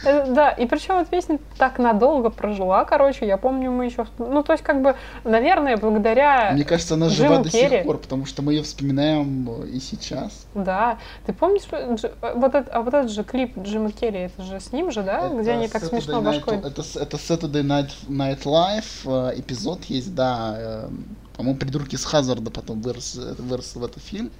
Э, 0.04 0.32
да, 0.32 0.50
и 0.50 0.66
причем 0.66 0.96
эта 0.96 1.10
песня 1.10 1.38
так 1.58 1.78
надолго 1.78 2.30
прожила, 2.30 2.84
короче, 2.84 3.26
я 3.26 3.36
помню, 3.36 3.70
мы 3.70 3.86
еще, 3.86 4.06
ну, 4.18 4.42
то 4.42 4.52
есть, 4.52 4.64
как 4.64 4.82
бы, 4.82 4.96
наверное, 5.24 5.76
благодаря 5.76 6.52
Мне 6.52 6.64
кажется, 6.64 6.94
она 6.94 7.08
Джиму 7.08 7.28
жива 7.28 7.42
до 7.42 7.50
Керри. 7.50 7.76
сих 7.78 7.86
пор, 7.86 7.98
потому 7.98 8.26
что 8.26 8.42
мы 8.42 8.54
ее 8.54 8.62
вспоминаем 8.62 9.64
и 9.64 9.78
сейчас. 9.80 10.46
Да, 10.54 10.98
ты 11.26 11.32
помнишь, 11.32 11.62
э, 11.70 11.96
вот 12.34 12.54
это, 12.54 12.70
а 12.72 12.82
вот 12.82 12.94
этот 12.94 13.10
же 13.10 13.24
клип 13.24 13.58
Джима 13.58 13.92
Керри, 13.92 14.20
это 14.20 14.42
же 14.42 14.60
с 14.60 14.72
ним 14.72 14.90
же, 14.90 15.02
да, 15.02 15.26
это 15.26 15.36
где 15.36 15.52
они 15.52 15.68
так 15.68 15.82
Saturday 15.82 15.88
смешно 15.88 16.22
башкой? 16.22 16.58
Это, 16.58 16.82
это 17.00 17.16
Saturday 17.16 17.62
Night, 17.62 17.90
Night 18.08 18.44
Live, 18.44 19.30
э, 19.32 19.38
эпизод 19.38 19.84
есть, 19.84 20.14
да, 20.14 20.88
по-моему, 21.36 21.58
«Придурки 21.58 21.96
с 21.96 22.04
Хазарда» 22.04 22.50
потом 22.50 22.80
вырос, 22.80 23.16
вырос 23.16 23.74
в 23.74 23.84
этот 23.84 24.02
фильм. 24.02 24.30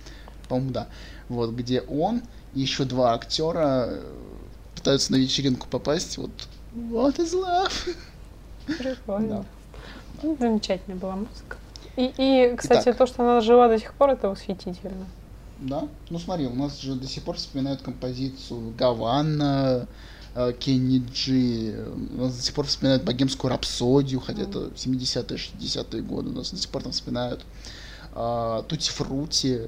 По-моему, 0.48 0.70
да. 0.72 0.88
Вот, 1.28 1.50
где 1.50 1.80
он 1.82 2.22
и 2.54 2.60
еще 2.60 2.84
два 2.84 3.14
актера 3.14 3.86
э, 3.88 4.02
пытаются 4.74 5.12
на 5.12 5.16
вечеринку 5.16 5.66
попасть. 5.68 6.18
Вот 6.18 6.30
What 6.74 7.18
is 7.18 7.32
love? 7.34 7.94
Прикольно. 8.66 9.28
Да. 9.28 9.44
Ну, 10.22 10.36
замечательная 10.38 10.98
была 10.98 11.16
музыка. 11.16 11.56
И, 11.96 12.12
и 12.16 12.56
кстати, 12.56 12.88
Итак. 12.88 12.96
то, 12.96 13.06
что 13.06 13.22
она 13.22 13.40
жива 13.40 13.68
до 13.68 13.78
сих 13.78 13.94
пор, 13.94 14.10
это 14.10 14.28
восхитительно. 14.28 15.06
Да? 15.60 15.86
Ну 16.10 16.18
смотри, 16.18 16.46
у 16.46 16.54
нас 16.54 16.80
же 16.80 16.94
до 16.94 17.06
сих 17.06 17.22
пор 17.22 17.36
вспоминают 17.36 17.82
композицию 17.82 18.74
Гавана, 18.76 19.86
Кенни 20.34 21.00
Джи, 21.12 21.76
нас 22.16 22.36
до 22.36 22.42
сих 22.42 22.54
пор 22.54 22.66
вспоминают 22.66 23.04
богемскую 23.04 23.50
рапсодию, 23.50 24.20
хотя 24.20 24.42
это 24.42 24.70
70-е, 24.74 25.38
60-е 25.38 26.02
годы, 26.02 26.30
нас 26.30 26.50
до 26.50 26.56
сих 26.56 26.70
пор 26.70 26.82
там 26.82 26.92
вспоминают 26.92 27.44
а, 28.14 28.62
Тути 28.62 28.90
Фрути, 28.90 29.60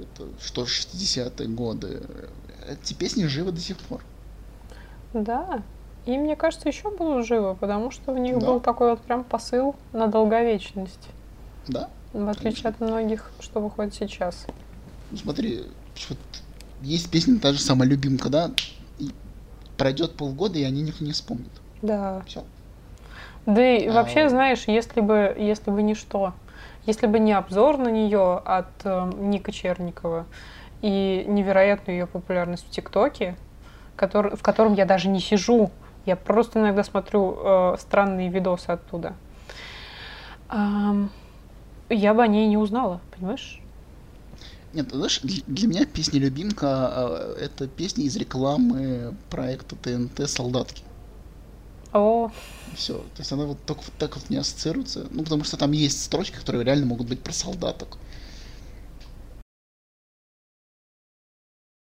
это 0.00 0.28
что 0.40 0.62
60-е 0.62 1.48
годы. 1.48 2.02
Эти 2.66 2.94
песни 2.94 3.26
живы 3.26 3.52
до 3.52 3.60
сих 3.60 3.76
пор. 3.76 4.02
Да, 5.12 5.62
и 6.06 6.16
мне 6.18 6.36
кажется, 6.36 6.68
еще 6.68 6.90
будут 6.90 7.26
живы, 7.26 7.54
потому 7.54 7.90
что 7.90 8.12
в 8.12 8.18
них 8.18 8.38
да. 8.38 8.46
был 8.46 8.60
такой 8.60 8.90
вот 8.90 9.00
прям 9.00 9.24
посыл 9.24 9.76
на 9.92 10.06
долговечность. 10.06 11.08
Да. 11.68 11.88
В 12.12 12.28
отличие 12.28 12.64
конечно. 12.64 12.70
от 12.70 12.80
многих, 12.80 13.30
что 13.40 13.60
выходит 13.60 13.94
сейчас. 13.94 14.46
Ну, 15.10 15.16
смотри, 15.16 15.64
вот 16.08 16.18
есть 16.82 17.10
песня 17.10 17.38
та 17.38 17.52
же 17.52 17.60
самая 17.60 17.88
любимка, 17.88 18.28
да? 18.28 18.50
Пройдет 19.76 20.16
полгода, 20.16 20.58
и 20.58 20.64
они 20.64 20.82
никто 20.82 21.04
не 21.04 21.12
вспомнят. 21.12 21.52
Да. 21.82 22.22
Все. 22.26 22.44
Да 23.46 23.62
и 23.62 23.86
а... 23.86 23.92
вообще, 23.92 24.28
знаешь, 24.28 24.64
если 24.66 25.00
бы, 25.00 25.34
если 25.38 25.70
бы 25.70 25.82
не 25.82 25.94
что, 25.94 26.32
если 26.86 27.06
бы 27.06 27.18
не 27.18 27.32
обзор 27.32 27.78
на 27.78 27.88
нее 27.88 28.40
от 28.44 28.68
э, 28.84 29.10
Ника 29.16 29.52
Черникова 29.52 30.26
и 30.82 31.24
невероятную 31.26 31.98
ее 31.98 32.06
популярность 32.06 32.66
в 32.66 32.70
ТикТоке, 32.70 33.36
который, 33.96 34.36
в 34.36 34.42
котором 34.42 34.74
я 34.74 34.84
даже 34.84 35.08
не 35.08 35.20
сижу, 35.20 35.70
я 36.04 36.16
просто 36.16 36.60
иногда 36.60 36.84
смотрю 36.84 37.38
э, 37.38 37.76
странные 37.78 38.28
видосы 38.28 38.68
оттуда, 38.70 39.14
э, 40.50 41.06
я 41.88 42.14
бы 42.14 42.22
о 42.22 42.26
ней 42.26 42.46
не 42.46 42.58
узнала, 42.58 43.00
понимаешь? 43.16 43.60
Нет, 44.74 44.90
знаешь, 44.92 45.20
для 45.22 45.68
меня 45.68 45.86
песня 45.86 46.18
любимка 46.18 46.66
а, 46.66 47.36
это 47.38 47.68
песня 47.68 48.04
из 48.04 48.16
рекламы 48.16 49.14
проекта 49.30 49.76
ТНТ 49.76 50.28
Солдатки. 50.28 50.82
О. 51.92 52.32
Все. 52.74 52.94
То 52.94 53.20
есть 53.20 53.30
она 53.30 53.44
вот 53.44 53.58
так, 53.66 53.78
так 53.98 54.16
вот 54.16 54.28
не 54.30 54.36
ассоциируется. 54.36 55.06
Ну, 55.12 55.22
потому 55.22 55.44
что 55.44 55.56
там 55.56 55.70
есть 55.70 56.02
строчки, 56.02 56.34
которые 56.34 56.64
реально 56.64 56.86
могут 56.86 57.06
быть 57.06 57.20
про 57.20 57.32
солдаток. 57.32 57.98